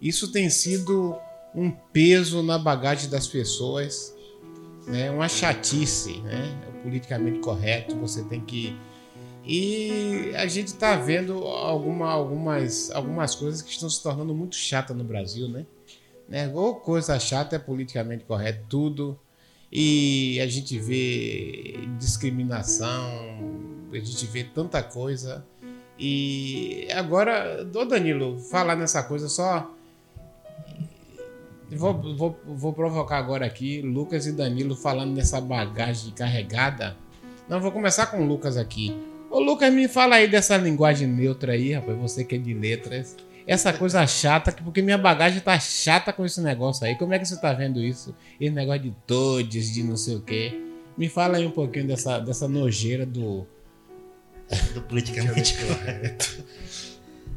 Isso 0.00 0.32
tem 0.32 0.50
sido 0.50 1.16
um 1.54 1.70
peso 1.70 2.42
na 2.42 2.58
bagagem 2.58 3.08
das 3.08 3.28
pessoas, 3.28 4.12
né? 4.86 5.10
uma 5.10 5.28
chatice, 5.28 6.18
né? 6.22 6.58
O 6.68 6.82
politicamente 6.82 7.38
correto, 7.38 7.96
você 7.96 8.22
tem 8.24 8.40
que. 8.40 8.76
E 9.44 10.32
a 10.36 10.46
gente 10.46 10.68
está 10.68 10.94
vendo 10.96 11.44
alguma, 11.44 12.10
algumas, 12.10 12.90
algumas 12.92 13.34
coisas 13.34 13.60
que 13.60 13.70
estão 13.70 13.90
se 13.90 14.02
tornando 14.02 14.34
muito 14.34 14.54
chatas 14.54 14.96
no 14.96 15.02
Brasil, 15.02 15.48
né? 15.48 15.66
né? 16.28 16.50
Ou 16.54 16.76
coisa 16.76 17.18
chata 17.18 17.56
é 17.56 17.58
politicamente 17.58 18.24
correto, 18.24 18.64
tudo. 18.68 19.18
E 19.70 20.38
a 20.40 20.46
gente 20.46 20.78
vê 20.78 21.80
discriminação, 21.98 23.10
a 23.92 23.96
gente 23.98 24.26
vê 24.26 24.44
tanta 24.44 24.82
coisa. 24.82 25.44
E 25.98 26.88
agora, 26.92 27.66
ô 27.74 27.84
Danilo, 27.84 28.38
falar 28.38 28.76
nessa 28.76 29.02
coisa 29.02 29.28
só. 29.28 29.70
Vou, 31.70 32.16
vou, 32.16 32.38
vou 32.46 32.72
provocar 32.74 33.16
agora 33.16 33.46
aqui 33.46 33.80
Lucas 33.80 34.26
e 34.26 34.32
Danilo 34.32 34.76
falando 34.76 35.14
nessa 35.14 35.40
bagagem 35.40 36.12
carregada. 36.12 36.96
Não, 37.48 37.60
vou 37.60 37.72
começar 37.72 38.06
com 38.06 38.22
o 38.22 38.26
Lucas 38.26 38.56
aqui. 38.56 38.94
Ô 39.32 39.40
Lucas, 39.40 39.72
me 39.72 39.88
fala 39.88 40.16
aí 40.16 40.28
dessa 40.28 40.56
linguagem 40.56 41.08
neutra 41.08 41.52
aí, 41.52 41.72
rapaz, 41.72 41.96
você 41.98 42.22
que 42.24 42.34
é 42.34 42.38
de 42.38 42.52
letras. 42.52 43.16
Essa 43.46 43.72
coisa 43.72 44.06
chata, 44.06 44.52
que- 44.52 44.62
porque 44.62 44.82
minha 44.82 44.98
bagagem 44.98 45.40
tá 45.40 45.58
chata 45.58 46.12
com 46.12 46.24
esse 46.24 46.40
negócio 46.40 46.86
aí. 46.86 46.94
Como 46.96 47.12
é 47.14 47.18
que 47.18 47.24
você 47.26 47.40
tá 47.40 47.52
vendo 47.52 47.80
isso? 47.80 48.14
Esse 48.40 48.54
negócio 48.54 48.82
de 48.82 48.90
todes, 49.06 49.72
de 49.72 49.82
não 49.82 49.96
sei 49.96 50.16
o 50.16 50.20
quê. 50.20 50.60
Me 50.96 51.08
fala 51.08 51.38
aí 51.38 51.46
um 51.46 51.50
pouquinho 51.50 51.86
dessa, 51.86 52.18
dessa 52.20 52.46
nojeira 52.46 53.06
do. 53.06 53.46
do 54.74 54.82
politicamente 54.82 55.56
correto. 55.56 56.44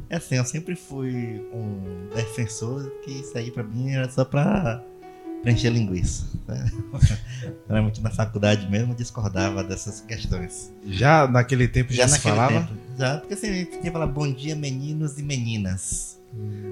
É 0.10 0.18
assim, 0.18 0.36
eu 0.36 0.46
sempre 0.46 0.76
fui 0.76 1.42
um 1.52 2.10
defensor 2.14 2.92
que 3.04 3.12
isso 3.12 3.36
aí 3.38 3.50
pra 3.50 3.64
mim 3.64 3.92
era 3.92 4.08
só 4.10 4.24
pra 4.26 4.84
preencher 5.42 5.70
linguiça. 5.70 6.26
Né? 6.48 6.72
Realmente 7.70 8.02
na 8.02 8.10
faculdade 8.10 8.70
mesmo 8.70 8.94
discordava 8.96 9.64
dessas 9.64 10.02
questões. 10.02 10.72
Já 10.86 11.28
naquele 11.28 11.68
tempo 11.68 11.94
já, 11.94 12.08
se 12.08 12.14
naquele 12.16 12.36
falava? 12.36 12.60
tempo. 12.62 12.74
Já, 12.98 13.18
porque 13.18 13.34
assim, 13.34 13.50
a 13.50 13.54
gente 13.54 13.70
tinha 13.72 13.82
que 13.82 13.92
falar 13.92 14.08
bom 14.08 14.32
dia 14.32 14.56
meninos 14.56 15.18
e 15.20 15.24
meninas. 15.24 16.20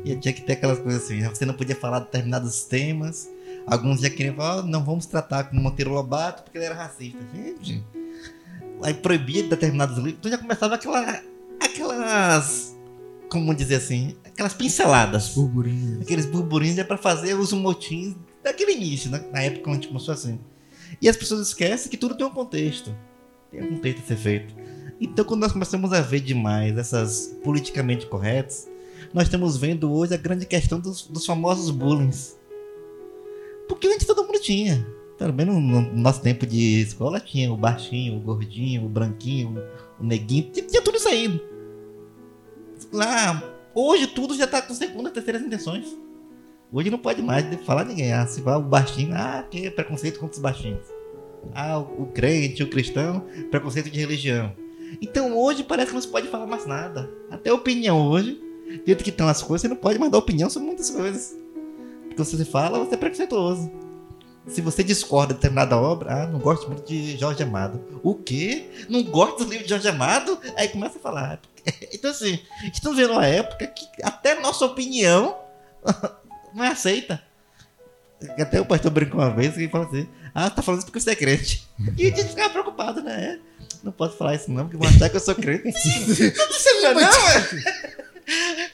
E 0.03 0.11
eu 0.11 0.19
tinha 0.19 0.33
que 0.33 0.41
ter 0.41 0.53
aquelas 0.53 0.79
coisas 0.79 1.03
assim, 1.03 1.23
você 1.23 1.45
não 1.45 1.53
podia 1.53 1.75
falar 1.75 1.99
determinados 1.99 2.63
temas. 2.65 3.29
Alguns 3.65 4.01
já 4.01 4.09
queriam 4.09 4.35
falar, 4.35 4.59
"Ah, 4.59 4.63
não 4.63 4.83
vamos 4.83 5.05
tratar 5.05 5.45
com 5.45 5.55
Monteiro 5.55 5.91
Lobato 5.91 6.43
porque 6.43 6.57
ele 6.57 6.65
era 6.65 6.75
racista. 6.75 7.17
Gente, 7.33 7.81
aí 8.81 8.93
proibia 8.93 9.43
determinados 9.43 9.95
livros, 9.97 10.15
então 10.19 10.29
já 10.31 10.37
começava 10.37 10.75
aquela, 10.75 11.21
aquelas, 11.61 12.75
como 13.29 13.55
dizer 13.55 13.75
assim, 13.75 14.17
aquelas 14.25 14.53
pinceladas. 14.53 15.29
Burburinhos. 15.29 16.01
Aqueles 16.01 16.25
burburinhos 16.25 16.77
é 16.77 16.83
pra 16.83 16.97
fazer 16.97 17.35
os 17.35 17.53
motins 17.53 18.15
daquele 18.43 18.73
início, 18.73 19.09
né? 19.09 19.23
na 19.31 19.41
época 19.41 19.71
onde 19.71 19.87
começou 19.87 20.13
assim. 20.13 20.39
E 21.01 21.09
as 21.09 21.17
pessoas 21.17 21.47
esquecem 21.47 21.89
que 21.89 21.97
tudo 21.97 22.15
tem 22.15 22.25
um 22.25 22.31
contexto. 22.31 22.95
Tem 23.49 23.61
algum 23.61 23.77
texto 23.77 23.99
a 23.99 24.07
ser 24.07 24.17
feito. 24.17 24.55
Então, 24.99 25.25
quando 25.25 25.41
nós 25.41 25.51
começamos 25.51 25.91
a 25.91 26.01
ver 26.01 26.19
demais 26.19 26.77
essas 26.77 27.35
politicamente 27.43 28.05
corretas, 28.05 28.69
nós 29.13 29.23
estamos 29.23 29.57
vendo 29.57 29.91
hoje 29.91 30.13
a 30.13 30.17
grande 30.17 30.45
questão 30.45 30.79
dos, 30.79 31.07
dos 31.07 31.25
famosos 31.25 31.69
bullying. 31.71 32.11
Porque 33.67 33.87
antes 33.87 34.05
todo 34.05 34.23
mundo 34.23 34.39
tinha. 34.39 34.85
Pelo 35.17 35.33
menos 35.33 35.55
no 35.55 35.81
nosso 35.93 36.21
tempo 36.21 36.45
de 36.45 36.81
escola 36.81 37.19
tinha 37.19 37.51
o 37.51 37.57
baixinho, 37.57 38.17
o 38.17 38.19
gordinho, 38.19 38.85
o 38.85 38.89
branquinho, 38.89 39.61
o 39.99 40.03
neguinho, 40.03 40.51
tinha, 40.51 40.81
tudo 40.81 40.97
isso 40.97 41.07
aí. 41.07 41.41
Lá, 42.91 43.43
hoje 43.73 44.07
tudo 44.07 44.35
já 44.35 44.47
tá 44.47 44.61
com 44.61 44.73
segunda, 44.73 45.09
terceiras 45.09 45.41
intenções. 45.41 45.95
Hoje 46.73 46.89
não 46.89 46.97
pode 46.97 47.21
mais 47.21 47.45
falar 47.63 47.85
ninguém. 47.85 48.11
Ah, 48.11 48.25
se 48.25 48.41
vai 48.41 48.55
o 48.55 48.61
baixinho, 48.61 49.13
ah, 49.13 49.45
que 49.49 49.67
é 49.67 49.69
preconceito 49.69 50.19
contra 50.19 50.33
os 50.33 50.41
baixinhos. 50.41 50.87
Ah, 51.53 51.77
o, 51.77 52.07
crente, 52.07 52.63
o 52.63 52.69
cristão, 52.69 53.23
preconceito 53.51 53.91
de 53.91 53.99
religião. 53.99 54.51
Então 54.99 55.37
hoje 55.37 55.63
parece 55.63 55.89
que 55.89 55.93
não 55.93 56.01
se 56.01 56.07
pode 56.07 56.27
falar 56.29 56.47
mais 56.47 56.65
nada. 56.65 57.11
Até 57.29 57.53
opinião 57.53 58.07
hoje, 58.07 58.41
dentro 58.87 59.03
que 59.03 59.11
estão 59.11 59.27
as 59.27 59.43
coisas, 59.43 59.61
você 59.61 59.67
não 59.67 59.75
pode 59.75 59.99
mandar 59.99 60.17
opinião 60.17 60.49
sobre 60.49 60.67
muitas 60.67 60.89
coisas. 60.89 61.37
Porque 62.07 62.25
se 62.25 62.37
você 62.37 62.45
fala, 62.45 62.79
você 62.79 62.95
é 62.95 62.97
preconceituoso. 62.97 63.71
Se 64.47 64.59
você 64.59 64.83
discorda 64.83 65.33
de 65.33 65.39
determinada 65.39 65.77
obra, 65.77 66.23
ah, 66.23 66.27
não 66.27 66.39
gosto 66.39 66.67
muito 66.67 66.83
de 66.87 67.15
Jorge 67.17 67.43
Amado. 67.43 67.81
O 68.01 68.15
quê? 68.15 68.67
Não 68.89 69.03
gosto 69.03 69.45
do 69.45 69.51
livro 69.51 69.63
de 69.63 69.69
Jorge 69.69 69.87
Amado? 69.87 70.39
Aí 70.55 70.67
começa 70.69 70.97
a 70.97 71.01
falar. 71.01 71.39
Então, 71.93 72.11
assim, 72.11 72.39
estamos 72.73 72.97
vendo 72.97 73.13
uma 73.13 73.25
época 73.25 73.65
que 73.67 73.85
até 74.03 74.37
nossa 74.41 74.65
opinião 74.65 75.37
não 76.53 76.63
é 76.63 76.69
aceita. 76.69 77.21
Até 78.39 78.61
o 78.61 78.65
pastor 78.65 78.91
brincou 78.91 79.19
uma 79.19 79.33
vez 79.33 79.57
e 79.57 79.67
falou 79.67 79.87
assim: 79.87 80.07
Ah, 80.33 80.49
tá 80.49 80.61
falando 80.61 80.79
isso 80.79 80.87
porque 80.87 80.99
você 80.99 81.11
é 81.11 81.15
crente. 81.15 81.67
E 81.97 82.07
a 82.07 82.15
gente 82.15 82.29
ficava 82.29 82.49
preocupado, 82.49 83.01
né? 83.01 83.39
Não 83.83 83.91
posso 83.91 84.17
falar 84.17 84.35
isso 84.35 84.49
não, 84.49 84.63
porque 84.63 84.77
vão 84.77 84.87
achar 84.87 85.09
que 85.09 85.17
eu 85.17 85.19
sou 85.19 85.35
crente. 85.35 85.71
Você 85.73 86.73
não, 86.81 86.93
não 86.93 87.01
é? 87.01 87.05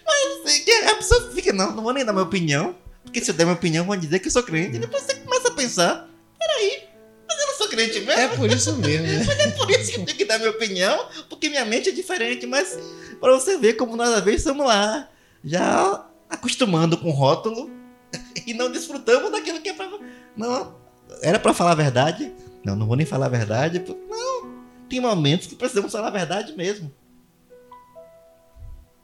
Mas 0.05 0.45
assim, 0.45 0.71
a 0.87 0.95
pessoa 0.95 1.31
fica, 1.31 1.51
não, 1.51 1.75
não 1.75 1.81
vou 1.83 1.93
nem 1.93 2.05
dar 2.05 2.13
minha 2.13 2.23
opinião. 2.23 2.75
Porque 3.03 3.23
se 3.23 3.31
eu 3.31 3.35
der 3.35 3.45
minha 3.45 3.55
opinião, 3.55 3.85
vão 3.85 3.97
dizer 3.97 4.19
que 4.19 4.27
eu 4.27 4.31
sou 4.31 4.43
crente. 4.43 4.75
E 4.75 4.79
depois 4.79 5.01
você 5.01 5.15
começa 5.15 5.47
a 5.47 5.51
pensar: 5.51 6.07
peraí, 6.37 6.83
mas 7.27 7.39
eu 7.39 7.47
não 7.47 7.53
sou 7.55 7.67
crente 7.69 7.99
mesmo? 8.01 8.21
É 8.21 8.27
por 8.27 8.51
isso 8.51 8.75
mesmo, 8.77 9.07
né? 9.07 9.23
Mas 9.25 9.39
é 9.39 9.47
por 9.51 9.71
isso 9.71 9.91
que 9.91 9.99
eu 9.99 10.05
tenho 10.05 10.17
que 10.17 10.25
dar 10.25 10.37
minha 10.37 10.51
opinião, 10.51 11.07
porque 11.27 11.49
minha 11.49 11.65
mente 11.65 11.89
é 11.89 11.91
diferente. 11.91 12.45
Mas 12.45 12.77
para 13.19 13.33
você 13.33 13.57
ver 13.57 13.73
como 13.73 13.95
nós 13.95 14.09
às 14.09 14.23
vezes 14.23 14.41
estamos 14.41 14.65
lá, 14.65 15.09
já 15.43 16.05
acostumando 16.29 16.97
com 16.97 17.09
rótulo 17.09 17.69
e 18.45 18.53
não 18.53 18.71
desfrutamos 18.71 19.31
daquilo 19.31 19.61
que 19.61 19.69
é 19.69 19.73
pra. 19.73 19.89
Não, 20.35 20.75
era 21.21 21.39
para 21.39 21.53
falar 21.53 21.71
a 21.71 21.75
verdade. 21.75 22.31
Não, 22.63 22.75
não 22.75 22.87
vou 22.87 22.95
nem 22.95 23.05
falar 23.05 23.25
a 23.27 23.29
verdade. 23.29 23.83
Não, 24.09 24.63
tem 24.89 24.99
momentos 24.99 25.47
que 25.47 25.55
precisamos 25.55 25.91
falar 25.91 26.07
a 26.07 26.11
verdade 26.11 26.55
mesmo. 26.55 26.91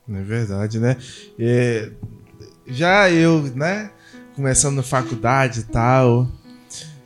É 0.07 0.21
verdade, 0.21 0.79
né? 0.79 0.97
É, 1.39 1.91
já 2.67 3.09
eu, 3.09 3.41
né, 3.55 3.91
começando 4.35 4.83
faculdade 4.83 5.61
e 5.61 5.63
tal, 5.63 6.27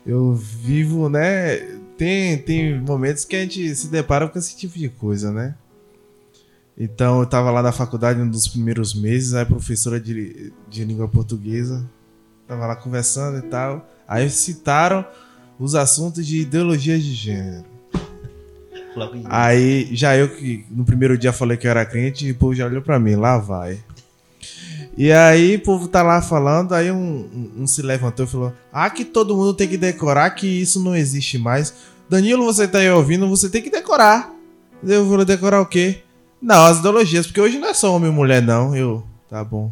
eu 0.06 0.34
vivo, 0.34 1.10
né? 1.10 1.58
Tem, 1.98 2.38
tem 2.38 2.80
momentos 2.80 3.24
que 3.24 3.36
a 3.36 3.42
gente 3.42 3.74
se 3.76 3.88
depara 3.88 4.28
com 4.28 4.38
esse 4.40 4.56
tipo 4.56 4.78
de 4.78 4.90
coisa, 4.90 5.32
né? 5.32 5.56
Então 6.80 7.20
eu 7.20 7.26
tava 7.26 7.52
lá 7.52 7.62
na 7.62 7.72
faculdade 7.72 8.22
um 8.22 8.30
dos 8.30 8.48
primeiros 8.48 8.94
meses, 8.94 9.34
aí 9.34 9.44
a 9.44 9.46
professora 9.46 10.00
de, 10.00 10.54
de 10.70 10.86
língua 10.86 11.08
portuguesa 11.08 11.86
tava 12.48 12.66
lá 12.66 12.76
conversando 12.76 13.38
e 13.38 13.42
tal. 13.44 13.86
Aí 14.08 14.30
citaram 14.30 15.06
os 15.60 15.76
assuntos 15.76 16.26
de 16.26 16.40
ideologias 16.42 17.04
de 17.04 17.14
gênero. 17.14 17.66
Aí 19.30 19.90
já 19.94 20.16
eu 20.18 20.30
que 20.36 20.66
no 20.72 20.84
primeiro 20.86 21.18
dia 21.18 21.34
falei 21.34 21.58
que 21.58 21.68
eu 21.68 21.72
era 21.72 21.86
crente, 21.86 22.26
e 22.26 22.32
o 22.32 22.36
povo 22.36 22.56
já 22.56 22.66
olhou 22.66 22.82
pra 22.82 22.98
mim, 22.98 23.16
lá 23.16 23.38
vai. 23.38 23.78
E 24.98 25.12
aí 25.12 25.58
o 25.58 25.62
povo 25.62 25.88
tá 25.88 26.02
lá 26.02 26.22
falando, 26.22 26.74
aí 26.74 26.92
um, 26.92 26.98
um- 26.98 27.52
um 27.64 27.68
se 27.68 27.82
levantou 27.82 28.26
e 28.26 28.30
falou: 28.30 28.54
Ah, 28.72 28.90
que 28.90 29.06
todo 29.06 29.36
mundo 29.36 29.54
tem 29.54 29.68
que 29.68 29.78
decorar, 29.78 30.30
que 30.32 30.48
isso 30.48 30.82
não 30.84 30.96
existe 30.96 31.38
mais. 31.38 31.74
Danilo, 32.10 32.44
você 32.46 32.68
tá 32.68 32.80
aí 32.80 32.90
ouvindo, 32.90 33.30
você 33.30 33.50
tem 33.50 33.62
que 33.62 33.70
decorar. 33.70 34.34
Eu 34.84 35.06
vou 35.06 35.24
decorar 35.24 35.62
o 35.62 35.66
quê? 35.66 36.00
Não, 36.42 36.66
as 36.66 36.80
ideologias, 36.80 37.26
porque 37.26 37.42
hoje 37.42 37.58
não 37.58 37.68
é 37.68 37.74
só 37.74 37.94
homem 37.94 38.10
e 38.10 38.14
mulher, 38.14 38.42
não. 38.42 38.76
Eu, 38.76 39.04
tá 39.30 39.44
bom. 39.44 39.72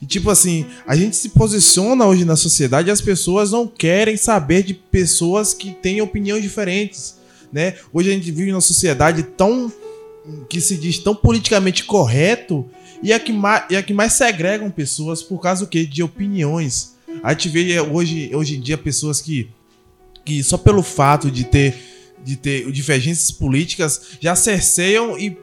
E 0.00 0.06
tipo 0.06 0.30
assim, 0.30 0.66
a 0.86 0.94
gente 0.94 1.16
se 1.16 1.30
posiciona 1.30 2.06
hoje 2.06 2.24
na 2.24 2.36
sociedade 2.36 2.88
e 2.88 2.92
as 2.92 3.00
pessoas 3.00 3.50
não 3.50 3.66
querem 3.66 4.16
saber 4.16 4.62
de 4.62 4.74
pessoas 4.74 5.52
que 5.52 5.72
têm 5.72 6.00
opiniões 6.00 6.42
diferentes, 6.42 7.16
né? 7.52 7.74
Hoje 7.92 8.10
a 8.10 8.12
gente 8.12 8.30
vive 8.30 8.52
numa 8.52 8.60
sociedade 8.60 9.22
tão 9.22 9.72
que 10.48 10.60
se 10.60 10.76
diz 10.76 10.98
tão 10.98 11.14
politicamente 11.14 11.84
correto 11.84 12.68
e 13.02 13.12
a 13.12 13.18
que 13.18 13.32
mais, 13.32 13.64
a 13.74 13.82
que 13.82 13.94
mais 13.94 14.12
segregam 14.12 14.70
pessoas 14.70 15.22
por 15.22 15.40
causa 15.40 15.64
do 15.64 15.68
quê? 15.68 15.84
De 15.84 16.02
opiniões. 16.02 16.96
A 17.22 17.32
gente 17.32 17.48
vê 17.48 17.80
hoje, 17.80 18.30
hoje 18.34 18.56
em 18.56 18.60
dia 18.60 18.76
pessoas 18.76 19.20
que, 19.20 19.48
que 20.24 20.42
só 20.42 20.58
pelo 20.58 20.82
fato 20.82 21.30
de 21.30 21.44
ter, 21.44 21.74
de 22.22 22.36
ter 22.36 22.70
divergências 22.70 23.30
políticas 23.30 24.00
já 24.20 24.36
cerceiam 24.36 25.18
e 25.18 25.36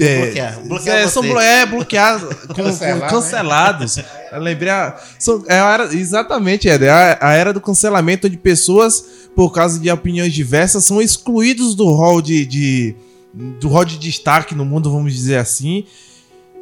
é, 0.00 0.22
Bloquear, 0.24 0.60
bloquear 0.64 0.96
é, 0.98 1.08
são 1.08 1.22
é, 1.40 1.66
bloqueados, 1.66 2.34
com- 2.46 2.54
com- 2.54 2.54
Cancelar, 2.62 3.00
né? 3.00 3.08
cancelados. 3.08 3.96
Eu 4.32 4.40
lembrei, 4.40 4.70
a, 4.70 4.96
são- 5.18 5.44
é 5.48 5.58
a 5.58 5.72
era, 5.72 5.94
exatamente, 5.94 6.68
é 6.68 6.88
a, 6.88 7.18
a 7.20 7.32
era 7.34 7.52
do 7.52 7.60
cancelamento 7.60 8.26
onde 8.28 8.36
pessoas, 8.36 9.04
por 9.34 9.50
causa 9.50 9.78
de 9.80 9.90
opiniões 9.90 10.32
diversas, 10.32 10.84
são 10.84 11.02
excluídos 11.02 11.74
do 11.74 11.86
rol 11.88 12.22
de, 12.22 12.46
de- 12.46 12.94
do 13.34 13.68
rol 13.68 13.84
de 13.84 13.98
destaque 13.98 14.54
no 14.54 14.64
mundo, 14.64 14.90
vamos 14.90 15.12
dizer 15.14 15.36
assim, 15.36 15.84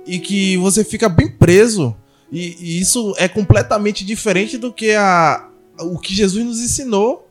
e 0.06 0.18
que 0.18 0.56
você 0.56 0.82
fica 0.82 1.08
bem 1.08 1.28
preso. 1.30 1.94
E, 2.32 2.56
e 2.58 2.80
isso 2.80 3.14
é 3.18 3.28
completamente 3.28 4.04
diferente 4.04 4.56
do 4.58 4.72
que 4.72 4.92
a, 4.94 5.46
o 5.80 5.98
que 5.98 6.14
Jesus 6.14 6.44
nos 6.44 6.58
ensinou. 6.60 7.25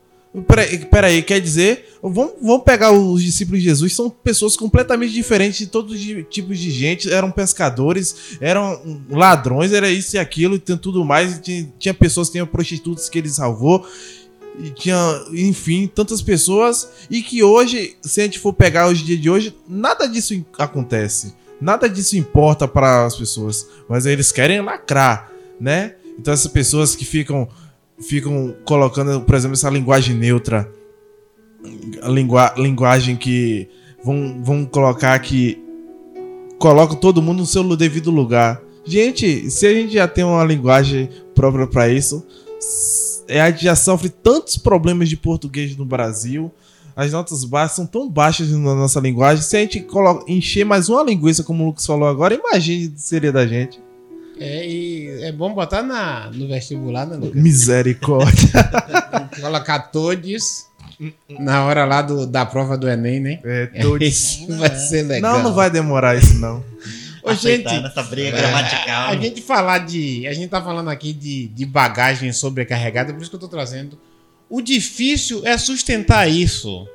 Peraí, 0.90 1.22
quer 1.22 1.40
dizer, 1.40 1.96
vamos, 2.02 2.32
vamos 2.42 2.62
pegar 2.62 2.92
os 2.92 3.22
discípulos 3.22 3.60
de 3.60 3.68
Jesus, 3.70 3.94
são 3.94 4.10
pessoas 4.10 4.54
completamente 4.54 5.12
diferentes 5.12 5.58
de 5.58 5.66
todos 5.66 5.94
os 5.94 6.00
tipos 6.28 6.58
de 6.58 6.70
gente, 6.70 7.10
eram 7.10 7.30
pescadores, 7.30 8.36
eram 8.40 8.98
ladrões, 9.08 9.72
era 9.72 9.88
isso 9.88 10.16
e 10.16 10.18
aquilo, 10.18 10.56
e 10.56 10.58
tudo 10.58 11.04
mais, 11.04 11.38
tinha, 11.38 11.72
tinha 11.78 11.94
pessoas, 11.94 12.28
tinha 12.28 12.44
prostitutas 12.44 13.08
que 13.08 13.18
ele 13.18 13.30
salvou, 13.30 13.86
e 14.58 14.70
tinha, 14.70 15.24
enfim, 15.32 15.86
tantas 15.86 16.20
pessoas, 16.20 16.88
e 17.10 17.22
que 17.22 17.42
hoje, 17.42 17.96
se 18.02 18.20
a 18.20 18.24
gente 18.24 18.38
for 18.38 18.52
pegar 18.52 18.88
os 18.88 18.98
dias 18.98 19.20
de 19.20 19.30
hoje, 19.30 19.56
nada 19.66 20.06
disso 20.06 20.34
acontece, 20.58 21.34
nada 21.58 21.88
disso 21.88 22.16
importa 22.16 22.68
para 22.68 23.06
as 23.06 23.16
pessoas, 23.16 23.66
mas 23.88 24.04
eles 24.04 24.32
querem 24.32 24.60
lacrar, 24.60 25.30
né? 25.58 25.94
Então 26.18 26.32
essas 26.32 26.50
pessoas 26.50 26.94
que 26.94 27.04
ficam 27.04 27.48
ficam 28.00 28.54
colocando, 28.64 29.20
por 29.22 29.34
exemplo, 29.34 29.54
essa 29.54 29.70
linguagem 29.70 30.14
neutra, 30.14 30.70
linguagem 32.56 33.16
que 33.16 33.68
vão, 34.04 34.42
vão 34.42 34.64
colocar 34.64 35.18
que 35.18 35.58
coloca 36.58 36.96
todo 36.96 37.22
mundo 37.22 37.38
no 37.38 37.46
seu 37.46 37.76
devido 37.76 38.10
lugar. 38.10 38.60
Gente, 38.84 39.50
se 39.50 39.66
a 39.66 39.74
gente 39.74 39.94
já 39.94 40.06
tem 40.06 40.24
uma 40.24 40.44
linguagem 40.44 41.10
própria 41.34 41.66
para 41.66 41.88
isso, 41.88 42.24
é, 43.26 43.40
a 43.40 43.50
gente 43.50 43.64
já 43.64 43.74
sofre 43.74 44.08
tantos 44.08 44.56
problemas 44.56 45.08
de 45.08 45.16
português 45.16 45.76
no 45.76 45.84
Brasil. 45.84 46.52
As 46.94 47.12
notas 47.12 47.44
baixas 47.44 47.76
são 47.76 47.86
tão 47.86 48.08
baixas 48.08 48.50
na 48.50 48.74
nossa 48.74 49.00
linguagem. 49.00 49.42
Se 49.42 49.56
a 49.56 49.60
gente 49.60 49.80
coloca, 49.80 50.30
encher 50.30 50.64
mais 50.64 50.88
uma 50.88 51.02
linguiça, 51.02 51.42
como 51.42 51.64
o 51.64 51.66
Lucas 51.66 51.84
falou 51.84 52.08
agora, 52.08 52.34
imagine 52.34 52.94
seria 52.96 53.32
da 53.32 53.46
gente. 53.46 53.85
É, 54.38 54.66
e 54.68 55.22
é 55.22 55.32
bom 55.32 55.54
botar 55.54 55.82
na, 55.82 56.30
no 56.30 56.46
vestibular, 56.46 57.06
né, 57.06 57.16
Lucas? 57.16 57.40
Misericórdia. 57.40 58.50
Colocar 59.40 59.78
todos 59.78 60.66
na 61.28 61.64
hora 61.64 61.84
lá 61.84 62.02
do, 62.02 62.26
da 62.26 62.44
prova 62.44 62.76
do 62.76 62.88
Enem, 62.88 63.20
né? 63.20 63.40
É, 63.44 63.66
todos. 63.80 64.46
Vai 64.48 64.74
ser 64.76 65.02
legal. 65.02 65.38
Não, 65.38 65.44
não 65.44 65.54
vai 65.54 65.70
demorar 65.70 66.16
isso, 66.16 66.34
não. 66.38 66.64
Ô, 67.22 67.34
gente, 67.34 67.64
nessa 67.80 68.02
briga 68.04 68.36
é, 68.36 68.40
gramatical. 68.40 69.10
a 69.10 69.16
gente 69.16 69.42
falar 69.42 69.78
de. 69.78 70.26
A 70.26 70.32
gente 70.32 70.48
tá 70.48 70.62
falando 70.62 70.88
aqui 70.90 71.12
de, 71.12 71.48
de 71.48 71.66
bagagem 71.66 72.32
sobrecarregada, 72.32 73.12
por 73.12 73.20
isso 73.20 73.30
que 73.30 73.36
eu 73.36 73.40
tô 73.40 73.48
trazendo. 73.48 73.98
O 74.48 74.62
difícil 74.62 75.44
é 75.44 75.58
sustentar 75.58 76.30
isso. 76.30 76.86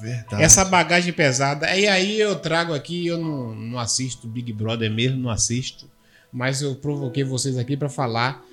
Verdade. 0.00 0.40
Essa 0.40 0.64
bagagem 0.64 1.12
pesada. 1.12 1.76
E 1.76 1.88
aí 1.88 2.20
eu 2.20 2.36
trago 2.36 2.72
aqui, 2.72 3.08
eu 3.08 3.18
não, 3.18 3.52
não 3.52 3.78
assisto 3.78 4.28
Big 4.28 4.52
Brother 4.52 4.88
mesmo, 4.88 5.18
não 5.18 5.30
assisto. 5.30 5.90
Mas 6.34 6.60
eu 6.60 6.74
provoquei 6.74 7.22
vocês 7.22 7.56
aqui 7.56 7.76
pra 7.76 7.88
falar 7.88 8.44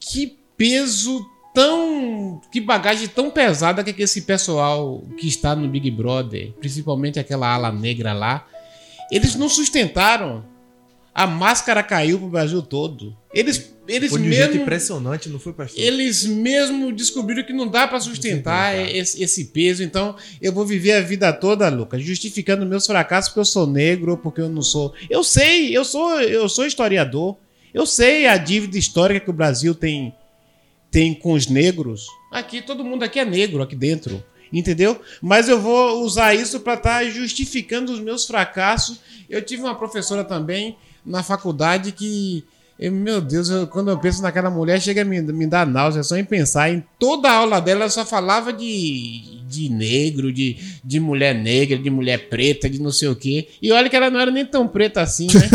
que 0.00 0.38
peso 0.56 1.22
tão. 1.52 2.40
Que 2.50 2.58
bagagem 2.58 3.06
tão 3.06 3.30
pesada 3.30 3.84
que 3.84 4.02
esse 4.02 4.22
pessoal 4.22 5.02
que 5.18 5.28
está 5.28 5.54
no 5.54 5.68
Big 5.68 5.90
Brother, 5.90 6.52
principalmente 6.52 7.20
aquela 7.20 7.52
ala 7.52 7.70
negra 7.70 8.14
lá, 8.14 8.46
eles 9.10 9.34
não 9.34 9.46
sustentaram. 9.46 10.42
A 11.14 11.26
máscara 11.26 11.82
caiu 11.82 12.18
pro 12.18 12.28
Brasil 12.28 12.62
todo. 12.62 13.14
Eles, 13.34 13.74
eles 13.86 14.10
Foi 14.10 14.20
de 14.20 14.28
um 14.28 14.32
jeito 14.32 14.48
mesmo, 14.48 14.62
impressionante, 14.62 15.28
não 15.28 15.38
foi, 15.38 15.52
pastor? 15.52 15.78
eles 15.78 16.24
mesmo 16.24 16.90
descobriram 16.90 17.44
que 17.44 17.52
não 17.52 17.68
dá 17.68 17.86
pra 17.86 18.00
sustentar 18.00 18.74
esse, 18.74 19.22
esse 19.22 19.46
peso. 19.46 19.82
Então, 19.82 20.16
eu 20.40 20.52
vou 20.52 20.64
viver 20.64 20.92
a 20.92 21.00
vida 21.00 21.30
toda, 21.32 21.68
Lucas, 21.68 22.02
justificando 22.02 22.64
meus 22.64 22.86
fracassos 22.86 23.28
porque 23.28 23.40
eu 23.40 23.44
sou 23.44 23.66
negro 23.66 24.12
ou 24.12 24.16
porque 24.16 24.40
eu 24.40 24.48
não 24.48 24.62
sou. 24.62 24.94
Eu 25.10 25.22
sei, 25.22 25.76
eu 25.76 25.84
sou, 25.84 26.18
eu 26.20 26.48
sou 26.48 26.64
historiador. 26.64 27.36
Eu 27.74 27.86
sei 27.86 28.26
a 28.26 28.36
dívida 28.36 28.78
histórica 28.78 29.20
que 29.20 29.30
o 29.30 29.34
Brasil 29.34 29.74
tem 29.74 30.14
tem 30.90 31.14
com 31.14 31.32
os 31.32 31.46
negros. 31.46 32.06
Aqui 32.30 32.60
todo 32.60 32.84
mundo 32.84 33.02
aqui 33.02 33.18
é 33.18 33.24
negro 33.24 33.62
aqui 33.62 33.74
dentro, 33.74 34.22
entendeu? 34.52 35.00
Mas 35.22 35.48
eu 35.48 35.58
vou 35.58 36.02
usar 36.04 36.34
isso 36.34 36.60
para 36.60 36.74
estar 36.74 37.04
justificando 37.06 37.90
os 37.90 37.98
meus 37.98 38.26
fracassos. 38.26 39.00
Eu 39.28 39.42
tive 39.42 39.62
uma 39.62 39.74
professora 39.74 40.22
também 40.22 40.76
na 41.04 41.22
faculdade 41.22 41.92
que 41.92 42.44
meu 42.90 43.20
Deus, 43.20 43.48
eu- 43.48 43.66
quando 43.68 43.90
eu 43.90 43.98
penso 43.98 44.20
naquela 44.22 44.50
mulher, 44.50 44.80
chega 44.80 45.02
a 45.02 45.04
me, 45.04 45.20
me 45.22 45.46
dar 45.46 45.64
náusea 45.64 46.02
só 46.02 46.16
em 46.16 46.24
pensar. 46.24 46.68
Em 46.72 46.82
toda 46.98 47.28
a 47.30 47.34
aula 47.36 47.60
dela, 47.60 47.82
ela 47.82 47.90
só 47.90 48.04
falava 48.04 48.52
de, 48.52 49.38
de 49.48 49.68
negro, 49.68 50.32
de, 50.32 50.56
de 50.82 50.98
mulher 50.98 51.32
negra, 51.32 51.78
de 51.78 51.88
mulher 51.90 52.28
preta, 52.28 52.68
de 52.68 52.80
não 52.80 52.90
sei 52.90 53.06
o 53.06 53.14
quê. 53.14 53.46
E 53.62 53.70
olha 53.70 53.88
que 53.88 53.94
ela 53.94 54.10
não 54.10 54.18
era 54.18 54.32
nem 54.32 54.44
tão 54.44 54.66
preta 54.66 55.00
assim, 55.00 55.28
né? 55.28 55.48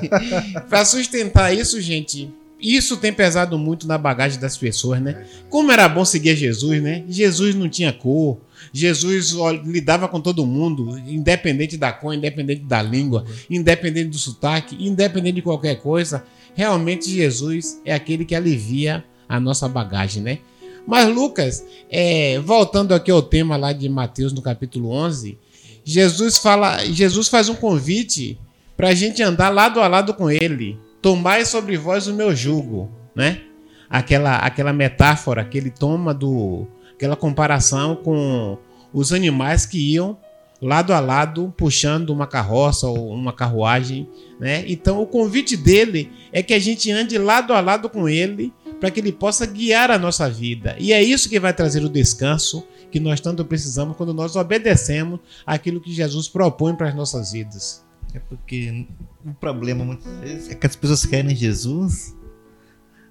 Pra 0.70 0.82
sustentar 0.84 1.54
isso, 1.54 1.78
gente, 1.82 2.30
isso 2.58 2.96
tem 2.96 3.12
pesado 3.12 3.58
muito 3.58 3.86
na 3.86 3.98
bagagem 3.98 4.40
das 4.40 4.56
pessoas, 4.56 5.02
né? 5.02 5.26
Como 5.50 5.70
era 5.72 5.86
bom 5.88 6.04
seguir 6.04 6.34
Jesus, 6.36 6.82
né? 6.82 7.04
Jesus 7.08 7.54
não 7.54 7.68
tinha 7.68 7.92
cor. 7.92 8.38
Jesus 8.72 9.34
lidava 9.64 10.08
com 10.08 10.20
todo 10.20 10.46
mundo, 10.46 10.98
independente 10.98 11.76
da 11.76 11.92
cor, 11.92 12.14
independente 12.14 12.62
da 12.62 12.82
língua, 12.82 13.24
independente 13.48 14.10
do 14.10 14.18
sotaque, 14.18 14.76
independente 14.78 15.36
de 15.36 15.42
qualquer 15.42 15.76
coisa. 15.80 16.24
Realmente 16.54 17.10
Jesus 17.10 17.80
é 17.84 17.94
aquele 17.94 18.24
que 18.24 18.34
alivia 18.34 19.04
a 19.28 19.38
nossa 19.38 19.68
bagagem, 19.68 20.22
né? 20.22 20.38
Mas 20.86 21.08
Lucas, 21.08 21.64
é, 21.90 22.38
voltando 22.40 22.94
aqui 22.94 23.10
ao 23.10 23.22
tema 23.22 23.56
lá 23.56 23.72
de 23.72 23.88
Mateus 23.88 24.32
no 24.32 24.42
capítulo 24.42 24.90
11, 24.90 25.38
Jesus 25.84 26.38
fala, 26.38 26.84
Jesus 26.86 27.28
faz 27.28 27.48
um 27.48 27.54
convite 27.54 28.38
para 28.76 28.88
a 28.88 28.94
gente 28.94 29.22
andar 29.22 29.50
lado 29.50 29.80
a 29.80 29.86
lado 29.86 30.14
com 30.14 30.30
Ele. 30.30 30.78
Tomai 31.02 31.44
sobre 31.44 31.76
vós 31.76 32.06
o 32.06 32.14
meu 32.14 32.34
jugo, 32.34 32.90
né? 33.14 33.40
Aquela, 33.88 34.36
aquela 34.36 34.72
metáfora 34.72 35.44
que 35.44 35.58
ele 35.58 35.70
toma 35.70 36.14
do, 36.14 36.66
aquela 37.00 37.16
comparação 37.16 37.96
com 37.96 38.58
os 38.92 39.10
animais 39.10 39.64
que 39.64 39.94
iam 39.94 40.18
lado 40.60 40.92
a 40.92 41.00
lado 41.00 41.50
puxando 41.56 42.10
uma 42.10 42.26
carroça 42.26 42.86
ou 42.86 43.14
uma 43.14 43.32
carruagem, 43.32 44.06
né? 44.38 44.62
Então 44.66 45.00
o 45.00 45.06
convite 45.06 45.56
dele 45.56 46.12
é 46.30 46.42
que 46.42 46.52
a 46.52 46.58
gente 46.58 46.90
ande 46.90 47.16
lado 47.16 47.54
a 47.54 47.60
lado 47.60 47.88
com 47.88 48.06
ele 48.06 48.52
para 48.78 48.90
que 48.90 49.00
ele 49.00 49.12
possa 49.12 49.46
guiar 49.46 49.90
a 49.90 49.98
nossa 49.98 50.28
vida. 50.28 50.76
E 50.78 50.92
é 50.92 51.02
isso 51.02 51.30
que 51.30 51.40
vai 51.40 51.54
trazer 51.54 51.82
o 51.82 51.88
descanso 51.88 52.66
que 52.92 53.00
nós 53.00 53.18
tanto 53.18 53.46
precisamos 53.46 53.96
quando 53.96 54.12
nós 54.12 54.36
obedecemos 54.36 55.20
aquilo 55.46 55.80
que 55.80 55.94
Jesus 55.94 56.28
propõe 56.28 56.74
para 56.74 56.90
as 56.90 56.94
nossas 56.94 57.32
vidas. 57.32 57.82
É 58.12 58.18
porque 58.18 58.86
o 59.24 59.32
problema 59.32 59.86
muitas 59.86 60.12
vezes 60.18 60.50
é 60.50 60.54
que 60.54 60.66
as 60.66 60.76
pessoas 60.76 61.06
querem 61.06 61.34
Jesus 61.34 62.14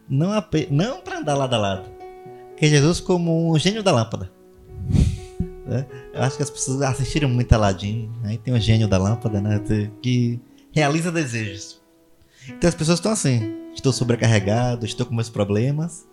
não, 0.07 0.29
não 0.69 1.01
para 1.01 1.19
andar 1.19 1.33
lado 1.33 1.55
a 1.55 1.57
lado. 1.57 1.98
Quer 2.59 2.67
Jesus 2.67 2.99
como 2.99 3.53
um 3.53 3.57
gênio 3.57 3.81
da 3.81 3.91
lâmpada. 3.91 4.29
Né? 5.65 5.85
Eu 6.13 6.23
acho 6.23 6.35
que 6.35 6.43
as 6.43 6.49
pessoas 6.49 6.81
assistiram 6.81 7.29
muito 7.29 7.53
Aladdin. 7.53 8.11
Aí 8.23 8.37
tem 8.37 8.53
o 8.53 8.59
gênio 8.59 8.87
da 8.87 8.97
lâmpada, 8.97 9.39
né? 9.39 9.61
Que 10.01 10.39
realiza 10.71 11.11
desejos. 11.11 11.81
Então 12.49 12.67
as 12.67 12.75
pessoas 12.75 12.99
estão 12.99 13.13
assim: 13.13 13.55
estou 13.73 13.93
sobrecarregado, 13.93 14.85
estou 14.85 15.05
com 15.05 15.15
meus 15.15 15.29
problemas. 15.29 16.05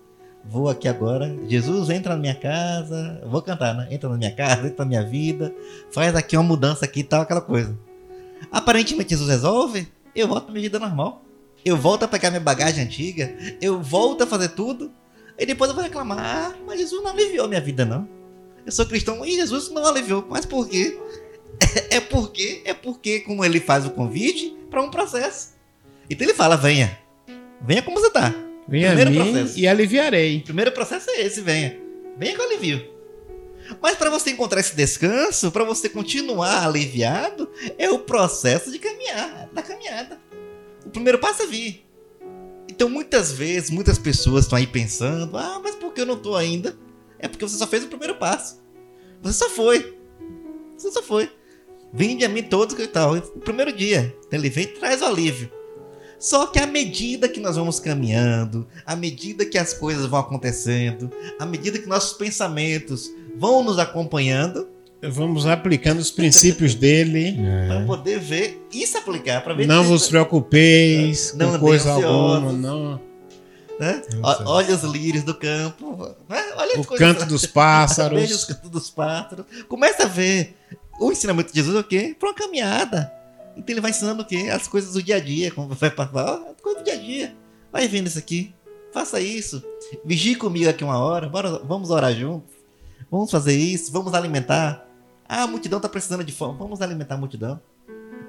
Vou 0.44 0.68
aqui 0.68 0.86
agora. 0.86 1.36
Jesus 1.48 1.90
entra 1.90 2.14
na 2.14 2.20
minha 2.20 2.34
casa. 2.34 3.20
Vou 3.26 3.42
cantar, 3.42 3.74
né? 3.74 3.88
Entra 3.90 4.08
na 4.08 4.16
minha 4.16 4.32
casa, 4.32 4.68
entra 4.68 4.84
na 4.84 4.88
minha 4.88 5.02
vida. 5.02 5.52
Faz 5.90 6.14
aqui 6.14 6.36
uma 6.36 6.44
mudança 6.44 6.84
aqui 6.84 7.00
e 7.00 7.04
tal, 7.04 7.22
aquela 7.22 7.40
coisa. 7.40 7.76
Aparentemente 8.52 9.10
Jesus 9.10 9.28
resolve, 9.28 9.88
eu 10.14 10.28
volto 10.28 10.48
à 10.48 10.52
minha 10.52 10.62
vida 10.62 10.78
normal. 10.78 11.24
Eu 11.64 11.76
volto 11.76 12.04
a 12.04 12.08
pegar 12.08 12.30
minha 12.30 12.40
bagagem 12.40 12.84
antiga, 12.84 13.34
eu 13.60 13.82
volto 13.82 14.22
a 14.22 14.26
fazer 14.26 14.50
tudo, 14.50 14.92
e 15.38 15.46
depois 15.46 15.68
eu 15.68 15.74
vou 15.74 15.84
reclamar, 15.84 16.18
ah, 16.18 16.56
mas 16.66 16.80
Jesus 16.80 17.02
não 17.02 17.10
aliviou 17.10 17.48
minha 17.48 17.60
vida 17.60 17.84
não. 17.84 18.08
Eu 18.64 18.72
sou 18.72 18.86
cristão 18.86 19.24
e 19.24 19.32
Jesus 19.32 19.70
não 19.70 19.86
aliviou, 19.86 20.26
mas 20.28 20.44
por 20.44 20.68
quê? 20.68 20.98
É 21.90 22.00
porque, 22.00 22.62
é 22.64 22.74
porque 22.74 23.20
como 23.20 23.42
ele 23.44 23.60
faz 23.60 23.86
o 23.86 23.90
convite 23.90 24.54
para 24.70 24.82
um 24.82 24.90
processo. 24.90 25.54
Então 26.08 26.26
ele 26.26 26.34
fala, 26.34 26.56
venha, 26.56 26.98
venha 27.62 27.82
como 27.82 27.98
você 27.98 28.10
tá. 28.10 28.34
Venha 28.68 28.92
Primeiro 28.94 29.32
processo. 29.32 29.58
e 29.58 29.66
aliviarei. 29.66 30.40
Primeiro 30.40 30.72
processo 30.72 31.08
é 31.10 31.22
esse, 31.22 31.40
venha. 31.40 31.78
Venha 32.18 32.36
com 32.36 32.42
alivio. 32.42 32.96
Mas 33.80 33.96
para 33.96 34.10
você 34.10 34.30
encontrar 34.30 34.60
esse 34.60 34.74
descanso, 34.76 35.50
para 35.50 35.64
você 35.64 35.88
continuar 35.88 36.66
aliviado, 36.66 37.48
é 37.78 37.90
o 37.90 38.00
processo 38.00 38.70
de 38.70 38.78
caminhar, 38.78 39.48
da 39.52 39.62
caminhada. 39.62 40.20
O 40.84 40.90
primeiro 40.90 41.18
passo 41.18 41.42
é 41.42 41.46
vir. 41.46 41.85
Então 42.76 42.90
muitas 42.90 43.32
vezes, 43.32 43.70
muitas 43.70 43.98
pessoas 43.98 44.44
estão 44.44 44.58
aí 44.58 44.66
pensando: 44.66 45.36
"Ah, 45.38 45.58
mas 45.64 45.74
por 45.74 45.94
que 45.94 46.02
eu 46.02 46.06
não 46.06 46.18
tô 46.18 46.36
ainda?" 46.36 46.78
É 47.18 47.26
porque 47.26 47.48
você 47.48 47.56
só 47.56 47.66
fez 47.66 47.84
o 47.84 47.88
primeiro 47.88 48.16
passo. 48.16 48.62
Você 49.22 49.38
só 49.38 49.48
foi. 49.48 49.98
Você 50.76 50.92
só 50.92 51.02
foi. 51.02 51.30
Vinde 51.90 52.22
a 52.22 52.28
mim 52.28 52.42
todos 52.42 52.74
que 52.74 52.86
tal. 52.86 53.16
O 53.16 53.40
primeiro 53.40 53.72
dia, 53.72 54.14
ele 54.30 54.50
vem 54.50 54.64
e 54.64 54.68
traz 54.68 55.00
o 55.00 55.06
alívio. 55.06 55.50
Só 56.18 56.46
que 56.46 56.58
à 56.58 56.66
medida 56.66 57.28
que 57.28 57.40
nós 57.40 57.56
vamos 57.56 57.80
caminhando, 57.80 58.66
à 58.84 58.94
medida 58.94 59.46
que 59.46 59.56
as 59.56 59.72
coisas 59.72 60.04
vão 60.04 60.20
acontecendo, 60.20 61.10
à 61.38 61.46
medida 61.46 61.78
que 61.78 61.88
nossos 61.88 62.16
pensamentos 62.16 63.10
vão 63.36 63.62
nos 63.64 63.78
acompanhando, 63.78 64.68
Vamos 65.02 65.46
aplicando 65.46 65.98
os 66.00 66.10
princípios 66.10 66.74
dele. 66.74 67.36
para 67.68 67.84
poder 67.84 68.18
ver 68.18 68.66
e 68.72 68.86
se 68.86 68.96
aplicar, 68.96 69.42
para 69.44 69.54
ver 69.54 69.66
Não 69.66 69.82
se- 69.82 69.88
vos 69.90 70.08
preocupeis 70.08 71.34
Não 71.34 71.52
com 71.52 71.58
coisa 71.58 71.92
alguma. 71.92 72.52
Não. 72.52 73.00
né? 73.78 74.02
Olha 74.22 74.74
os 74.74 74.82
lírios 74.84 75.22
do 75.22 75.34
campo, 75.34 76.14
né? 76.28 76.42
olha 76.56 76.76
O 76.78 76.80
as 76.80 76.86
coisas- 76.86 76.98
canto 77.06 77.26
dos 77.28 77.44
pássaros. 77.46 78.18
Veja 78.20 78.34
os 78.34 78.44
cantos 78.44 78.70
dos 78.70 78.90
pássaros. 78.90 79.44
Começa 79.68 80.04
a 80.04 80.08
ver. 80.08 80.56
O 80.98 81.12
ensinamento 81.12 81.52
de 81.52 81.58
Jesus 81.58 81.76
é 81.76 81.80
o 81.80 81.84
quê? 81.84 82.16
Para 82.18 82.30
uma 82.30 82.34
caminhada. 82.34 83.12
Então 83.54 83.72
ele 83.74 83.80
vai 83.82 83.90
ensinando 83.90 84.22
o 84.22 84.26
quê? 84.26 84.48
As 84.50 84.66
coisas 84.66 84.94
do 84.94 85.02
dia 85.02 85.16
a 85.16 85.20
dia. 85.20 85.50
Como 85.50 85.68
vai 85.74 85.90
passar? 85.90 86.40
As 86.54 86.60
coisas 86.62 86.82
do 86.82 86.84
dia 86.86 86.94
a 86.94 86.96
dia. 86.98 87.34
Vai 87.70 87.86
vendo 87.86 88.06
isso 88.06 88.18
aqui. 88.18 88.54
Faça 88.92 89.20
isso. 89.20 89.62
Vigie 90.06 90.34
comigo 90.36 90.70
aqui 90.70 90.82
uma 90.82 90.98
hora. 90.98 91.28
Bora, 91.28 91.60
vamos 91.64 91.90
orar 91.90 92.14
juntos. 92.14 92.48
Vamos 93.10 93.30
fazer 93.30 93.54
isso. 93.56 93.92
Vamos 93.92 94.14
alimentar. 94.14 94.85
Ah, 95.28 95.42
a 95.42 95.46
multidão 95.46 95.78
está 95.78 95.88
precisando 95.88 96.24
de 96.24 96.32
fome. 96.32 96.58
Vamos 96.58 96.80
alimentar 96.80 97.14
a 97.14 97.18
multidão. 97.18 97.60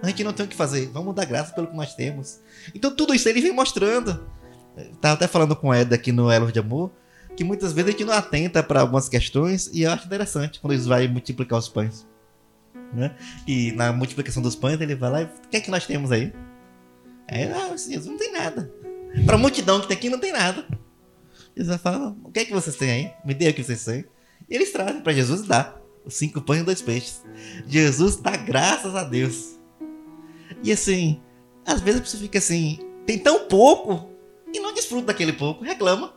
A 0.01 0.07
gente 0.07 0.23
não 0.23 0.33
tem 0.33 0.45
o 0.45 0.49
que 0.49 0.55
fazer. 0.55 0.87
Vamos 0.87 1.15
dar 1.15 1.25
graça 1.25 1.53
pelo 1.53 1.67
que 1.67 1.75
nós 1.75 1.95
temos. 1.95 2.39
Então 2.73 2.95
tudo 2.95 3.13
isso 3.13 3.27
ele 3.27 3.41
vem 3.41 3.51
mostrando. 3.51 4.27
Eu 4.75 4.95
Tava 4.95 5.15
até 5.15 5.27
falando 5.27 5.55
com 5.55 5.69
o 5.69 5.75
Ed 5.75 5.93
aqui 5.93 6.11
no 6.11 6.31
Elo 6.31 6.51
de 6.51 6.59
Amor 6.59 6.91
que 7.37 7.43
muitas 7.43 7.71
vezes 7.71 7.89
a 7.89 7.91
gente 7.91 8.03
não 8.03 8.13
atenta 8.13 8.63
para 8.63 8.81
algumas 8.81 9.07
questões 9.07 9.69
e 9.71 9.83
eu 9.83 9.91
acho 9.91 10.07
interessante 10.07 10.59
quando 10.59 10.73
eles 10.73 10.87
vai 10.87 11.07
multiplicar 11.07 11.59
os 11.59 11.69
pães. 11.69 12.07
Né? 12.91 13.15
E 13.47 13.71
na 13.73 13.93
multiplicação 13.93 14.41
dos 14.41 14.55
pães 14.55 14.81
ele 14.81 14.95
vai 14.95 15.11
lá 15.11 15.21
e 15.21 15.25
o 15.25 15.29
que 15.51 15.57
é 15.57 15.61
que 15.61 15.69
nós 15.69 15.85
temos 15.85 16.11
aí? 16.11 16.33
Aí, 17.27 17.43
ah, 17.43 17.77
Jesus, 17.77 18.07
não 18.07 18.17
tem 18.17 18.31
nada. 18.31 18.71
Para 19.23 19.35
a 19.35 19.37
multidão 19.37 19.79
que 19.79 19.87
tem 19.87 19.97
aqui 19.97 20.09
não 20.09 20.17
tem 20.17 20.31
nada. 20.31 20.65
Eles 21.55 21.67
vai 21.67 21.77
falar, 21.77 22.15
o 22.23 22.31
que 22.31 22.39
é 22.39 22.45
que 22.45 22.53
vocês 22.53 22.75
têm 22.75 22.89
aí? 22.89 23.13
Me 23.23 23.35
dê 23.35 23.49
o 23.49 23.53
que 23.53 23.63
vocês 23.63 23.85
têm. 23.85 24.05
E 24.49 24.55
eles 24.55 24.71
trazem 24.71 25.01
para 25.01 25.13
Jesus 25.13 25.41
e 25.41 25.47
dá. 25.47 25.76
Cinco 26.09 26.41
pães 26.41 26.61
e 26.61 26.65
dois 26.65 26.81
peixes. 26.81 27.23
Jesus 27.67 28.15
dá 28.17 28.35
graças 28.35 28.95
a 28.95 29.03
Deus. 29.03 29.57
E 30.63 30.71
assim, 30.71 31.21
às 31.65 31.81
vezes 31.81 32.01
pessoa 32.01 32.21
fica 32.21 32.37
assim, 32.37 32.79
tem 33.05 33.17
tão 33.19 33.47
pouco 33.47 34.09
e 34.53 34.59
não 34.59 34.73
desfruta 34.73 35.07
daquele 35.07 35.33
pouco, 35.33 35.63
reclama. 35.63 36.13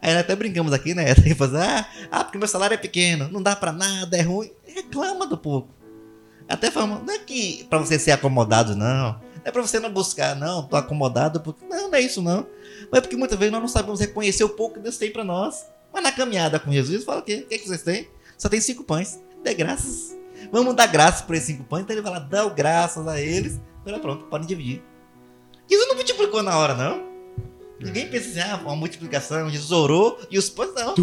Aí 0.00 0.16
até 0.16 0.34
brincamos 0.34 0.72
aqui, 0.72 0.94
né? 0.94 1.14
Que 1.14 1.34
fazer, 1.34 1.58
ah, 1.58 1.88
ah, 2.10 2.24
porque 2.24 2.38
meu 2.38 2.48
salário 2.48 2.74
é 2.74 2.78
pequeno, 2.78 3.28
não 3.28 3.40
dá 3.40 3.54
pra 3.54 3.72
nada, 3.72 4.16
é 4.16 4.22
ruim. 4.22 4.50
Reclama 4.64 5.26
do 5.26 5.38
pouco. 5.38 5.68
Até 6.48 6.70
falamos, 6.70 7.06
não 7.06 7.14
é 7.14 7.18
que 7.18 7.64
pra 7.70 7.78
você 7.78 7.98
ser 7.98 8.10
acomodado, 8.10 8.74
não. 8.74 9.12
Não 9.12 9.20
é 9.44 9.50
pra 9.50 9.62
você 9.62 9.78
não 9.78 9.92
buscar, 9.92 10.34
não, 10.36 10.64
tô 10.64 10.76
acomodado, 10.76 11.40
porque. 11.40 11.64
Não, 11.64 11.88
não 11.88 11.94
é 11.94 12.00
isso, 12.00 12.20
não. 12.20 12.46
Mas 12.90 12.98
é 12.98 13.00
porque 13.00 13.16
muitas 13.16 13.38
vezes 13.38 13.52
nós 13.52 13.60
não 13.60 13.68
sabemos 13.68 14.00
reconhecer 14.00 14.44
o 14.44 14.50
pouco 14.50 14.74
que 14.74 14.80
Deus 14.80 14.98
tem 14.98 15.12
pra 15.12 15.24
nós. 15.24 15.64
Mas 15.92 16.02
na 16.02 16.12
caminhada 16.12 16.58
com 16.58 16.72
Jesus, 16.72 17.04
fala 17.04 17.20
o 17.20 17.22
quê? 17.22 17.42
O 17.44 17.48
que, 17.48 17.54
é 17.54 17.58
que 17.58 17.66
vocês 17.66 17.82
têm? 17.82 18.08
Só 18.36 18.48
tem 18.48 18.60
cinco 18.60 18.84
pães. 18.84 19.20
Dê 19.42 19.54
graças. 19.54 20.16
Vamos 20.50 20.74
dar 20.74 20.86
graças 20.86 21.22
por 21.22 21.34
esses 21.34 21.48
cinco 21.48 21.64
pães. 21.64 21.82
Então 21.82 21.94
ele 21.94 22.02
vai 22.02 22.12
lá, 22.12 22.18
dá 22.18 22.44
o 22.44 22.50
graças 22.50 23.06
a 23.06 23.20
eles. 23.20 23.60
Agora 23.80 24.00
pronto, 24.00 24.24
podem 24.26 24.46
dividir. 24.46 24.82
Jesus 25.68 25.88
não 25.88 25.96
multiplicou 25.96 26.42
na 26.42 26.56
hora, 26.56 26.74
não. 26.74 27.12
Ninguém 27.80 28.08
pensa 28.08 28.30
assim, 28.30 28.50
ah, 28.50 28.60
uma 28.62 28.76
multiplicação, 28.76 29.50
Jesus 29.50 29.72
orou 29.72 30.18
e 30.30 30.38
os 30.38 30.48
pães 30.48 30.72
não. 30.74 30.94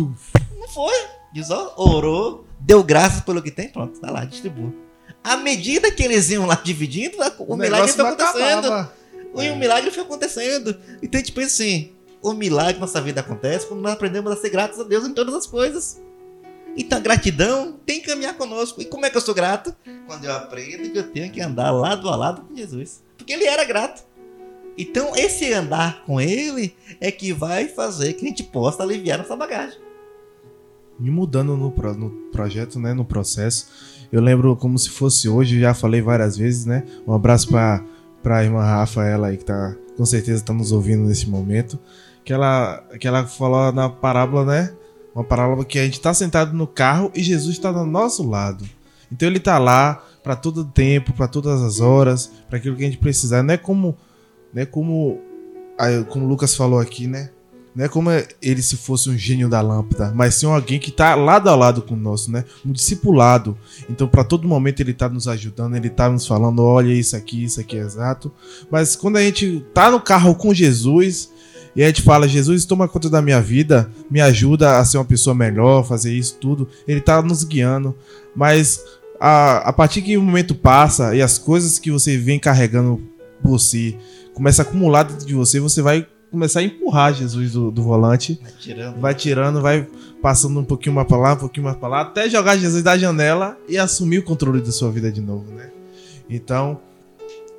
Não 0.57 0.67
foi. 0.67 0.93
Jesus 1.33 1.71
orou, 1.75 2.45
deu 2.59 2.83
graças 2.83 3.21
pelo 3.21 3.41
que 3.41 3.51
tem, 3.51 3.69
pronto, 3.69 3.99
tá 3.99 4.09
lá, 4.09 4.23
distribua. 4.23 4.73
À 5.23 5.35
medida 5.37 5.91
que 5.91 6.03
eles 6.03 6.29
iam 6.29 6.45
lá 6.45 6.55
dividindo, 6.55 7.17
o, 7.39 7.55
milagre 7.55 7.91
negócio 7.91 7.95
foi 7.95 8.05
acontecendo. 8.05 8.65
acabava. 8.65 8.93
E 9.37 9.49
o 9.49 9.55
milagre 9.55 9.91
foi 9.91 10.03
acontecendo. 10.03 10.77
Então 11.01 11.19
a 11.19 11.23
gente 11.23 11.33
pensa 11.33 11.47
assim: 11.47 11.93
o 12.21 12.33
milagre 12.33 12.75
na 12.75 12.81
nossa 12.81 13.01
vida 13.01 13.19
acontece 13.21 13.67
quando 13.67 13.81
nós 13.81 13.93
aprendemos 13.93 14.31
a 14.31 14.35
ser 14.35 14.49
gratos 14.49 14.79
a 14.79 14.83
Deus 14.83 15.05
em 15.05 15.13
todas 15.13 15.33
as 15.35 15.45
coisas. 15.45 16.01
Então 16.79 16.97
a 16.97 17.01
gratidão 17.01 17.73
tem 17.85 17.99
que 17.99 18.07
caminhar 18.07 18.35
conosco. 18.37 18.81
E 18.81 18.85
como 18.85 19.05
é 19.05 19.09
que 19.09 19.17
eu 19.17 19.21
sou 19.21 19.35
grato? 19.35 19.75
Quando 20.07 20.23
eu 20.23 20.31
aprendo 20.33 20.89
que 20.89 20.97
eu 20.97 21.03
tenho 21.11 21.29
que 21.31 21.41
andar 21.41 21.71
lado 21.71 22.07
a 22.09 22.15
lado 22.15 22.41
com 22.43 22.55
Jesus. 22.55 23.03
Porque 23.17 23.33
ele 23.33 23.43
era 23.45 23.65
grato. 23.65 24.03
Então 24.77 25.13
esse 25.15 25.51
andar 25.53 26.03
com 26.05 26.21
ele 26.21 26.73
é 27.01 27.11
que 27.11 27.33
vai 27.33 27.67
fazer 27.67 28.13
que 28.13 28.25
a 28.25 28.29
gente 28.29 28.43
possa 28.43 28.81
aliviar 28.81 29.17
nossa 29.19 29.35
bagagem. 29.35 29.77
E 31.01 31.09
mudando 31.11 31.55
no, 31.57 31.69
pro- 31.71 31.93
no 31.93 32.09
projeto, 32.31 32.79
né, 32.79 32.93
no 32.93 33.03
processo, 33.05 33.67
eu 34.11 34.21
lembro 34.21 34.55
como 34.55 34.77
se 34.79 34.89
fosse 34.89 35.27
hoje, 35.29 35.59
já 35.59 35.73
falei 35.73 36.01
várias 36.01 36.37
vezes, 36.37 36.65
né? 36.65 36.83
Um 37.07 37.13
abraço 37.13 37.49
para 37.49 37.83
para 38.21 38.43
irmã 38.43 38.61
Rafaela 38.61 39.27
aí 39.27 39.37
que 39.37 39.45
tá 39.45 39.75
com 39.95 40.05
certeza 40.05 40.43
tá 40.43 40.51
nos 40.53 40.73
ouvindo 40.73 41.03
nesse 41.03 41.29
momento, 41.29 41.79
que 42.23 42.33
ela 42.33 42.83
que 42.99 43.07
ela 43.07 43.25
falou 43.25 43.71
na 43.71 43.89
parábola, 43.89 44.45
né? 44.45 44.73
Uma 45.13 45.23
parábola 45.23 45.65
que 45.65 45.79
a 45.79 45.85
gente 45.85 45.99
tá 45.99 46.13
sentado 46.13 46.53
no 46.53 46.67
carro 46.67 47.11
e 47.15 47.21
Jesus 47.21 47.55
está 47.55 47.71
do 47.71 47.85
nosso 47.85 48.27
lado. 48.27 48.63
Então 49.11 49.27
ele 49.27 49.39
tá 49.39 49.57
lá 49.57 50.03
para 50.23 50.35
todo 50.35 50.63
tempo, 50.63 51.13
para 51.13 51.27
todas 51.27 51.61
as 51.61 51.79
horas, 51.79 52.31
para 52.47 52.57
aquilo 52.57 52.75
que 52.75 52.83
a 52.83 52.85
gente 52.85 52.99
precisar. 52.99 53.41
Não 53.41 53.53
é 53.53 53.57
como, 53.57 53.97
não 54.53 54.61
é 54.61 54.65
como, 54.65 55.19
como 56.09 56.25
o 56.25 56.27
Lucas 56.27 56.55
falou 56.55 56.79
aqui, 56.79 57.07
né? 57.07 57.31
Não 57.75 57.85
é 57.85 57.87
como 57.87 58.09
ele 58.41 58.61
se 58.61 58.75
fosse 58.75 59.09
um 59.09 59.17
gênio 59.17 59.47
da 59.47 59.61
lâmpada, 59.61 60.11
mas 60.13 60.35
sim 60.35 60.45
alguém 60.47 60.79
que 60.79 60.91
tá 60.91 61.15
lado 61.15 61.49
a 61.49 61.55
lado 61.55 61.81
com 61.81 61.93
o 61.93 61.97
nosso, 61.97 62.31
né? 62.31 62.43
Um 62.65 62.71
discipulado. 62.71 63.57
Então, 63.89 64.07
para 64.07 64.23
todo 64.23 64.47
momento 64.47 64.79
ele 64.79 64.93
tá 64.93 65.07
nos 65.07 65.27
ajudando, 65.27 65.75
ele 65.75 65.89
tá 65.89 66.09
nos 66.09 66.27
falando, 66.27 66.63
olha 66.63 66.91
isso 66.91 67.15
aqui, 67.15 67.43
isso 67.43 67.59
aqui 67.59 67.77
é 67.77 67.81
exato. 67.81 68.31
Mas 68.69 68.95
quando 68.95 69.17
a 69.17 69.21
gente 69.21 69.65
tá 69.73 69.89
no 69.91 70.01
carro 70.01 70.35
com 70.35 70.53
Jesus 70.53 71.31
e 71.75 71.83
a 71.83 71.87
gente 71.87 72.01
fala, 72.01 72.27
Jesus, 72.27 72.65
toma 72.65 72.87
conta 72.87 73.09
da 73.09 73.21
minha 73.21 73.41
vida, 73.41 73.89
me 74.09 74.19
ajuda 74.21 74.77
a 74.79 74.85
ser 74.85 74.97
uma 74.97 75.05
pessoa 75.05 75.35
melhor, 75.35 75.85
fazer 75.85 76.13
isso 76.13 76.35
tudo, 76.39 76.67
ele 76.87 76.99
tá 77.01 77.21
nos 77.21 77.43
guiando. 77.43 77.95
Mas 78.35 78.83
a, 79.19 79.69
a 79.69 79.73
partir 79.73 80.01
que 80.01 80.17
o 80.17 80.21
momento 80.21 80.55
passa 80.55 81.15
e 81.15 81.21
as 81.21 81.37
coisas 81.37 81.77
que 81.79 81.91
você 81.91 82.17
vem 82.17 82.39
carregando 82.39 83.01
por 83.43 83.59
si 83.59 83.97
começa 84.33 84.61
a 84.61 84.65
acumular 84.65 85.03
dentro 85.03 85.25
de 85.25 85.33
você, 85.33 85.59
você 85.59 85.81
vai 85.81 86.07
começar 86.31 86.59
a 86.59 86.63
empurrar 86.63 87.13
Jesus 87.13 87.51
do, 87.53 87.71
do 87.71 87.81
volante, 87.83 88.39
Vai 88.41 88.51
tirando. 88.59 88.99
vai 88.99 89.15
tirando, 89.15 89.61
vai 89.61 89.87
passando 90.21 90.59
um 90.59 90.63
pouquinho 90.63 90.95
mais 90.95 91.07
pra 91.07 91.17
lá, 91.17 91.33
um 91.33 91.37
pouquinho 91.37 91.65
mais 91.65 91.75
pra 91.77 91.87
lá, 91.89 92.01
até 92.01 92.29
jogar 92.29 92.55
Jesus 92.57 92.83
da 92.83 92.97
janela 92.97 93.57
e 93.67 93.77
assumir 93.77 94.19
o 94.19 94.23
controle 94.23 94.61
da 94.61 94.71
sua 94.71 94.91
vida 94.91 95.11
de 95.11 95.21
novo, 95.21 95.51
né? 95.53 95.69
Então, 96.29 96.79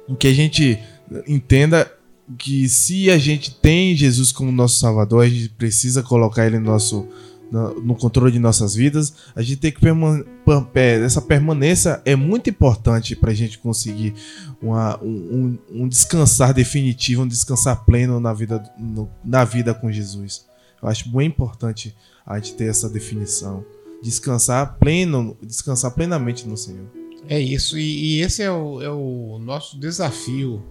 o 0.08 0.14
que 0.14 0.28
a 0.28 0.32
gente 0.32 0.78
entenda 1.26 1.90
que 2.38 2.68
se 2.68 3.10
a 3.10 3.18
gente 3.18 3.54
tem 3.56 3.94
Jesus 3.96 4.30
como 4.32 4.52
nosso 4.52 4.78
Salvador, 4.80 5.24
a 5.24 5.28
gente 5.28 5.48
precisa 5.50 6.02
colocar 6.02 6.46
ele 6.46 6.58
no 6.58 6.66
nosso 6.66 7.06
no, 7.50 7.96
controle 7.96 8.30
de 8.30 8.38
nossas 8.38 8.76
vidas, 8.76 9.12
a 9.34 9.42
gente 9.42 9.56
tem 9.56 9.72
que 9.72 9.80
perman 9.80 10.22
per- 10.46 10.62
per- 10.66 11.02
essa 11.02 11.20
permanência 11.20 12.00
é 12.04 12.14
muito 12.14 12.48
importante 12.48 13.16
para 13.16 13.32
a 13.32 13.34
gente 13.34 13.58
conseguir 13.58 14.14
uma- 14.62 14.96
um, 15.02 15.58
um- 15.68 15.88
descansar 15.88 16.54
definitivo, 16.54 17.22
um 17.22 17.26
descansar 17.26 17.84
pleno 17.84 18.20
na 18.20 18.32
vida, 18.32 18.62
no- 18.78 19.10
na 19.24 19.42
vida 19.44 19.74
com 19.74 19.90
Jesus. 19.90 20.46
Eu 20.80 20.88
acho 20.88 21.10
bem 21.10 21.26
importante 21.26 21.92
a 22.24 22.36
gente 22.38 22.54
ter 22.54 22.66
essa 22.66 22.88
definição. 22.88 23.64
Descansar 24.00 24.76
pleno, 24.78 25.36
descansar 25.42 25.90
plenamente 25.90 26.46
no 26.46 26.56
Senhor. 26.56 26.86
É 27.28 27.38
isso, 27.40 27.76
e, 27.76 28.18
e 28.18 28.20
esse 28.20 28.42
é 28.44 28.50
o, 28.52 28.80
é 28.80 28.88
o 28.90 29.38
nosso 29.42 29.76
desafio. 29.78 30.62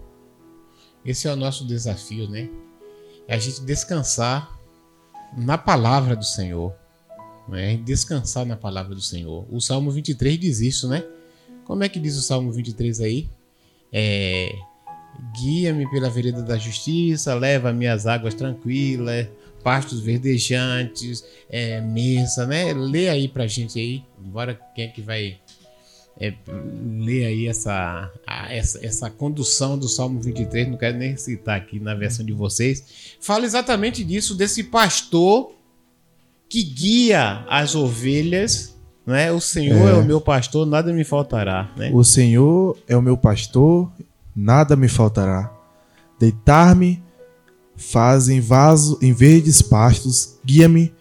Esse 1.04 1.28
é 1.28 1.32
o 1.32 1.36
nosso 1.36 1.64
desafio, 1.66 2.28
né? 2.28 2.48
É 3.26 3.34
a 3.34 3.38
gente 3.38 3.62
descansar 3.62 4.58
na 5.36 5.56
palavra 5.56 6.16
do 6.16 6.24
Senhor. 6.24 6.74
Né? 7.48 7.76
Descansar 7.78 8.44
na 8.44 8.56
palavra 8.56 8.94
do 8.94 9.00
Senhor. 9.00 9.46
O 9.50 9.60
Salmo 9.60 9.90
23 9.90 10.38
diz 10.38 10.60
isso, 10.60 10.88
né? 10.88 11.04
Como 11.64 11.82
é 11.82 11.88
que 11.88 11.98
diz 11.98 12.16
o 12.16 12.22
Salmo 12.22 12.52
23 12.52 13.00
aí? 13.00 13.28
É. 13.92 14.54
Guia-me 15.38 15.88
pela 15.90 16.08
vereda 16.08 16.42
da 16.42 16.56
justiça, 16.56 17.34
leva-me 17.34 17.86
às 17.86 18.06
águas 18.06 18.34
tranquilas, 18.34 19.28
pastos 19.62 20.00
verdejantes, 20.00 21.24
é, 21.48 21.80
mesa, 21.80 22.46
né? 22.46 22.72
Lê 22.72 23.08
aí 23.08 23.28
pra 23.28 23.46
gente 23.46 23.78
aí. 23.78 24.04
Bora, 24.18 24.58
quem 24.74 24.86
é 24.86 24.88
que 24.88 25.02
vai 25.02 25.38
é, 26.20 26.34
ler 26.98 27.24
aí 27.24 27.46
essa, 27.48 28.10
a- 28.26 28.52
essa, 28.54 28.84
essa 28.84 29.08
condução 29.10 29.78
do 29.78 29.88
Salmo 29.88 30.20
23, 30.20 30.68
não 30.68 30.76
quero 30.76 30.98
nem 30.98 31.16
citar 31.16 31.56
aqui 31.56 31.80
na 31.80 31.94
versão 31.94 32.24
de 32.26 32.32
vocês, 32.32 32.84
fala 33.20 33.44
exatamente 33.46 34.04
disso, 34.04 34.34
desse 34.34 34.64
pastor 34.64 35.52
que 36.48 36.62
guia 36.62 37.44
as 37.48 37.74
ovelhas, 37.74 38.76
né? 39.06 39.32
O 39.32 39.40
Senhor 39.40 39.88
é, 39.88 39.92
É. 39.92 39.94
o 39.94 40.04
meu 40.04 40.20
pastor, 40.20 40.66
nada 40.66 40.92
me 40.92 41.04
faltará, 41.04 41.70
né? 41.76 41.90
O 41.94 42.04
Senhor 42.04 42.76
é 42.86 42.96
o 42.96 43.02
meu 43.02 43.16
pastor, 43.16 43.90
nada 44.36 44.76
me 44.76 44.88
faltará. 44.88 45.50
Deitar-me 46.18 47.02
faz 47.76 48.28
em 48.28 48.40
vaso 48.40 48.98
em 49.00 49.12
verdes 49.12 49.62
pastos, 49.62 50.38
guia-me 50.44 50.92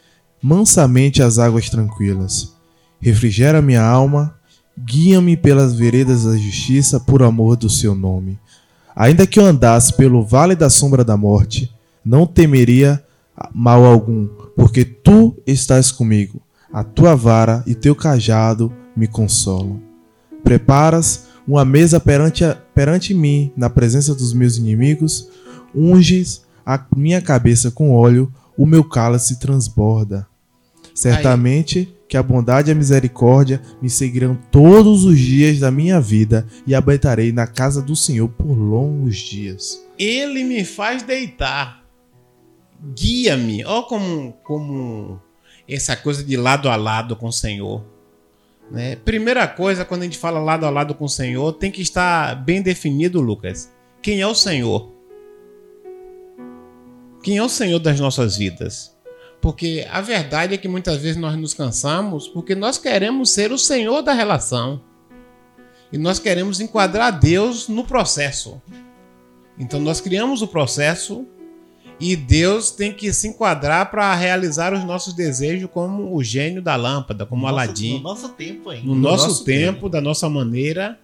mansamente 0.41 1.21
às 1.21 1.37
águas 1.37 1.69
tranquilas. 1.69 2.55
Refrigera 3.01 3.61
minha 3.61 3.83
alma, 3.83 4.38
guia-me 4.85 5.35
pelas 5.35 5.73
veredas 5.73 6.23
da 6.23 6.37
justiça 6.37 6.99
por 6.99 7.23
amor 7.23 7.55
do 7.55 7.69
seu 7.69 7.95
nome. 7.95 8.39
Ainda 8.95 9.27
que 9.27 9.39
eu 9.39 9.45
andasse 9.45 9.93
pelo 9.93 10.23
vale 10.23 10.55
da 10.55 10.69
sombra 10.69 11.03
da 11.03 11.15
morte, 11.15 11.71
não 12.03 12.25
temeria 12.25 13.03
mal 13.53 13.85
algum, 13.85 14.27
porque 14.55 14.83
tu 14.83 15.35
estás 15.45 15.91
comigo. 15.91 16.41
A 16.71 16.83
tua 16.83 17.15
vara 17.15 17.63
e 17.65 17.73
teu 17.73 17.95
cajado 17.95 18.71
me 18.95 19.07
consolam. 19.07 19.81
Preparas 20.43 21.27
uma 21.47 21.65
mesa 21.65 21.99
perante, 21.99 22.43
perante 22.75 23.13
mim, 23.13 23.51
na 23.57 23.69
presença 23.69 24.13
dos 24.13 24.33
meus 24.33 24.57
inimigos, 24.57 25.29
unges 25.73 26.43
a 26.65 26.79
minha 26.95 27.21
cabeça 27.21 27.71
com 27.71 27.91
óleo, 27.91 28.31
o 28.57 28.65
meu 28.65 28.83
cálice 28.83 29.39
transborda. 29.39 30.27
Certamente 30.99 31.95
que 32.09 32.17
a 32.17 32.23
bondade 32.23 32.69
e 32.69 32.73
a 32.73 32.75
misericórdia 32.75 33.61
me 33.81 33.89
seguirão 33.89 34.37
todos 34.51 35.05
os 35.05 35.17
dias 35.17 35.57
da 35.57 35.71
minha 35.71 36.01
vida 36.01 36.45
e 36.67 36.75
habitarei 36.75 37.31
na 37.31 37.47
casa 37.47 37.81
do 37.81 37.95
Senhor 37.95 38.27
por 38.27 38.51
longos 38.51 39.15
dias. 39.15 39.87
Ele 39.97 40.43
me 40.43 40.65
faz 40.65 41.01
deitar. 41.01 41.85
Guia-me. 42.93 43.63
Ó 43.63 43.83
como, 43.83 44.33
como 44.43 45.21
essa 45.65 45.95
coisa 45.95 46.21
de 46.21 46.35
lado 46.35 46.67
a 46.67 46.75
lado 46.75 47.15
com 47.15 47.27
o 47.27 47.33
Senhor. 47.33 47.81
Né? 48.69 48.97
Primeira 48.97 49.47
coisa, 49.47 49.85
quando 49.85 50.01
a 50.01 50.05
gente 50.05 50.17
fala 50.17 50.41
lado 50.41 50.65
a 50.65 50.69
lado 50.69 50.93
com 50.93 51.05
o 51.05 51.09
Senhor, 51.09 51.53
tem 51.53 51.71
que 51.71 51.81
estar 51.81 52.35
bem 52.43 52.61
definido, 52.61 53.21
Lucas. 53.21 53.71
Quem 54.01 54.19
é 54.19 54.27
o 54.27 54.35
Senhor? 54.35 54.91
Quem 57.23 57.37
é 57.37 57.43
o 57.43 57.47
Senhor 57.47 57.79
das 57.79 58.01
nossas 58.01 58.35
vidas? 58.35 58.98
Porque 59.41 59.87
a 59.89 60.01
verdade 60.01 60.53
é 60.53 60.57
que 60.57 60.67
muitas 60.67 60.97
vezes 60.97 61.17
nós 61.17 61.35
nos 61.37 61.53
cansamos 61.53 62.27
porque 62.27 62.55
nós 62.55 62.77
queremos 62.77 63.31
ser 63.31 63.51
o 63.51 63.57
Senhor 63.57 64.01
da 64.01 64.13
relação. 64.13 64.81
E 65.91 65.97
nós 65.97 66.19
queremos 66.19 66.59
enquadrar 66.59 67.17
Deus 67.17 67.67
no 67.67 67.83
processo. 67.83 68.61
Então 69.57 69.79
nós 69.79 69.99
criamos 69.99 70.41
o 70.41 70.47
processo 70.47 71.25
e 71.99 72.15
Deus 72.15 72.71
tem 72.71 72.93
que 72.93 73.11
se 73.11 73.27
enquadrar 73.27 73.91
para 73.91 74.13
realizar 74.15 74.73
os 74.73 74.85
nossos 74.85 75.13
desejos 75.13 75.69
como 75.71 76.15
o 76.15 76.23
gênio 76.23 76.61
da 76.61 76.75
lâmpada, 76.75 77.25
como 77.25 77.45
Aladim 77.45 77.97
No 77.97 78.03
nosso 78.03 78.29
tempo 78.29 78.69
ainda. 78.69 78.87
no, 78.87 78.95
No 78.95 79.01
nosso, 79.01 79.27
nosso 79.27 79.43
tempo, 79.43 79.89
da 79.89 79.99
nossa 79.99 80.29
maneira, 80.29 80.97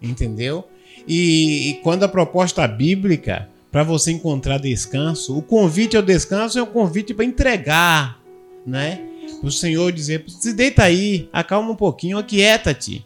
entendeu? 0.00 0.68
E, 1.06 1.70
e 1.70 1.74
quando 1.82 2.04
a 2.04 2.08
proposta 2.08 2.66
bíblica, 2.66 3.48
para 3.76 3.84
você 3.84 4.10
encontrar 4.10 4.56
descanso, 4.56 5.36
o 5.36 5.42
convite 5.42 5.98
ao 5.98 6.02
descanso 6.02 6.58
é 6.58 6.62
um 6.62 6.66
convite 6.66 7.12
para 7.12 7.26
entregar, 7.26 8.18
né? 8.66 9.02
O 9.42 9.50
Senhor 9.50 9.92
dizer, 9.92 10.24
se 10.28 10.54
deita 10.54 10.82
aí, 10.82 11.28
acalma 11.30 11.72
um 11.72 11.76
pouquinho, 11.76 12.16
aquieta-te. 12.16 13.04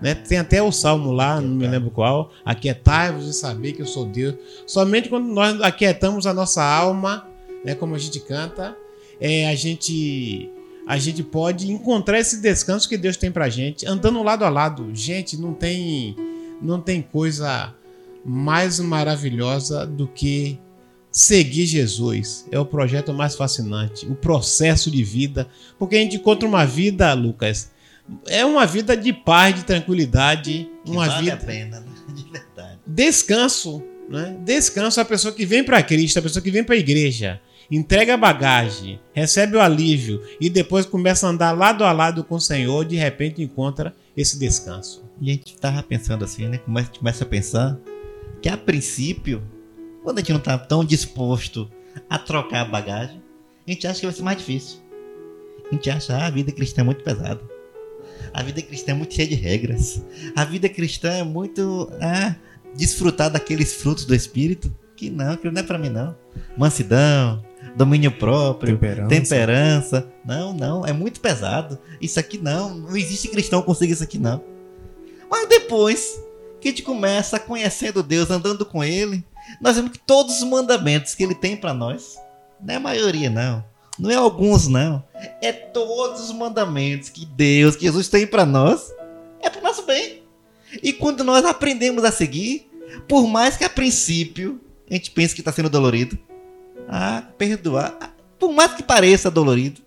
Né? 0.00 0.14
Tem 0.14 0.38
até 0.38 0.62
o 0.62 0.72
salmo 0.72 1.12
lá, 1.12 1.38
não 1.38 1.56
me 1.56 1.68
lembro 1.68 1.90
qual, 1.90 2.32
aquietai-vos 2.46 3.28
e 3.28 3.34
saber 3.34 3.72
que 3.72 3.82
eu 3.82 3.86
sou 3.86 4.06
Deus. 4.06 4.36
Somente 4.66 5.10
quando 5.10 5.26
nós 5.26 5.60
aquietamos 5.60 6.26
a 6.26 6.32
nossa 6.32 6.64
alma, 6.64 7.28
né, 7.62 7.74
como 7.74 7.94
a 7.94 7.98
gente 7.98 8.20
canta, 8.20 8.74
é, 9.20 9.46
a 9.46 9.54
gente 9.54 10.50
a 10.86 10.96
gente 10.96 11.22
pode 11.22 11.70
encontrar 11.70 12.18
esse 12.18 12.40
descanso 12.40 12.88
que 12.88 12.96
Deus 12.96 13.18
tem 13.18 13.30
pra 13.30 13.50
gente, 13.50 13.84
andando 13.86 14.22
lado 14.22 14.46
a 14.46 14.48
lado. 14.48 14.88
Gente, 14.94 15.36
não 15.36 15.52
tem 15.52 16.16
não 16.62 16.80
tem 16.80 17.02
coisa 17.02 17.75
mais 18.26 18.80
maravilhosa 18.80 19.86
do 19.86 20.08
que 20.08 20.58
seguir 21.12 21.64
Jesus. 21.64 22.46
É 22.50 22.58
o 22.58 22.66
projeto 22.66 23.14
mais 23.14 23.36
fascinante, 23.36 24.04
o 24.06 24.14
processo 24.14 24.90
de 24.90 25.02
vida, 25.04 25.48
porque 25.78 25.96
a 25.96 26.00
gente 26.00 26.16
encontra 26.16 26.48
uma 26.48 26.66
vida, 26.66 27.12
Lucas, 27.14 27.70
é 28.26 28.44
uma 28.44 28.66
vida 28.66 28.96
de 28.96 29.12
paz, 29.12 29.54
de 29.54 29.64
tranquilidade, 29.64 30.68
Que 30.84 30.90
uma 30.90 31.06
vale 31.06 31.30
vida 31.30 31.34
a 31.34 31.46
pena, 31.46 31.80
né? 31.80 31.86
de 32.12 32.22
verdade. 32.24 32.78
descanso, 32.86 33.82
Né? 34.08 34.36
Descanso 34.44 35.00
é 35.00 35.02
a 35.02 35.06
pessoa 35.06 35.32
que 35.32 35.46
vem 35.46 35.64
para 35.64 35.82
Cristo, 35.82 36.18
a 36.18 36.22
pessoa 36.22 36.42
que 36.42 36.50
vem 36.50 36.62
para 36.62 36.74
a 36.74 36.78
igreja, 36.78 37.40
entrega 37.70 38.14
a 38.14 38.16
bagagem, 38.16 39.00
recebe 39.12 39.56
o 39.56 39.60
alívio 39.60 40.22
e 40.40 40.48
depois 40.50 40.86
começa 40.86 41.26
a 41.26 41.30
andar 41.30 41.52
lado 41.52 41.82
a 41.82 41.92
lado 41.92 42.22
com 42.22 42.36
o 42.36 42.40
Senhor, 42.40 42.84
de 42.84 42.96
repente 42.96 43.42
encontra 43.42 43.94
esse 44.16 44.38
descanso. 44.38 45.04
E 45.20 45.30
a 45.30 45.32
gente 45.32 45.56
tava 45.56 45.82
pensando 45.82 46.24
assim, 46.24 46.46
né? 46.46 46.58
Começa, 46.58 46.90
começa 46.96 47.24
a 47.24 47.26
pensar 47.26 47.78
que 48.46 48.50
a 48.50 48.56
princípio, 48.56 49.42
quando 50.04 50.18
a 50.18 50.20
gente 50.20 50.32
não 50.32 50.38
tá 50.38 50.56
tão 50.56 50.84
disposto 50.84 51.68
a 52.08 52.16
trocar 52.16 52.60
a 52.60 52.64
bagagem, 52.64 53.20
a 53.66 53.70
gente 53.72 53.84
acha 53.88 53.98
que 53.98 54.06
vai 54.06 54.14
ser 54.14 54.22
mais 54.22 54.38
difícil. 54.38 54.78
A 55.68 55.74
gente 55.74 55.90
acha 55.90 56.16
ah, 56.16 56.26
a 56.26 56.30
vida 56.30 56.52
cristã 56.52 56.82
é 56.82 56.84
muito 56.84 57.02
pesada. 57.02 57.40
A 58.32 58.44
vida 58.44 58.62
cristã 58.62 58.92
é 58.92 58.94
muito 58.94 59.12
cheia 59.14 59.26
de 59.26 59.34
regras. 59.34 60.00
A 60.36 60.44
vida 60.44 60.68
cristã 60.68 61.10
é 61.10 61.24
muito 61.24 61.90
ah, 62.00 62.36
desfrutar 62.72 63.32
daqueles 63.32 63.74
frutos 63.74 64.04
do 64.04 64.14
Espírito. 64.14 64.72
Que 64.94 65.10
não, 65.10 65.32
aquilo 65.32 65.52
não 65.52 65.60
é 65.60 65.64
pra 65.64 65.76
mim 65.76 65.88
não. 65.90 66.16
Mansidão, 66.56 67.44
domínio 67.74 68.12
próprio, 68.12 68.74
Temperança. 68.74 69.08
temperança. 69.08 70.12
Não, 70.24 70.54
não, 70.54 70.86
é 70.86 70.92
muito 70.92 71.18
pesado. 71.18 71.76
Isso 72.00 72.20
aqui 72.20 72.38
não, 72.38 72.72
não 72.76 72.96
existe 72.96 73.26
cristão 73.26 73.60
que 73.60 73.66
consiga 73.66 73.92
isso 73.92 74.04
aqui 74.04 74.20
não. 74.20 74.40
Mas 75.28 75.48
depois 75.48 76.24
que 76.66 76.70
a 76.70 76.72
gente 76.72 76.82
começa 76.82 77.38
conhecendo 77.38 78.02
Deus, 78.02 78.28
andando 78.28 78.66
com 78.66 78.82
Ele, 78.82 79.24
nós 79.60 79.76
vemos 79.76 79.92
que 79.92 80.00
todos 80.00 80.38
os 80.38 80.42
mandamentos 80.42 81.14
que 81.14 81.22
Ele 81.22 81.34
tem 81.34 81.56
para 81.56 81.72
nós, 81.72 82.16
não 82.60 82.74
é 82.74 82.76
a 82.76 82.80
maioria 82.80 83.30
não, 83.30 83.64
não 83.96 84.10
é 84.10 84.16
alguns 84.16 84.66
não, 84.66 85.04
é 85.40 85.52
todos 85.52 86.22
os 86.22 86.32
mandamentos 86.32 87.08
que 87.08 87.24
Deus, 87.24 87.76
que 87.76 87.84
Jesus 87.84 88.08
tem 88.08 88.26
para 88.26 88.44
nós, 88.44 88.92
é 89.40 89.48
para 89.48 89.60
o 89.60 89.62
nosso 89.62 89.82
bem. 89.82 90.24
E 90.82 90.92
quando 90.92 91.22
nós 91.22 91.44
aprendemos 91.44 92.02
a 92.02 92.10
seguir, 92.10 92.68
por 93.06 93.28
mais 93.28 93.56
que 93.56 93.62
a 93.62 93.70
princípio 93.70 94.60
a 94.90 94.94
gente 94.94 95.12
pense 95.12 95.36
que 95.36 95.40
está 95.40 95.52
sendo 95.52 95.70
dolorido, 95.70 96.18
ah, 96.88 97.22
perdoar, 97.38 97.96
por 98.40 98.52
mais 98.52 98.74
que 98.74 98.82
pareça 98.82 99.30
dolorido, 99.30 99.80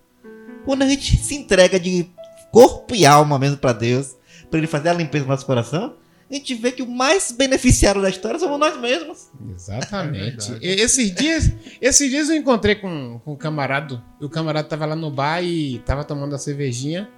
quando 0.64 0.84
a 0.84 0.88
gente 0.88 1.18
se 1.18 1.36
entrega 1.36 1.78
de 1.78 2.10
corpo 2.54 2.96
e 2.96 3.06
alma 3.06 3.38
mesmo 3.38 3.58
para 3.58 3.74
Deus, 3.74 4.16
para 4.50 4.60
Ele 4.60 4.68
fazer 4.68 4.90
a 4.90 4.94
limpeza 4.94 5.26
do 5.26 5.30
nosso 5.30 5.46
coração, 5.46 5.99
a 6.30 6.34
gente 6.34 6.54
vê 6.54 6.72
que 6.72 6.84
o 6.84 6.88
mais 6.88 7.32
beneficiário 7.32 8.02
da 8.02 8.10
história 8.10 8.40
somos 8.40 8.60
nós 8.60 8.80
mesmos. 8.80 9.30
Exatamente. 9.52 10.52
É. 10.54 10.58
E- 10.62 10.82
esses 10.82 11.14
dias, 11.14 11.52
esses 11.82 12.10
dias 12.10 12.30
eu 12.30 12.36
encontrei 12.36 12.76
com, 12.76 13.20
com 13.26 13.34
um 13.34 13.36
camarada. 13.36 14.04
E 14.22 14.26
o 14.26 14.30
camarada 14.30 14.68
tava 14.68 14.86
lá 14.86 14.96
no 14.96 15.10
bar 15.10 15.44
e 15.44 15.80
tava 15.80 16.04
tomando 16.04 16.36
a 16.36 16.38
cervejinha. 16.38 17.10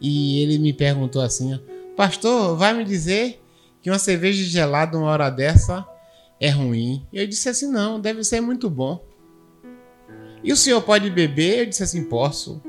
E 0.00 0.40
ele 0.42 0.58
me 0.58 0.72
perguntou 0.72 1.20
assim: 1.20 1.54
ó, 1.54 1.58
Pastor, 1.94 2.56
vai 2.56 2.72
me 2.72 2.84
dizer 2.84 3.42
que 3.82 3.90
uma 3.90 3.98
cerveja 3.98 4.42
gelada 4.44 4.96
uma 4.96 5.08
hora 5.10 5.28
dessa 5.28 5.86
é 6.40 6.48
ruim? 6.48 7.06
E 7.12 7.20
eu 7.20 7.26
disse 7.26 7.48
assim: 7.50 7.70
Não, 7.70 8.00
deve 8.00 8.24
ser 8.24 8.40
muito 8.40 8.70
bom. 8.70 9.04
E 10.42 10.52
o 10.52 10.56
senhor 10.56 10.80
pode 10.82 11.10
beber? 11.10 11.58
Eu 11.60 11.66
disse 11.66 11.82
assim: 11.82 12.04
Posso. 12.04 12.62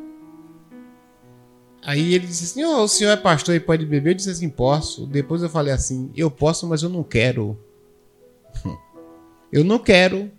Aí 1.82 2.14
ele 2.14 2.28
disse 2.28 2.44
assim: 2.46 2.64
"Ô, 2.64 2.84
o 2.84 2.88
senhor 2.88 3.12
é 3.12 3.18
pastor 3.18 3.56
e 3.56 3.60
pode 3.60 3.86
beber? 3.86 4.12
Eu 4.12 4.16
disse 4.16 4.30
assim: 4.30 4.50
Posso. 4.50 5.06
Depois 5.06 5.42
eu 5.42 5.50
falei 5.50 5.74
assim: 5.74 6.12
Eu 6.16 6.30
posso, 6.30 6.68
mas 6.68 6.84
eu 6.84 6.90
não 6.90 7.04
quero. 7.04 7.58
Eu 9.52 9.64
não 9.64 9.80
quero. 9.80 10.32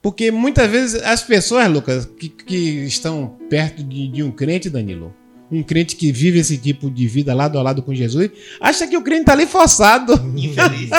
Porque 0.00 0.30
muitas 0.30 0.70
vezes 0.70 1.02
as 1.02 1.22
pessoas, 1.24 1.68
Lucas, 1.68 2.04
que, 2.04 2.28
que 2.28 2.84
estão 2.84 3.36
perto 3.50 3.82
de, 3.82 4.06
de 4.06 4.22
um 4.22 4.30
crente, 4.30 4.70
Danilo, 4.70 5.12
um 5.54 5.62
crente 5.62 5.96
que 5.96 6.10
vive 6.12 6.38
esse 6.38 6.58
tipo 6.58 6.90
de 6.90 7.06
vida 7.06 7.34
lado 7.34 7.58
a 7.58 7.62
lado 7.62 7.82
com 7.82 7.94
Jesus, 7.94 8.30
acha 8.60 8.86
que 8.86 8.96
o 8.96 9.02
crente 9.02 9.24
tá 9.26 9.32
ali 9.32 9.46
forçado. 9.46 10.12
Infeliz. 10.36 10.90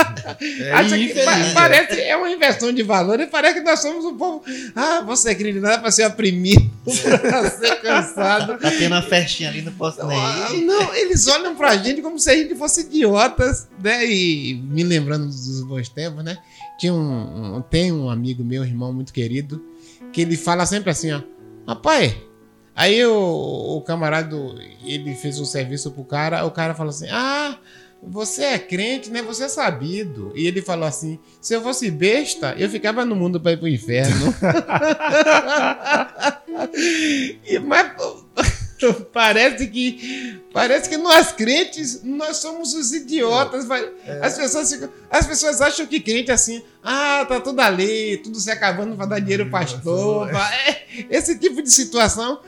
É, 0.61 0.71
acha 0.73 0.97
que 0.97 1.03
infeliz, 1.05 1.25
pa- 1.25 1.37
é. 1.39 1.53
parece 1.53 2.01
é 2.01 2.15
uma 2.17 2.29
inversão 2.29 2.71
de 2.73 2.83
valor 2.83 3.19
e 3.19 3.27
parece 3.27 3.55
que 3.59 3.65
nós 3.65 3.79
somos 3.81 4.05
um 4.05 4.15
povo. 4.17 4.43
Ah, 4.75 5.01
você 5.05 5.31
é 5.31 5.35
crente, 5.35 5.59
não 5.59 5.69
é 5.69 5.77
para 5.77 5.91
ser 5.91 6.05
oprimido, 6.05 6.69
para 7.21 7.49
ser 7.51 7.81
cansado. 7.81 8.57
Tá 8.59 8.71
tendo 8.71 8.93
uma 8.93 9.01
festinha 9.01 9.49
ali, 9.49 9.61
não 9.61 9.73
posso 9.73 10.05
nem 10.05 10.17
ir. 10.17 10.65
Não, 10.65 10.93
eles 10.95 11.27
olham 11.27 11.55
pra 11.55 11.75
gente 11.77 12.01
como 12.01 12.17
se 12.19 12.29
a 12.29 12.35
gente 12.35 12.55
fosse 12.55 12.81
idiotas, 12.81 13.67
né? 13.83 14.05
E 14.05 14.53
me 14.55 14.83
lembrando 14.83 15.25
dos 15.27 15.61
bons 15.63 15.89
tempos, 15.89 16.23
né? 16.23 16.37
Tinha 16.79 16.93
um, 16.93 17.57
um- 17.57 17.61
tem 17.61 17.91
um 17.91 18.09
amigo 18.09 18.43
meu, 18.43 18.63
irmão 18.63 18.91
muito 18.93 19.13
querido, 19.13 19.63
que 20.11 20.21
ele 20.21 20.35
fala 20.37 20.65
sempre 20.65 20.89
assim, 20.89 21.11
ó. 21.11 21.21
Rapaz, 21.67 22.13
aí 22.75 23.05
o, 23.05 23.77
o 23.77 23.81
camarada, 23.81 24.35
ele 24.83 25.15
fez 25.15 25.39
um 25.39 25.45
serviço 25.45 25.91
pro 25.91 26.03
cara, 26.03 26.45
o 26.45 26.51
cara 26.51 26.75
falou 26.75 26.89
assim, 26.89 27.07
ah, 27.09 27.57
você 28.07 28.43
é 28.43 28.59
crente, 28.59 29.09
né? 29.09 29.21
Você 29.23 29.45
é 29.45 29.47
sabido. 29.47 30.31
E 30.35 30.45
ele 30.45 30.61
falou 30.61 30.85
assim, 30.87 31.17
se 31.41 31.55
eu 31.55 31.61
fosse 31.63 31.89
besta, 31.89 32.53
eu 32.57 32.69
ficava 32.69 33.03
no 33.03 33.15
mundo 33.15 33.39
pra 33.41 33.53
ir 33.53 33.57
pro 33.57 33.67
inferno. 33.67 34.33
E, 37.47 37.59
mas 37.59 37.91
parece 39.13 39.67
que 39.67 40.41
parece 40.53 40.89
que 40.89 40.97
nós 40.97 41.31
crentes 41.31 42.01
nós 42.03 42.37
somos 42.37 42.73
os 42.73 42.91
idiotas. 42.93 43.65
vai- 43.65 43.89
As 44.21 44.37
pessoas 44.37 44.71
ficam- 44.71 44.89
as 45.09 45.25
pessoas 45.27 45.61
acham 45.61 45.85
que 45.85 45.99
crente 45.99 46.31
é 46.31 46.33
assim, 46.33 46.61
ah, 46.83 47.25
tá 47.27 47.39
tudo 47.39 47.59
ali, 47.61 48.17
tudo 48.17 48.39
se 48.39 48.49
acabando 48.51 48.95
para 48.95 49.05
dar 49.05 49.19
dinheiro 49.19 49.43
pro 49.45 49.51
pastor. 49.53 50.29
é, 50.33 50.85
esse 51.09 51.37
tipo 51.37 51.61
de 51.61 51.71
situação, 51.71 52.39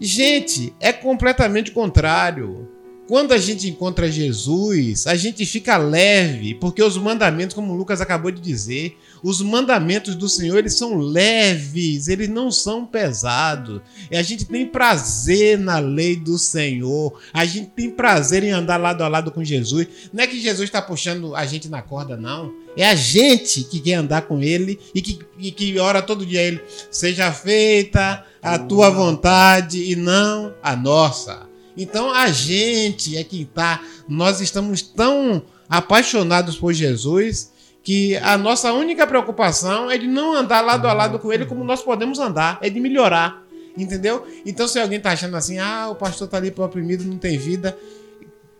gente, 0.00 0.74
é 0.80 0.92
completamente 0.92 1.70
contrário. 1.70 2.68
Quando 3.10 3.32
a 3.32 3.38
gente 3.38 3.68
encontra 3.68 4.08
Jesus, 4.08 5.04
a 5.04 5.16
gente 5.16 5.44
fica 5.44 5.76
leve, 5.76 6.54
porque 6.54 6.80
os 6.80 6.96
mandamentos, 6.96 7.56
como 7.56 7.74
Lucas 7.74 8.00
acabou 8.00 8.30
de 8.30 8.40
dizer, 8.40 8.96
os 9.20 9.42
mandamentos 9.42 10.14
do 10.14 10.28
Senhor, 10.28 10.58
eles 10.58 10.74
são 10.74 10.96
leves, 10.96 12.06
eles 12.06 12.28
não 12.28 12.52
são 12.52 12.86
pesados. 12.86 13.80
E 14.08 14.16
a 14.16 14.22
gente 14.22 14.44
tem 14.44 14.64
prazer 14.64 15.58
na 15.58 15.80
lei 15.80 16.14
do 16.14 16.38
Senhor. 16.38 17.20
A 17.32 17.44
gente 17.44 17.70
tem 17.70 17.90
prazer 17.90 18.44
em 18.44 18.52
andar 18.52 18.76
lado 18.76 19.02
a 19.02 19.08
lado 19.08 19.32
com 19.32 19.42
Jesus. 19.42 19.88
Não 20.12 20.22
é 20.22 20.28
que 20.28 20.40
Jesus 20.40 20.68
está 20.68 20.80
puxando 20.80 21.34
a 21.34 21.44
gente 21.44 21.68
na 21.68 21.82
corda, 21.82 22.16
não. 22.16 22.54
É 22.76 22.86
a 22.86 22.94
gente 22.94 23.64
que 23.64 23.80
quer 23.80 23.94
andar 23.94 24.22
com 24.22 24.40
Ele 24.40 24.78
e 24.94 25.02
que, 25.02 25.18
e 25.36 25.50
que 25.50 25.76
ora 25.80 26.00
todo 26.00 26.24
dia 26.24 26.38
a 26.38 26.44
Ele. 26.44 26.60
Seja 26.92 27.32
feita 27.32 28.24
a 28.42 28.58
tua 28.58 28.90
vontade 28.90 29.90
e 29.90 29.96
não 29.96 30.54
a 30.62 30.74
nossa. 30.74 31.48
Então 31.76 32.12
a 32.12 32.28
gente 32.28 33.16
é 33.16 33.24
quem 33.24 33.44
tá. 33.44 33.80
Nós 34.08 34.40
estamos 34.40 34.82
tão 34.82 35.42
apaixonados 35.68 36.56
por 36.56 36.72
Jesus 36.72 37.52
que 37.82 38.16
a 38.16 38.36
nossa 38.36 38.72
única 38.72 39.06
preocupação 39.06 39.90
é 39.90 39.96
de 39.96 40.06
não 40.06 40.34
andar 40.34 40.60
lado 40.60 40.86
a 40.86 40.92
lado 40.92 41.18
com 41.18 41.32
ele 41.32 41.46
como 41.46 41.64
nós 41.64 41.82
podemos 41.82 42.18
andar, 42.18 42.58
é 42.60 42.68
de 42.68 42.78
melhorar. 42.80 43.42
Entendeu? 43.76 44.26
Então, 44.44 44.66
se 44.66 44.78
alguém 44.78 45.00
tá 45.00 45.12
achando 45.12 45.36
assim, 45.36 45.58
ah, 45.58 45.88
o 45.90 45.94
pastor 45.94 46.28
tá 46.28 46.36
ali 46.36 46.50
pro 46.50 46.64
oprimido, 46.64 47.04
não 47.04 47.16
tem 47.16 47.38
vida. 47.38 47.76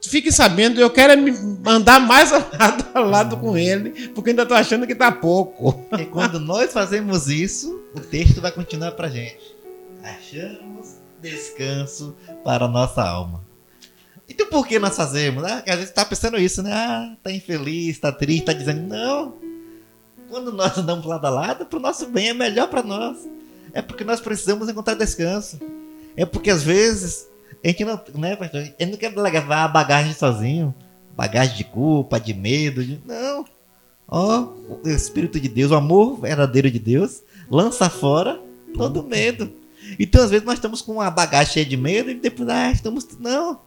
Fique 0.01 0.33
sabendo, 0.33 0.81
eu 0.81 0.89
quero 0.89 1.13
é 1.13 1.35
andar 1.67 2.01
mais 2.01 2.31
lado 2.33 2.87
a 2.95 3.01
lado 3.01 3.37
com 3.37 3.59
ele, 3.59 4.09
porque 4.09 4.31
ainda 4.31 4.47
tô 4.47 4.55
achando 4.55 4.87
que 4.87 4.95
tá 4.95 5.13
pouco. 5.13 5.73
Porque 5.91 6.07
quando 6.07 6.41
nós 6.41 6.73
fazemos 6.73 7.29
isso, 7.29 7.83
o 7.95 8.01
texto 8.01 8.41
vai 8.41 8.51
continuar 8.51 8.93
pra 8.93 9.09
gente. 9.09 9.60
Achamos 10.03 10.97
descanso 11.21 12.17
para 12.45 12.65
a 12.65 12.69
nossa 12.69 13.03
alma. 13.03 13.45
Então 14.29 14.47
por 14.47 14.67
que 14.67 14.79
nós 14.79 14.97
fazemos? 14.97 15.45
Ah, 15.45 15.61
que 15.61 15.71
às 15.71 15.77
vezes 15.77 15.93
tá 15.93 16.05
pensando 16.05 16.39
isso, 16.39 16.63
né? 16.63 16.73
Ah, 16.73 17.17
tá 17.23 17.33
infeliz, 17.33 17.99
tá 17.99 18.13
triste, 18.13 18.45
tá 18.45 18.53
dizendo, 18.53 18.83
não. 18.83 19.35
Quando 20.29 20.53
nós 20.53 20.79
andamos 20.79 21.05
lado 21.05 21.27
a 21.27 21.31
lado, 21.31 21.67
pro 21.67 21.81
nosso 21.81 22.07
bem 22.07 22.29
é 22.29 22.35
melhor 22.35 22.69
para 22.69 22.83
nós. 22.83 23.29
É 23.73 23.83
porque 23.83 24.05
nós 24.05 24.21
precisamos 24.21 24.69
encontrar 24.69 24.95
descanso. 24.95 25.59
É 26.17 26.25
porque 26.25 26.51
às 26.51 26.63
vezes 26.63 27.29
a 27.63 27.69
gente 27.69 27.85
não, 27.85 28.01
né, 28.15 28.37
pastor? 28.37 28.61
A 28.61 28.65
gente 28.65 28.87
não 28.87 28.97
quer 28.97 29.15
levar 29.17 29.65
a 29.65 29.69
bagagem 29.69 30.13
sozinho. 30.13 30.75
Bagagem 31.17 31.57
de 31.57 31.65
culpa, 31.65 32.19
de 32.19 32.33
medo, 32.33 32.83
de... 32.85 33.01
não. 33.05 33.45
Ó, 34.09 34.49
o 34.83 34.89
Espírito 34.89 35.39
de 35.39 35.49
Deus, 35.49 35.71
o 35.71 35.77
amor 35.77 36.21
verdadeiro 36.21 36.71
de 36.71 36.79
Deus, 36.79 37.23
lança 37.51 37.91
fora 37.91 38.41
todo 38.75 39.05
medo. 39.05 39.53
Então, 39.99 40.23
às 40.23 40.31
vezes, 40.31 40.45
nós 40.45 40.55
estamos 40.55 40.83
com 40.83 40.93
uma 40.93 41.11
bagagem 41.11 41.53
cheia 41.55 41.67
de 41.67 41.77
medo 41.77 42.11
e 42.11 42.15
depois, 42.15 42.49
ah, 42.49 42.71
estamos. 42.71 43.07
Não. 43.19 43.61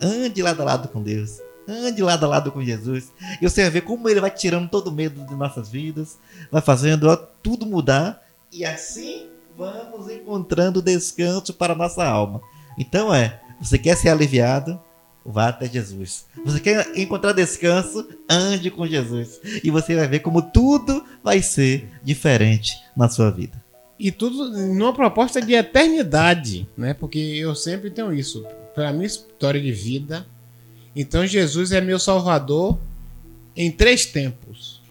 Ande 0.00 0.42
lado 0.42 0.60
a 0.62 0.64
lado 0.64 0.88
com 0.88 1.02
Deus. 1.02 1.40
Ande 1.68 2.02
lado 2.02 2.24
a 2.24 2.28
lado 2.28 2.52
com 2.52 2.62
Jesus. 2.62 3.12
E 3.40 3.48
você 3.48 3.62
vai 3.62 3.70
ver 3.70 3.80
como 3.80 4.08
ele 4.08 4.20
vai 4.20 4.30
tirando 4.30 4.68
todo 4.68 4.88
o 4.88 4.92
medo 4.92 5.24
de 5.26 5.34
nossas 5.34 5.68
vidas, 5.68 6.18
vai 6.50 6.62
fazendo 6.62 7.08
ó, 7.08 7.16
tudo 7.16 7.66
mudar. 7.66 8.22
E 8.52 8.64
assim 8.64 9.26
vamos 9.56 10.10
encontrando 10.10 10.82
descanso 10.82 11.52
para 11.54 11.72
a 11.72 11.76
nossa 11.76 12.04
alma. 12.04 12.40
Então 12.78 13.12
é, 13.12 13.40
você 13.60 13.78
quer 13.78 13.96
ser 13.96 14.10
aliviado? 14.10 14.80
Vá 15.24 15.48
até 15.48 15.66
Jesus. 15.66 16.26
Você 16.44 16.60
quer 16.60 16.96
encontrar 16.96 17.32
descanso? 17.32 18.06
Ande 18.30 18.70
com 18.70 18.86
Jesus. 18.86 19.40
E 19.64 19.72
você 19.72 19.96
vai 19.96 20.06
ver 20.06 20.20
como 20.20 20.40
tudo 20.40 21.04
vai 21.24 21.42
ser 21.42 21.90
diferente 22.04 22.76
na 22.96 23.08
sua 23.08 23.28
vida. 23.32 23.60
E 23.98 24.10
tudo 24.10 24.50
numa 24.50 24.92
proposta 24.92 25.40
de 25.40 25.54
eternidade, 25.54 26.68
né? 26.76 26.92
Porque 26.92 27.18
eu 27.18 27.54
sempre 27.54 27.90
tenho 27.90 28.12
isso. 28.12 28.44
Para 28.74 28.92
minha 28.92 29.06
história 29.06 29.60
de 29.60 29.72
vida, 29.72 30.26
então 30.94 31.26
Jesus 31.26 31.72
é 31.72 31.80
meu 31.80 31.98
salvador 31.98 32.78
em 33.56 33.70
três 33.70 34.04
tempos. 34.04 34.82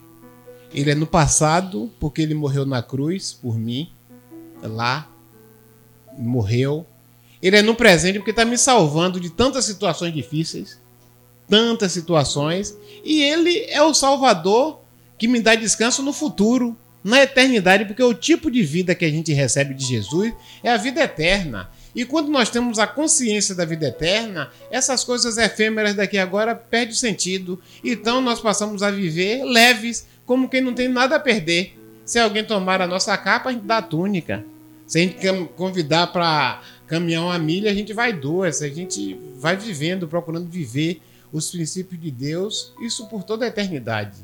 Ele 0.74 0.92
é 0.92 0.96
no 0.96 1.06
passado, 1.06 1.92
porque 2.00 2.22
ele 2.22 2.34
morreu 2.34 2.66
na 2.66 2.82
cruz 2.82 3.32
por 3.32 3.58
mim, 3.58 3.90
lá, 4.62 5.10
morreu. 6.18 6.86
Ele 7.42 7.58
é 7.58 7.62
no 7.62 7.76
presente, 7.76 8.18
porque 8.18 8.32
está 8.32 8.44
me 8.44 8.58
salvando 8.58 9.20
de 9.20 9.30
tantas 9.30 9.66
situações 9.66 10.14
difíceis, 10.14 10.80
tantas 11.48 11.92
situações. 11.92 12.76
E 13.04 13.22
ele 13.22 13.60
é 13.70 13.82
o 13.84 13.94
Salvador 13.94 14.80
que 15.18 15.28
me 15.28 15.40
dá 15.40 15.56
descanso 15.56 16.02
no 16.02 16.12
futuro, 16.12 16.76
na 17.06 17.22
eternidade, 17.22 17.86
porque 17.86 18.02
o 18.02 18.16
tipo 18.16 18.50
de 18.50 18.64
vida 18.64 18.96
que 18.96 19.06
a 19.06 19.10
gente 19.10 19.32
recebe 19.32 19.76
de 19.76 19.86
Jesus 19.86 20.34
é 20.64 20.72
a 20.72 20.78
vida 20.78 21.04
eterna. 21.04 21.70
E 21.94 22.04
quando 22.04 22.30
nós 22.30 22.50
temos 22.50 22.80
a 22.80 22.88
consciência 22.88 23.54
da 23.54 23.64
vida 23.64 23.90
eterna, 23.90 24.50
essas 24.72 25.04
coisas 25.04 25.38
efêmeras 25.38 25.94
daqui 25.94 26.18
agora 26.18 26.56
perdem 26.56 26.96
sentido. 26.96 27.62
Então 27.84 28.22
nós 28.22 28.42
passamos 28.42 28.82
a 28.82 28.90
viver 28.90 29.44
leves, 29.44 30.08
como 30.26 30.50
quem 30.50 30.62
não 30.62 30.74
tem 30.74 30.88
nada 30.88 31.18
a 31.18 31.20
perder. 31.20 31.78
Se 32.04 32.18
alguém 32.18 32.44
tomar 32.44 32.82
a 32.82 32.88
nossa 32.88 33.16
capa, 33.16 33.50
a 33.50 33.52
gente 33.54 33.66
dá 33.66 33.78
a 33.78 33.84
túnica. 33.84 34.44
Se 34.88 34.98
a 34.98 35.02
gente 35.04 35.16
convidar 35.56 36.08
para 36.08 36.60
caminhar 36.88 37.22
uma 37.22 37.38
milha, 37.38 37.70
a 37.70 37.76
gente 37.76 37.94
vai 37.94 38.14
duas. 38.14 38.64
A 38.64 38.68
gente 38.68 39.16
vai 39.36 39.56
vivendo, 39.56 40.08
procurando 40.08 40.50
viver 40.50 41.04
os 41.32 41.52
princípios 41.52 42.02
de 42.02 42.10
Deus, 42.10 42.74
isso 42.82 43.06
por 43.08 43.22
toda 43.22 43.46
a 43.46 43.48
eternidade. 43.48 44.18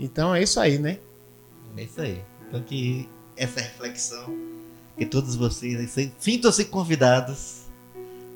Então 0.00 0.34
é 0.34 0.42
isso 0.42 0.58
aí, 0.58 0.78
né? 0.78 1.00
É 1.76 1.82
isso 1.82 2.00
aí. 2.00 2.22
Então 2.48 2.62
que 2.62 3.08
essa 3.36 3.60
reflexão 3.60 4.36
que 4.96 5.04
todos 5.04 5.34
vocês 5.34 5.90
sintam-se 6.18 6.64
convidados 6.66 7.64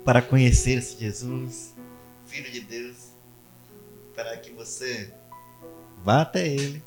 para 0.03 0.21
conhecer 0.21 0.79
esse 0.79 0.99
Jesus, 0.99 1.73
Filho 2.25 2.51
de 2.51 2.61
Deus, 2.61 3.13
para 4.13 4.35
que 4.37 4.51
você 4.51 5.13
vá 6.03 6.21
até 6.21 6.47
Ele, 6.47 6.83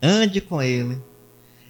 ande 0.00 0.40
com 0.40 0.60
Ele, 0.60 1.00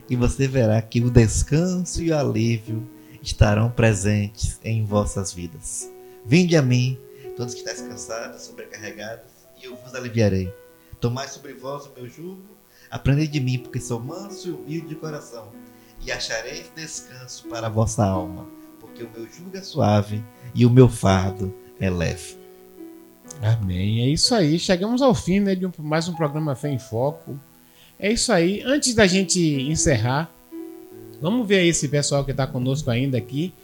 e 0.09 0.16
você 0.16 0.49
verá 0.49 0.80
que 0.80 1.01
o 1.01 1.11
descanso 1.11 2.03
e 2.03 2.11
o 2.11 2.18
alívio 2.18 2.88
estarão 3.22 3.70
presentes 3.70 4.59
em 4.64 4.84
vossas 4.84 5.32
vidas. 5.32 5.90
Vinde 6.24 6.57
a 6.57 6.62
mim, 6.62 6.99
todos 7.36 7.55
que 7.55 7.61
estáis 7.61 7.82
cansados, 7.82 8.43
sobrecarregados, 8.43 9.26
e 9.61 9.66
eu 9.66 9.76
vos 9.76 9.95
aliviarei. 9.95 10.53
Tomai 11.01 11.28
sobre 11.28 11.53
vós 11.53 11.86
o 11.86 11.93
meu 11.95 12.09
jugo, 12.09 12.51
aprendei 12.93 13.26
de 13.26 13.40
mim, 13.40 13.59
porque 13.59 13.80
sou 13.80 13.99
manso 13.99 14.49
e 14.49 14.53
humilde 14.53 14.88
de 14.88 14.95
coração 14.95 15.49
e 16.05 16.12
achareis 16.12 16.70
descanso 16.76 17.49
para 17.49 17.66
a 17.66 17.70
vossa 17.70 18.05
alma, 18.05 18.47
porque 18.78 19.03
o 19.03 19.09
meu 19.16 19.26
jugo 19.32 19.57
é 19.57 19.62
suave 19.62 20.22
e 20.55 20.66
o 20.66 20.70
meu 20.70 20.90
fardo 20.90 21.55
é 21.80 21.88
leve. 21.88 22.36
Amém. 23.40 24.03
É 24.03 24.09
isso 24.09 24.34
aí. 24.34 24.59
Chegamos 24.59 25.01
ao 25.01 25.14
fim 25.14 25.40
né, 25.40 25.55
de 25.55 25.64
um, 25.64 25.72
mais 25.78 26.07
um 26.07 26.12
programa 26.12 26.55
Fé 26.55 26.70
em 26.70 26.78
Foco. 26.78 27.40
É 27.99 28.12
isso 28.12 28.30
aí. 28.30 28.62
Antes 28.62 28.95
da 28.95 29.07
gente 29.07 29.40
encerrar, 29.40 30.30
vamos 31.20 31.49
ver 31.49 31.61
aí 31.61 31.68
esse 31.68 31.88
pessoal 31.88 32.24
que 32.24 32.32
está 32.32 32.47
conosco 32.47 32.90
ainda 32.90 33.16
aqui. 33.16 33.55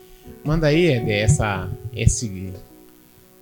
Manda 0.43 0.69
aí, 0.69 0.87
essa, 1.11 1.69
esse. 1.93 2.55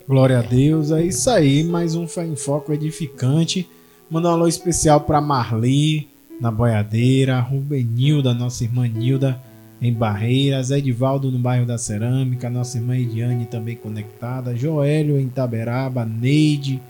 Glória 0.09 0.41
a 0.41 0.43
Deus. 0.43 0.91
É 0.91 1.05
isso 1.05 1.31
aí. 1.31 1.63
Mais 1.63 1.95
um 1.95 2.09
Fé 2.09 2.27
em 2.27 2.35
Foco 2.35 2.73
edificante. 2.73 3.69
Manda 4.09 4.29
um 4.29 4.33
alô 4.35 4.47
especial 4.47 5.01
para 5.01 5.21
Marli, 5.21 6.09
na 6.41 6.49
Boiadeira, 6.49 7.41
Rubenilda, 7.41 8.33
nossa 8.33 8.63
irmã 8.63 8.87
Nilda 8.87 9.43
em 9.83 9.93
Barreiras, 9.93 10.71
Edivaldo 10.71 11.29
no 11.29 11.41
bairro 11.41 11.67
da 11.67 11.77
Cerâmica, 11.77 12.49
nossa 12.49 12.79
irmã 12.79 12.97
Ediane 12.97 13.47
também 13.47 13.75
conectada, 13.75 14.55
Joélio 14.55 15.19
em 15.19 15.29
Taberaba, 15.29 16.05
Neide, 16.05 16.81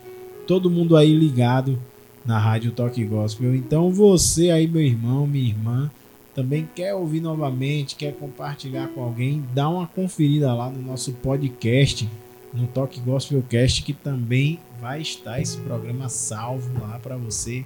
todo 0.46 0.70
mundo 0.70 0.94
aí 0.94 1.14
ligado 1.14 1.78
na 2.22 2.38
Rádio 2.38 2.72
Toque 2.72 3.02
Gospel. 3.06 3.54
Então 3.54 3.90
você 3.90 4.50
aí, 4.50 4.68
meu 4.68 4.82
irmão, 4.82 5.26
minha 5.26 5.48
irmã, 5.48 5.90
também 6.34 6.68
quer 6.74 6.92
ouvir 6.92 7.22
novamente, 7.22 7.96
quer 7.96 8.12
compartilhar 8.12 8.88
com 8.88 9.02
alguém, 9.02 9.42
dá 9.54 9.70
uma 9.70 9.86
conferida 9.86 10.52
lá 10.52 10.68
no 10.68 10.82
nosso 10.82 11.14
podcast, 11.14 12.06
no 12.52 12.66
Toque 12.66 13.00
Gospel 13.00 13.42
Cast, 13.48 13.82
que 13.82 13.92
também 13.92 14.58
vai 14.80 15.00
estar 15.00 15.40
esse 15.40 15.58
programa 15.58 16.08
salvo 16.08 16.80
lá 16.80 16.98
para 16.98 17.16
você 17.16 17.64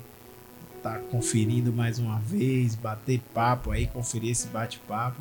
tá 0.83 0.99
conferindo 1.11 1.73
mais 1.73 1.99
uma 1.99 2.19
vez, 2.19 2.75
bater 2.75 3.21
papo 3.35 3.71
aí, 3.71 3.87
conferir 3.87 4.31
esse 4.31 4.49
bate-papo 4.49 5.21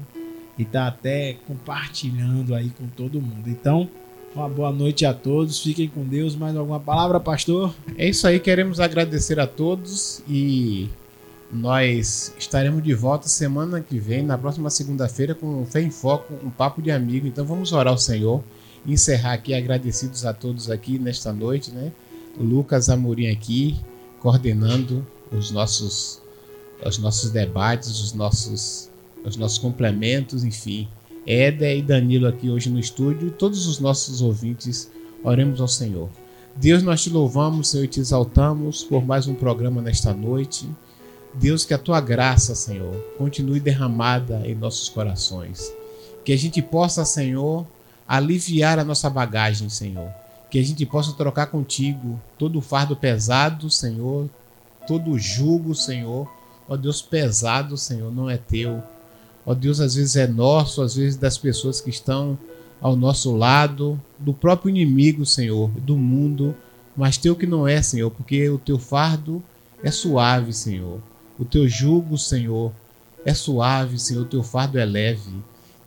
e 0.57 0.65
tá 0.65 0.87
até 0.87 1.37
compartilhando 1.47 2.55
aí 2.55 2.69
com 2.69 2.87
todo 2.87 3.21
mundo. 3.21 3.49
Então, 3.49 3.89
uma 4.35 4.47
boa 4.47 4.71
noite 4.71 5.05
a 5.05 5.13
todos, 5.13 5.61
fiquem 5.61 5.87
com 5.87 6.03
Deus. 6.03 6.35
Mais 6.35 6.55
alguma 6.55 6.79
palavra, 6.79 7.19
pastor? 7.19 7.73
É 7.97 8.07
isso 8.07 8.27
aí, 8.27 8.39
queremos 8.39 8.79
agradecer 8.79 9.39
a 9.39 9.47
todos 9.47 10.21
e 10.27 10.89
nós 11.51 12.33
estaremos 12.37 12.83
de 12.83 12.93
volta 12.93 13.27
semana 13.27 13.81
que 13.81 13.99
vem, 13.99 14.23
na 14.23 14.37
próxima 14.37 14.69
segunda-feira, 14.69 15.33
com 15.33 15.65
Fé 15.65 15.81
em 15.81 15.91
Foco, 15.91 16.33
um 16.43 16.49
papo 16.49 16.81
de 16.81 16.91
amigo. 16.91 17.27
Então 17.27 17.45
vamos 17.45 17.71
orar 17.71 17.91
ao 17.91 17.97
Senhor, 17.97 18.43
encerrar 18.85 19.33
aqui 19.33 19.53
agradecidos 19.53 20.25
a 20.25 20.33
todos 20.33 20.69
aqui 20.69 20.97
nesta 20.99 21.31
noite, 21.33 21.71
né? 21.71 21.91
Lucas 22.37 22.89
Amorim 22.89 23.27
aqui, 23.27 23.79
coordenando 24.19 25.05
os 25.31 25.51
nossos, 25.51 26.21
os 26.85 26.97
nossos 26.97 27.31
debates, 27.31 27.89
os 28.01 28.13
nossos, 28.13 28.89
os 29.23 29.35
nossos 29.35 29.57
complementos, 29.57 30.43
enfim. 30.43 30.87
Éder 31.25 31.77
e 31.77 31.81
Danilo 31.81 32.27
aqui 32.27 32.49
hoje 32.49 32.69
no 32.69 32.79
estúdio 32.79 33.27
e 33.27 33.31
todos 33.31 33.67
os 33.67 33.79
nossos 33.79 34.21
ouvintes, 34.21 34.89
oremos 35.23 35.61
ao 35.61 35.67
Senhor. 35.67 36.09
Deus, 36.55 36.81
nós 36.81 37.03
te 37.03 37.09
louvamos, 37.09 37.69
Senhor, 37.69 37.83
e 37.83 37.87
te 37.87 37.99
exaltamos 37.99 38.83
por 38.83 39.05
mais 39.05 39.27
um 39.27 39.35
programa 39.35 39.81
nesta 39.81 40.13
noite. 40.13 40.67
Deus, 41.33 41.63
que 41.63 41.73
a 41.73 41.77
tua 41.77 42.01
graça, 42.01 42.55
Senhor, 42.55 42.95
continue 43.17 43.59
derramada 43.59 44.41
em 44.45 44.55
nossos 44.55 44.89
corações. 44.89 45.71
Que 46.25 46.33
a 46.33 46.37
gente 46.37 46.61
possa, 46.61 47.05
Senhor, 47.05 47.65
aliviar 48.09 48.79
a 48.79 48.83
nossa 48.83 49.07
bagagem, 49.07 49.69
Senhor. 49.69 50.09
Que 50.49 50.57
a 50.57 50.63
gente 50.63 50.83
possa 50.83 51.13
trocar 51.13 51.45
contigo 51.45 52.19
todo 52.39 52.57
o 52.57 52.61
fardo 52.61 52.95
pesado, 52.95 53.69
Senhor, 53.69 54.27
todo 54.87 55.11
o 55.11 55.19
jugo, 55.19 55.75
Senhor. 55.75 56.27
Ó 56.67 56.75
Deus, 56.75 57.03
pesado, 57.03 57.77
Senhor, 57.77 58.11
não 58.11 58.27
é 58.27 58.35
teu. 58.35 58.81
Ó 59.45 59.53
Deus, 59.53 59.79
às 59.79 59.93
vezes 59.93 60.15
é 60.15 60.25
nosso, 60.25 60.81
às 60.81 60.95
vezes 60.95 61.17
das 61.17 61.37
pessoas 61.37 61.79
que 61.79 61.91
estão 61.91 62.35
ao 62.81 62.95
nosso 62.95 63.35
lado, 63.35 64.01
do 64.17 64.33
próprio 64.33 64.69
inimigo, 64.69 65.23
Senhor, 65.23 65.69
do 65.69 65.95
mundo, 65.95 66.55
mas 66.97 67.17
teu 67.17 67.35
que 67.35 67.45
não 67.45 67.67
é, 67.67 67.81
Senhor, 67.81 68.09
porque 68.09 68.49
o 68.49 68.57
teu 68.57 68.79
fardo 68.79 69.43
é 69.83 69.91
suave, 69.91 70.51
Senhor. 70.51 70.99
O 71.37 71.45
teu 71.45 71.67
jugo, 71.67 72.17
Senhor, 72.17 72.71
é 73.23 73.33
suave, 73.35 73.99
Senhor, 73.99 74.23
o 74.23 74.29
teu 74.29 74.41
fardo 74.41 74.79
é 74.79 74.85
leve. 74.85 75.31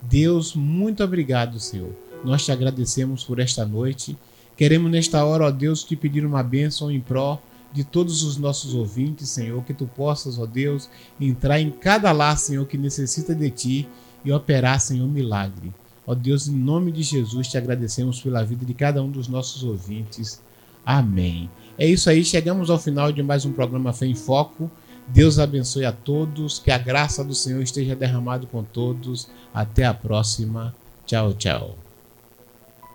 Deus, 0.01 0.55
muito 0.55 1.03
obrigado, 1.03 1.59
Senhor. 1.59 1.91
Nós 2.25 2.45
te 2.45 2.53
agradecemos 2.53 3.25
por 3.25 3.39
esta 3.39 3.65
noite. 3.65 4.17
Queremos 4.57 4.91
nesta 4.91 5.25
hora, 5.25 5.47
ó 5.47 5.51
Deus, 5.51 5.83
te 5.83 5.97
pedir 5.97 6.25
uma 6.25 6.43
bênção 6.43 6.91
em 6.91 7.01
pró 7.01 7.41
de 7.73 7.85
todos 7.85 8.23
os 8.23 8.37
nossos 8.37 8.75
ouvintes, 8.75 9.31
Senhor, 9.31 9.63
que 9.65 9.73
tu 9.73 9.87
possas, 9.87 10.39
ó 10.39 10.47
Deus, 10.47 10.89
entrar 11.21 11.59
em 11.59 11.71
cada 11.71 12.13
lar, 12.13 12.37
Senhor, 12.37 12.67
que 12.67 12.77
necessita 12.77 13.35
de 13.35 13.51
ti 13.51 13.89
e 14.25 14.31
operar, 14.31 14.79
Senhor, 14.81 15.09
milagre. 15.09 15.73
Ó 16.07 16.15
Deus, 16.15 16.49
em 16.49 16.55
nome 16.55 16.93
de 16.93 17.03
Jesus, 17.03 17.49
te 17.49 17.57
agradecemos 17.57 18.21
pela 18.21 18.45
vida 18.45 18.65
de 18.65 18.75
cada 18.75 19.03
um 19.03 19.11
dos 19.11 19.29
nossos 19.29 19.63
ouvintes. 19.65 20.43
Amém. 20.85 21.49
É 21.79 21.87
isso 21.87 22.11
aí, 22.11 22.25
chegamos 22.25 22.69
ao 22.69 22.79
final 22.79 23.11
de 23.13 23.23
mais 23.23 23.45
um 23.45 23.53
programa 23.53 23.93
Fé 23.93 24.07
em 24.07 24.15
Foco. 24.15 24.71
Deus 25.09 25.39
abençoe 25.39 25.85
a 25.85 25.93
todos, 25.93 26.59
que 26.59 26.71
a 26.71 26.79
graça 26.79 27.25
do 27.25 27.35
Senhor 27.35 27.63
esteja 27.63 27.97
derramado 27.97 28.47
com 28.47 28.63
todos. 28.63 29.29
Até 29.53 29.85
a 29.85 29.95
próxima. 29.95 30.75
Tchau, 31.07 31.33
tchau. 31.35 31.82